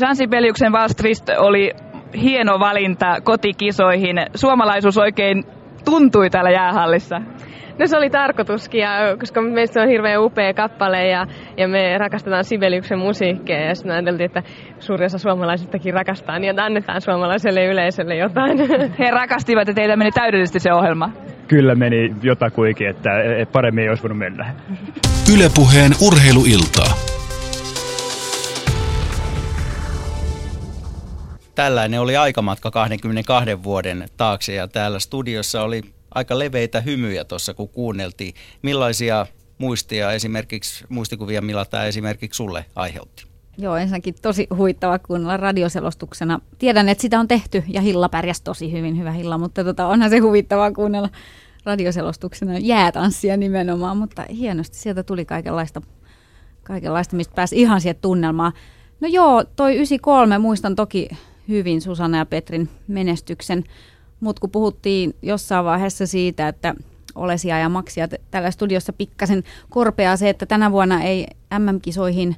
[0.00, 1.70] Jean Sibeliuksen Valstrist oli
[2.22, 4.16] hieno valinta kotikisoihin.
[4.34, 5.44] Suomalaisuus oikein
[5.84, 7.16] tuntui täällä jäähallissa?
[7.78, 11.26] No se oli tarkoituskin, ja, koska meistä on hirveän upea kappale ja,
[11.56, 14.42] ja me rakastetaan Sibeliuksen musiikkia ja sitten ajateltiin, että
[14.78, 18.58] suuri osa suomalaisistakin rakastaa, niin annetaan suomalaiselle yleisölle jotain.
[18.98, 21.10] He rakastivat ja teillä meni täydellisesti se ohjelma.
[21.48, 23.10] Kyllä meni jotakuikin, että
[23.52, 24.54] paremmin ei olisi voinut mennä.
[25.34, 27.14] Ylepuheen urheiluiltaa.
[31.54, 35.82] Tällainen oli aikamatka 22 vuoden taakse ja täällä studiossa oli
[36.14, 38.34] aika leveitä hymyjä tuossa, kun kuunneltiin.
[38.62, 39.26] Millaisia
[39.58, 43.26] muistia esimerkiksi, muistikuvia millä tämä esimerkiksi sulle aiheutti?
[43.58, 46.40] Joo, ensinnäkin tosi huittava kuunnella radioselostuksena.
[46.58, 50.10] Tiedän, että sitä on tehty ja Hilla pärjäsi tosi hyvin, hyvä Hilla, mutta tota, onhan
[50.10, 51.08] se huvittavaa kuunnella
[51.64, 55.82] radioselostuksena jäätanssia nimenomaan, mutta hienosti sieltä tuli kaikenlaista,
[56.62, 58.52] kaikenlaista mistä pääsi ihan siihen tunnelmaan.
[59.00, 61.08] No joo, toi 93 muistan toki
[61.48, 63.64] hyvin Susanna ja Petrin menestyksen,
[64.20, 66.74] mutta kun puhuttiin jossain vaiheessa siitä, että
[67.14, 71.26] Olesia ja Maksia tällä studiossa pikkasen korpeaa se, että tänä vuonna ei
[71.58, 72.36] MM-kisoihin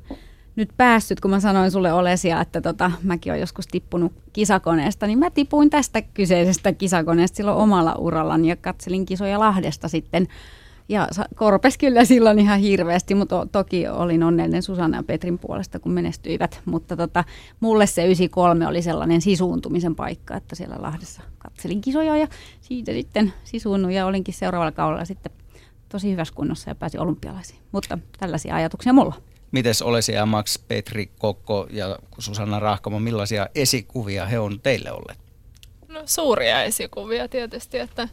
[0.56, 5.18] nyt päässyt, kun mä sanoin sulle Olesia, että tota, mäkin olen joskus tippunut kisakoneesta, niin
[5.18, 10.28] mä tipuin tästä kyseisestä kisakoneesta silloin omalla urallani ja katselin kisoja Lahdesta sitten
[10.88, 15.78] ja korpes kyllä silloin ihan hirveästi, mutta to, toki olin onnellinen Susanna ja Petrin puolesta,
[15.78, 16.60] kun menestyivät.
[16.64, 17.24] Mutta tota,
[17.60, 22.28] mulle se 93 oli sellainen sisuuntumisen paikka, että siellä Lahdessa katselin kisoja ja
[22.60, 25.32] siitä sitten sisuunnut ja olinkin seuraavalla kaudella sitten
[25.88, 27.58] tosi hyvässä kunnossa ja pääsin olympialaisiin.
[27.72, 29.14] Mutta tällaisia ajatuksia mulla.
[29.52, 35.18] Mites Olesi ja Max, Petri Kokko ja Susanna Rahkamo, millaisia esikuvia he on teille olleet?
[35.88, 38.08] No suuria esikuvia tietysti, että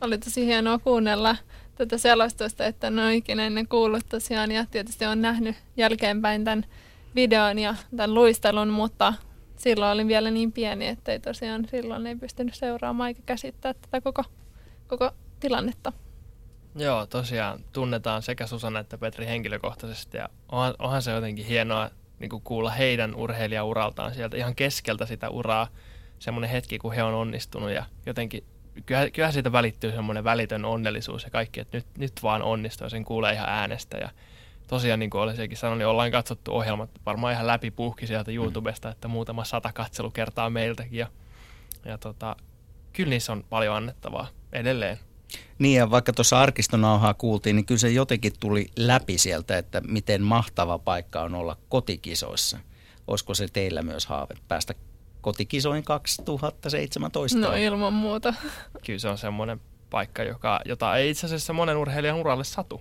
[0.00, 1.36] oli tosi hienoa kuunnella
[1.86, 6.64] tätä selostusta, että en ole ikinä ennen kuullut tosiaan ja tietysti on nähnyt jälkeenpäin tämän
[7.14, 9.14] videon ja tämän luistelun, mutta
[9.56, 14.00] silloin olin vielä niin pieni, että ei tosiaan silloin ei pystynyt seuraamaan eikä käsittää tätä
[14.00, 14.24] koko,
[14.88, 15.92] koko tilannetta.
[16.76, 22.30] Joo, tosiaan tunnetaan sekä Susanna että Petri henkilökohtaisesti ja onhan, onhan se jotenkin hienoa niin
[22.30, 25.68] kuin kuulla heidän urheilijauraltaan sieltä ihan keskeltä sitä uraa,
[26.18, 28.44] semmoinen hetki, kun he on onnistunut ja jotenkin
[28.86, 33.04] kyllähän, siitä välittyy semmoinen välitön onnellisuus ja kaikki, että nyt, nyt vaan onnistuu ja sen
[33.04, 33.98] kuulee ihan äänestä.
[33.98, 34.10] Ja
[34.68, 38.90] tosiaan, niin kuin Olesiakin sanoi, niin ollaan katsottu ohjelmat varmaan ihan läpi puhki sieltä YouTubesta,
[38.90, 40.98] että muutama sata katselukertaa meiltäkin.
[40.98, 41.06] Ja,
[41.84, 42.36] ja tota,
[42.92, 44.98] kyllä niissä on paljon annettavaa edelleen.
[45.58, 50.22] Niin ja vaikka tuossa arkistonauhaa kuultiin, niin kyllä se jotenkin tuli läpi sieltä, että miten
[50.22, 52.58] mahtava paikka on olla kotikisoissa.
[53.06, 54.74] Olisiko se teillä myös haave päästä
[55.20, 57.38] kotikisoin 2017.
[57.38, 58.34] No ilman muuta.
[58.86, 59.60] Kyllä se on semmoinen
[59.90, 62.80] paikka, joka, jota ei itse asiassa monen urheilijan uralle satu.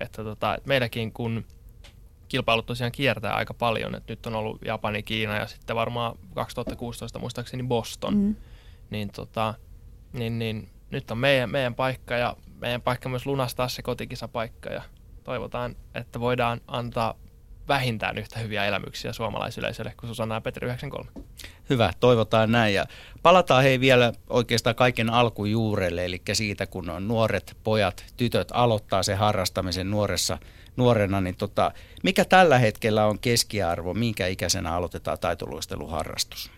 [0.00, 1.44] Että tota, et meilläkin kun
[2.28, 7.18] kilpailut tosiaan kiertää aika paljon, että nyt on ollut Japani, Kiina ja sitten varmaan 2016
[7.18, 8.36] muistaakseni Boston, mm.
[8.90, 9.54] niin, tota,
[10.12, 14.82] niin, niin nyt on meidän, meidän paikka ja meidän paikka myös lunastaa se kotikisapaikka ja
[15.24, 17.14] toivotaan, että voidaan antaa
[17.68, 21.10] vähintään yhtä hyviä elämyksiä suomalaisyleisölle kuin Susanna ja Petri 93.
[21.70, 22.74] Hyvä, toivotaan näin.
[22.74, 22.86] Ja
[23.22, 29.14] palataan hei vielä oikeastaan kaiken alkujuurelle, eli siitä kun on nuoret pojat, tytöt aloittaa se
[29.14, 30.38] harrastamisen nuoressa,
[30.76, 31.72] nuorena, niin tota,
[32.02, 36.50] mikä tällä hetkellä on keskiarvo, minkä ikäisenä aloitetaan taitoluisteluharrastus?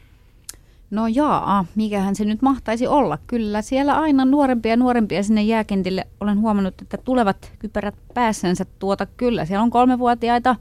[0.90, 3.18] No jaa, mikähän se nyt mahtaisi olla.
[3.26, 6.06] Kyllä siellä aina nuorempia ja nuorempia sinne jääkentille.
[6.20, 9.44] Olen huomannut, että tulevat kypärät päässänsä tuota kyllä.
[9.44, 10.56] Siellä on kolmevuotiaita,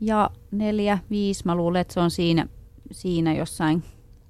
[0.00, 2.46] ja neljä, viisi, mä luulen, että se on siinä,
[2.90, 3.82] siinä jossain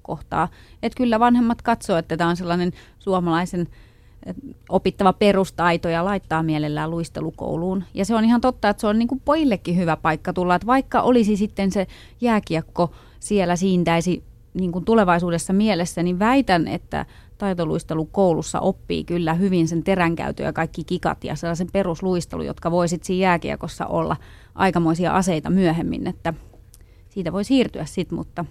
[0.02, 0.48] kohtaa.
[0.82, 3.68] Että kyllä vanhemmat katsoo, että tämä on sellainen suomalaisen
[4.68, 7.84] opittava perustaito ja laittaa mielellään luistelukouluun.
[7.94, 10.66] Ja se on ihan totta, että se on niin kuin pojillekin hyvä paikka tulla, että
[10.66, 11.86] vaikka olisi sitten se
[12.20, 14.22] jääkiekko siellä siintäisi
[14.55, 17.06] niin kuin tulevaisuudessa mielessä, niin väitän, että
[17.39, 23.07] taitoluistelukoulussa oppii kyllä hyvin sen teränkäytön ja kaikki kikat ja sellaisen perusluistelu, jotka voi sitten
[23.07, 24.17] siinä jääkiekossa olla
[24.55, 26.35] aikamoisia aseita myöhemmin, että
[27.09, 28.45] siitä voi siirtyä sitten, mutta,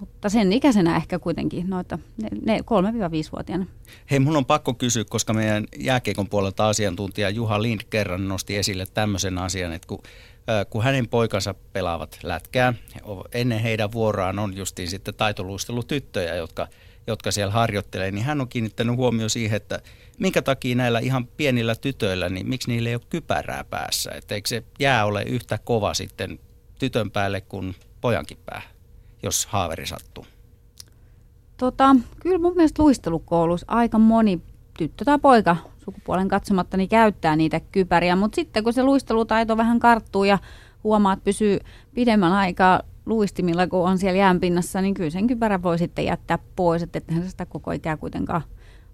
[0.00, 3.66] mutta sen ikäisenä ehkä kuitenkin noita ne, ne 3-5-vuotiaana.
[4.10, 8.86] Hei, mun on pakko kysyä, koska meidän jääkiekon puolelta asiantuntija Juha Lind kerran nosti esille
[8.94, 9.98] tämmöisen asian, että kun
[10.70, 12.74] kun hänen poikansa pelaavat lätkää.
[13.32, 16.68] Ennen heidän vuoroaan on justiin sitten taitoluistelutyttöjä, jotka
[17.08, 19.80] jotka siellä harjoittelee, niin hän on kiinnittänyt huomio siihen, että
[20.18, 24.10] minkä takia näillä ihan pienillä tytöillä, niin miksi niillä ei ole kypärää päässä.
[24.14, 26.38] Että eikö se jää ole yhtä kova sitten
[26.78, 28.62] tytön päälle kuin pojankin pää,
[29.22, 30.26] jos haaveri sattuu?
[31.56, 34.40] Tota, kyllä mun mielestä luistelukoulussa aika moni
[34.78, 39.78] tyttö tai poika sukupuolen katsomatta niin käyttää niitä kypäriä, mutta sitten kun se luistelutaito vähän
[39.78, 40.38] karttuu ja
[40.84, 41.58] huomaa, että pysyy
[41.94, 46.82] pidemmän aikaa luistimilla, kun on siellä jäänpinnassa, niin kyllä sen kypärän voi sitten jättää pois,
[46.82, 48.42] että se sitä koko ikää kuitenkaan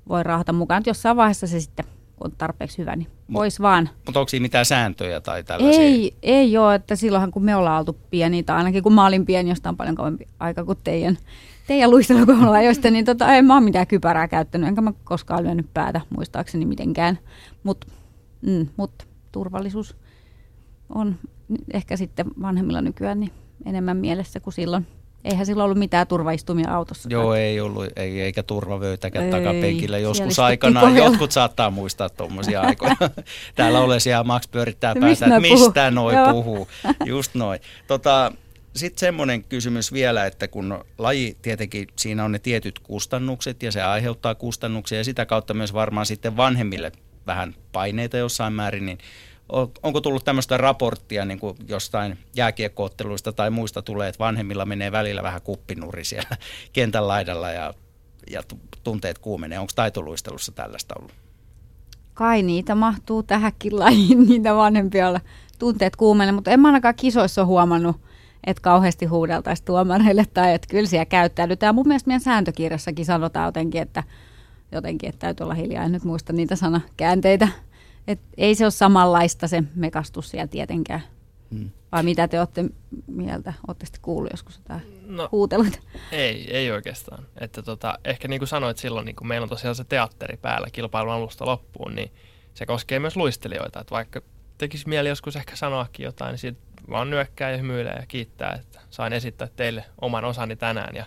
[0.09, 0.79] voi raahata mukaan.
[0.79, 3.91] Että jossain vaiheessa se sitten, kun on tarpeeksi hyvä, niin pois vaan.
[4.07, 5.83] Mutta onko siinä mitään sääntöjä tai tällaisia?
[5.83, 9.27] Ei, ei ole, että silloinhan kun me ollaan oltu pieni, tai ainakin kun mä olin
[9.27, 11.19] pieni, josta on paljon kauempi aika kuin teidän,
[11.67, 16.01] teidän luistelukoululajoista, niin tota, en mä ole mitään kypärää käyttänyt, enkä mä koskaan lyönyt päätä
[16.17, 17.19] muistaakseni mitenkään.
[17.63, 17.87] Mutta
[18.47, 19.97] mm, mut, turvallisuus
[20.89, 21.17] on
[21.73, 23.31] ehkä sitten vanhemmilla nykyään, niin
[23.67, 24.87] enemmän mielessä kuin silloin.
[25.25, 27.09] Eihän silloin ollut mitään turvaistumia autossa.
[27.13, 29.99] Joo, ei ollut, ei, eikä turvavöytäkään takapenkillä.
[29.99, 32.97] Joskus aikanaan jotkut saattaa muistaa tuommoisia aikoja.
[33.55, 36.69] Täällä ole siellä Max pyörittää päätä, että mistä noi puhuu.
[37.05, 37.61] Just noin.
[37.87, 38.33] Tota,
[38.77, 43.83] sitten semmoinen kysymys vielä, että kun laji tietenkin, siinä on ne tietyt kustannukset ja se
[43.83, 46.93] aiheuttaa kustannuksia ja sitä kautta myös varmaan sitten vanhemmille
[47.27, 48.99] vähän paineita jossain määrin, niin
[49.83, 55.23] onko tullut tämmöistä raporttia niin kuin jostain jääkiekkootteluista tai muista tulee, että vanhemmilla menee välillä
[55.23, 56.37] vähän kuppinuri siellä
[56.73, 57.75] kentän laidalla ja,
[58.31, 58.43] ja
[58.85, 59.59] tunteet kuumenee.
[59.59, 61.13] Onko taitoluistelussa tällaista ollut?
[62.15, 65.21] kai niitä mahtuu tähänkin lajiin, niitä vanhempia olla
[65.59, 67.97] tunteet kuumelle, mutta en mä ainakaan kisoissa huomannut,
[68.47, 71.75] että kauheasti huudeltaisiin tuomareille tai että kyllä siellä käyttäydytään.
[71.75, 74.03] Mun mielestä meidän sääntökirjassakin sanotaan jotenkin, että,
[74.73, 75.85] jotenkin, että täytyy olla hiljaa.
[75.85, 77.49] En nyt muista niitä sanakäänteitä.
[78.09, 81.03] Et ei se ole samanlaista se mekastus siellä tietenkään.
[81.51, 81.71] Hmm.
[81.93, 82.65] Vai mitä te olette
[83.07, 83.53] mieltä?
[83.69, 85.79] Olette sitten kuullut joskus jotain no, huuteluita?
[86.13, 87.27] Ei, ei oikeastaan.
[87.41, 90.69] Että tota, ehkä niin kuin sanoit silloin, niin kun meillä on tosiaan se teatteri päällä
[90.73, 92.13] kilpailun alusta loppuun, niin
[92.55, 93.81] se koskee myös luistelijoita.
[93.81, 94.21] Että vaikka
[94.59, 96.61] tekisi mieli joskus ehkä sanoakin jotain, niin siitä
[96.91, 100.97] vaan nyökkää ja hymyilee ja kiittää, että sain esittää teille oman osani tänään.
[100.97, 101.07] Ja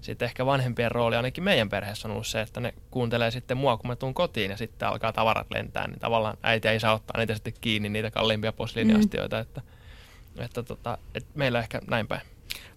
[0.00, 3.76] sitten ehkä vanhempien rooli ainakin meidän perheessä on ollut se, että ne kuuntelee sitten mua,
[3.76, 7.18] kun mä tuun kotiin ja sitten alkaa tavarat lentää, niin tavallaan äiti ei saa ottaa
[7.18, 9.42] niitä sitten kiinni, niitä kalliimpia posliiniastioita, mm.
[9.42, 9.62] että,
[10.38, 12.22] että, tota, että meillä ehkä näin päin.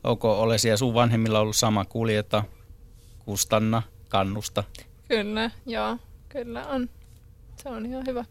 [0.04, 2.44] Onko Olesi ja sun vanhemmilla ollut sama kuljeta,
[3.26, 4.64] kustanna, kannusta?
[5.08, 5.98] Kyllä, joo,
[6.30, 6.90] kyllä on.
[7.56, 8.26] Se on ihan hyvä.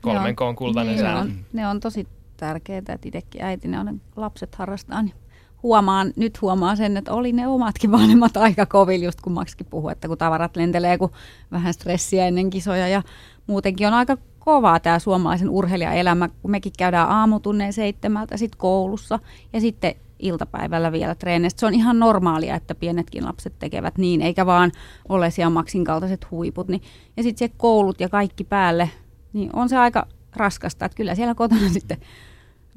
[0.00, 1.34] Kolmen koon kultainen niin, sääntö.
[1.52, 2.06] Ne on tosi
[2.36, 5.14] tärkeää, että itsekin äitinä on lapset harrastaa, niin
[5.62, 9.88] huomaan, nyt huomaa sen, että oli ne omatkin vanhemmat aika kovilla, just kun Maksikin puhuu,
[9.88, 11.10] että kun tavarat lentelee, kun
[11.52, 13.02] vähän stressiä ennen kisoja ja
[13.46, 19.18] muutenkin on aika kovaa tämä suomalaisen urheilijaelämä, kun mekin käydään aamutunneen seitsemältä sitten koulussa
[19.52, 21.60] ja sitten iltapäivällä vielä treeneistä.
[21.60, 24.72] Se on ihan normaalia, että pienetkin lapset tekevät niin, eikä vaan
[25.08, 26.68] ole siellä Maksin kaltaiset huiput.
[26.68, 26.82] Niin,
[27.16, 28.90] ja sitten se koulut ja kaikki päälle,
[29.32, 30.06] niin on se aika
[30.36, 30.84] raskasta.
[30.84, 31.98] Että kyllä siellä kotona sitten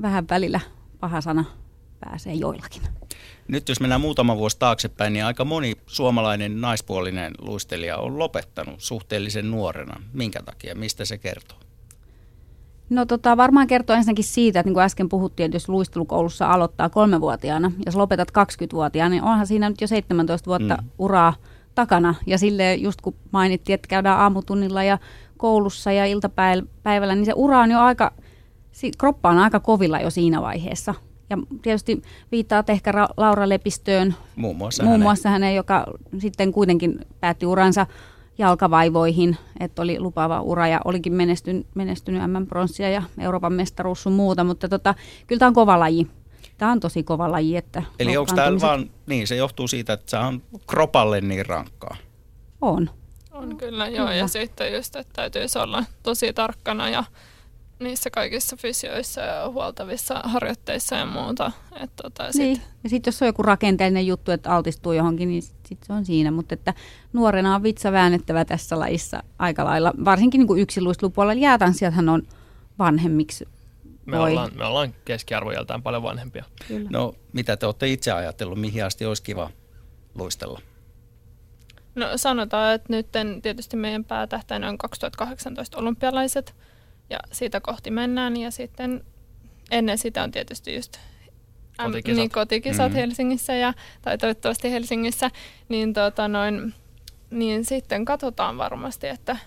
[0.02, 0.60] vähän välillä
[1.00, 1.46] paha sana
[2.06, 2.82] pääsee joillakin.
[3.48, 9.52] Nyt jos mennään muutama vuosi taaksepäin, niin aika moni suomalainen naispuolinen luistelija on lopettanut suhteellisen
[9.52, 10.02] nuorena.
[10.14, 10.76] Minkä takia?
[10.76, 11.58] Mistä se kertoo?
[12.90, 16.90] No tota, varmaan kertoo ensinnäkin siitä, että niin kuin äsken puhuttiin, että jos luistelukoulussa aloittaa
[16.90, 20.90] kolmevuotiaana, jos lopetat 20-vuotiaana, niin onhan siinä nyt jo 17 vuotta mm.
[21.00, 21.34] uraa
[21.76, 22.16] takana.
[22.26, 24.98] Ja sille just kun mainittiin, että käydään aamutunnilla ja
[25.38, 28.14] koulussa ja iltapäivällä, niin se ura on jo aika,
[28.98, 30.94] kroppa on aika kovilla jo siinä vaiheessa.
[31.30, 35.86] Ja tietysti viittaat ehkä Ra- Laura Lepistöön, muun muassa, muun muassa hänen, joka
[36.18, 37.88] sitten kuitenkin päätti uransa
[38.38, 44.44] jalkavaivoihin, että oli lupaava ura ja olikin menestynyt, menestynyt M-pronssia ja Euroopan mestaruus sun muuta,
[44.44, 44.96] mutta tota,
[45.28, 46.08] kyllä tämä on kova laji.
[46.58, 47.58] Tämä on tosi kova laji.
[47.58, 51.96] Että Eli onko tämä vaan, niin se johtuu siitä, että se on kropalle niin rankkaa?
[52.62, 52.90] On.
[53.32, 54.06] On kyllä, joo.
[54.06, 54.16] Kyllä.
[54.16, 57.04] Ja sitten just, että täytyisi olla tosi tarkkana ja
[57.80, 61.52] niissä kaikissa fysioissa ja huoltavissa harjoitteissa ja muuta.
[61.84, 62.42] Et tota, sit...
[62.42, 62.62] Niin.
[62.84, 66.32] Ja sitten jos on joku rakenteellinen juttu, että altistuu johonkin, niin sitten se on siinä.
[66.32, 66.74] Mutta että
[67.14, 69.94] nuorena on vitsa väännettävä tässä lajissa aika lailla.
[70.06, 72.24] Varsinkin niin yksiluistelupuolella jäätanssijathan on
[72.80, 73.48] vanhemmiksi.
[74.06, 76.44] Me ollaan, me ollaan keskiarvojeltaan paljon vanhempia.
[76.68, 76.90] Kyllä.
[76.92, 79.50] No mitä te olette itse ajatellut, mihin asti olisi kiva
[80.16, 80.62] luistella?
[81.96, 83.08] No sanotaan, että nyt
[83.42, 86.56] tietysti meidän päätähtäinen on 2018 olympialaiset–
[87.10, 89.06] ja siitä kohti mennään ja sitten
[89.72, 90.98] ennen sitä on tietysti just
[91.78, 92.96] kotikisat, niin, kotikisat mm-hmm.
[92.96, 95.32] Helsingissä ja, tai toivottavasti Helsingissä,
[95.70, 96.74] niin, tota noin,
[97.32, 99.38] niin sitten katsotaan varmasti, että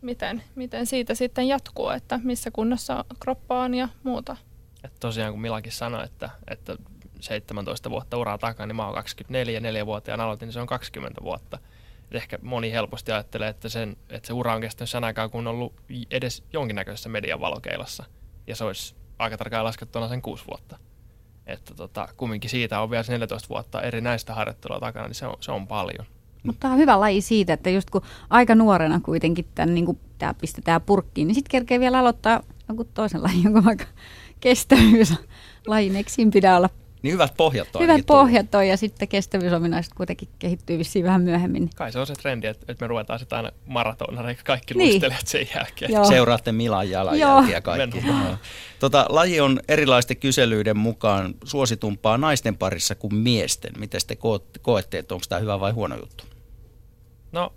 [0.00, 4.36] miten, miten siitä sitten jatkuu, että missä kunnossa kroppa on ja muuta.
[4.84, 6.76] Et tosiaan kun Milakin sanoi, että, että
[7.20, 11.58] 17 vuotta uraa takana, niin mä oon 24, 4-vuotiaan aloitin, niin se on 20 vuotta–
[12.10, 15.54] ehkä moni helposti ajattelee, että, sen, että se ura on kestänyt sen aikaa, kun on
[15.54, 15.74] ollut
[16.10, 18.04] edes jonkinnäköisessä median valokeilassa.
[18.46, 20.78] Ja se olisi aika tarkkaan laskettuna sen kuusi vuotta.
[21.46, 25.36] Että tota, kumminkin siitä on vielä 14 vuotta eri näistä harjoittelua takana, niin se on,
[25.40, 26.06] se on paljon.
[26.42, 29.98] Mutta tämä on hyvä laji siitä, että just kun aika nuorena kuitenkin tämän, niin kun
[30.18, 33.84] tämä pistetään purkkiin, niin sitten kerkee vielä aloittaa jonkun toisen lajin, jonka vaikka
[34.40, 35.14] kestävyys
[35.66, 35.96] lajin.
[35.96, 36.70] Eikö siinä pidä olla
[37.02, 37.82] niin hyvät pohjat on.
[37.82, 41.70] Hyvät pohjat on ja sitten kestävyysominaiset kuitenkin kehittyy vissiin vähän myöhemmin.
[41.76, 44.88] Kai se on se trendi, että, että me ruvetaan sitten aina maratonareiksi kaikki niin.
[44.88, 45.92] luistelijat sen jälkeen.
[45.92, 46.04] Joo.
[46.04, 48.04] Seuraatte Milan jalanjälkiä kaikki.
[48.78, 53.72] Tota, laji on erilaisten kyselyiden mukaan suositumpaa naisten parissa kuin miesten.
[53.78, 54.16] Miten te
[54.62, 56.24] koette, että onko tämä hyvä vai huono juttu?
[57.32, 57.52] No,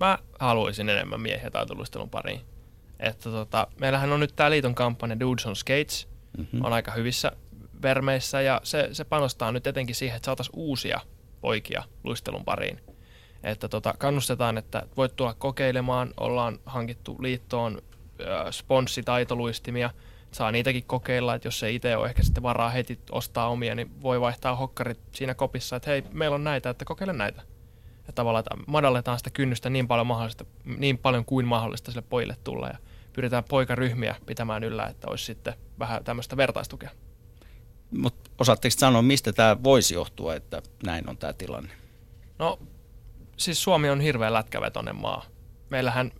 [0.00, 2.40] mä haluaisin enemmän miehiä taitoluistelun pariin.
[3.00, 6.08] Että tota, meillähän on nyt tämä liiton kampanja Dudes on Skates.
[6.38, 6.64] Mm-hmm.
[6.64, 7.32] On aika hyvissä
[7.82, 11.00] vermeissä ja se, se panostaa nyt etenkin siihen, että saataisiin uusia
[11.40, 12.80] poikia luistelun pariin.
[13.42, 17.82] Että tota, kannustetaan, että voit tulla kokeilemaan, ollaan hankittu liittoon
[18.20, 19.90] äh, sponssitaitoluistimia,
[20.32, 24.02] saa niitäkin kokeilla, että jos se itse ole ehkä sitten varaa heti ostaa omia, niin
[24.02, 27.42] voi vaihtaa hokkarit siinä kopissa, että hei, meillä on näitä, että kokeile näitä.
[28.06, 32.36] Ja tavallaan, että madalletaan sitä kynnystä niin paljon, mahdollista, niin paljon kuin mahdollista sille pojille
[32.44, 32.78] tulla ja
[33.12, 36.90] pyritään poikaryhmiä pitämään yllä, että olisi sitten vähän tämmöistä vertaistukea.
[37.90, 41.70] Mutta osaatteko sanoa, mistä tämä voisi johtua, että näin on tämä tilanne?
[42.38, 42.58] No,
[43.36, 45.24] siis Suomi on hirveän lätkävetoinen maa.
[45.70, 46.12] Meillähän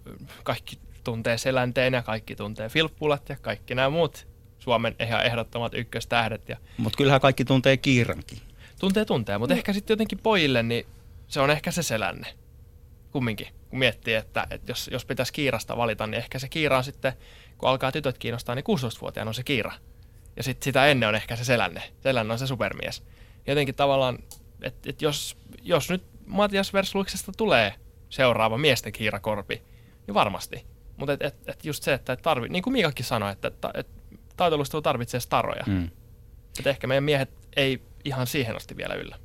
[0.43, 4.27] kaikki tuntee selänteen ja kaikki tuntee filppulat ja kaikki nämä muut
[4.59, 6.49] Suomen ihan ehdottomat ykköstähdet.
[6.49, 8.39] Ja Mutta kyllähän kaikki tuntee kiirankin.
[8.79, 10.87] Tuntee tuntee, mutta ehkä sitten jotenkin pojille, niin
[11.29, 12.35] se on ehkä se selänne.
[13.11, 16.85] Kumminkin, kun miettii, että, että jos, jos pitäisi kiirasta valita, niin ehkä se kiira on
[16.85, 17.13] sitten,
[17.59, 19.73] kun alkaa tytöt kiinnostaa, niin 16-vuotiaana on se kiira.
[20.41, 21.83] Ja sitten sitä ennen on ehkä se selänne.
[22.03, 23.03] Selänne on se supermies.
[23.47, 24.19] Jotenkin tavallaan,
[24.63, 27.75] että et jos, jos nyt Matias Versluiksesta tulee
[28.11, 29.63] seuraava miesten kiirakorpi,
[30.07, 30.67] niin varmasti.
[30.97, 33.71] Mutta et, et, et just se, että et tarvi, niin kuin Miikakin sanoi, että, että,
[33.75, 33.93] että
[34.37, 35.65] taitolustelu tarvitsee staroja.
[35.67, 35.91] Mm.
[36.59, 39.17] Että ehkä meidän miehet ei ihan siihen asti vielä yllä.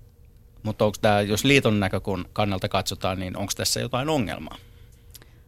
[0.64, 4.58] Mutta onko tämä, jos liiton näkökun kannalta katsotaan, niin onko tässä jotain ongelmaa?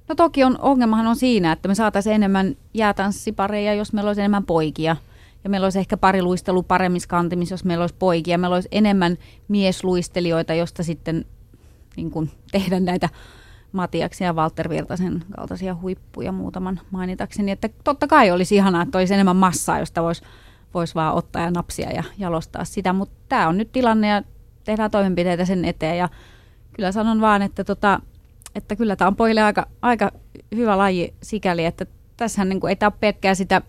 [0.08, 4.46] No toki on, ongelmahan on siinä, että me saataisiin enemmän jäätanssipareja, jos meillä olisi enemmän
[4.46, 4.96] poikia.
[5.44, 8.38] Ja meillä olisi ehkä pari luistelu paremmissa kantimissa, jos meillä olisi poikia.
[8.38, 11.26] Meillä olisi enemmän miesluistelijoita, josta sitten
[11.96, 13.10] niin kuin, tehdä näitä
[13.72, 17.52] Matiaksen ja Walter Virtasen kaltaisia huippuja muutaman mainitakseni.
[17.52, 20.24] Että totta kai olisi ihanaa, että olisi enemmän massaa, josta voisi
[20.74, 22.94] vois vaan ottaa ja napsia ja jalostaa sitä.
[22.94, 24.24] Mutta tämä on nyt tilanne ja
[24.64, 25.98] tehdään toimenpiteitä sen eteen.
[25.98, 26.10] Ja
[26.74, 28.02] kyllä sanon vaan, että, tota,
[28.56, 30.12] että kyllä tämä on pojille aika, aika
[30.56, 31.86] hyvä laji sikäli, että
[32.18, 33.62] tässähän niin kuin, ei tämä ole pelkkää sitä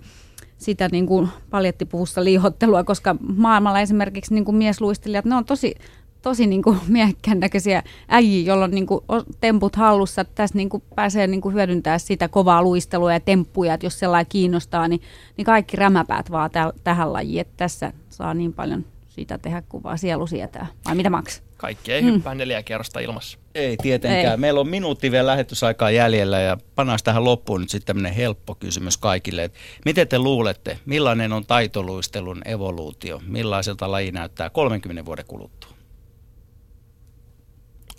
[0.59, 5.75] sitä niin kuin paljettipuussa liihottelua, koska maailmalla esimerkiksi niin kuin miesluistelijat, ne on tosi,
[6.23, 9.01] tosi niin kuin miehekkään näköisiä äijiä, joilla on niin kuin
[9.41, 10.25] temput hallussa.
[10.25, 14.27] Tässä niin kuin pääsee niin kuin hyödyntämään sitä kovaa luistelua ja temppuja, että jos sellainen
[14.29, 15.01] kiinnostaa, niin,
[15.37, 17.41] niin kaikki rämäpäät vaan täl, tähän lajiin.
[17.41, 18.85] Että tässä saa niin paljon
[19.19, 20.67] sitä tehdä, kuin vaan sielu sietää.
[20.85, 21.43] Vai mitä Max?
[21.57, 22.13] Kaikki ei mm.
[22.13, 23.39] hyppää neljä kierrosta ilmassa.
[23.55, 24.33] Ei tietenkään.
[24.33, 24.37] Ei.
[24.37, 28.97] Meillä on minuutti vielä lähetysaikaa jäljellä ja pannaan tähän loppuun nyt sitten tämmöinen helppo kysymys
[28.97, 29.45] kaikille.
[29.45, 29.55] Et
[29.85, 33.21] miten te luulette, millainen on taitoluistelun evoluutio?
[33.27, 35.71] Millaiselta laji näyttää 30 vuoden kuluttua?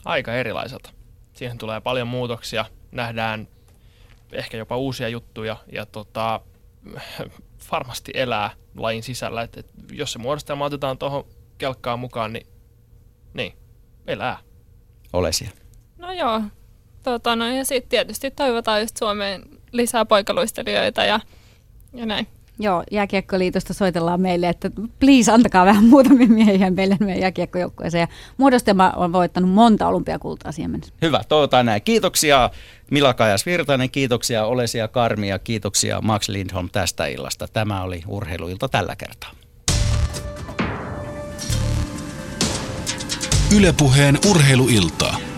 [0.05, 0.89] Aika erilaiselta.
[1.33, 2.65] Siihen tulee paljon muutoksia.
[2.91, 3.47] Nähdään
[4.31, 6.41] ehkä jopa uusia juttuja ja tota,
[7.71, 9.41] varmasti elää lajin sisällä.
[9.41, 11.23] Et, et jos se muodostelma otetaan tuohon
[11.57, 12.47] kelkkaan mukaan, niin,
[13.33, 13.53] niin
[14.07, 14.37] elää.
[15.13, 15.55] Ole siellä.
[15.97, 16.41] No joo.
[17.03, 21.19] Tota, no, ja sitten tietysti toivotaan just Suomeen lisää poikaluistelijoita ja,
[21.93, 22.27] ja näin.
[22.61, 28.01] Joo, jääkiekkoliitosta soitellaan meille, että please antakaa vähän muutamia miehiä meille meidän jääkiekkojoukkueeseen.
[28.01, 28.07] Ja
[28.37, 30.93] muodostelma on voittanut monta olympiakultaa siihen mennessä.
[31.01, 31.81] Hyvä, toivotaan näin.
[31.81, 32.49] Kiitoksia
[32.91, 37.47] Mila Kajas Virtanen, kiitoksia Olesia Karmi ja kiitoksia Max Lindholm tästä illasta.
[37.47, 39.31] Tämä oli Urheiluilta tällä kertaa.
[43.57, 45.28] Ylepuheen urheiluiltaa.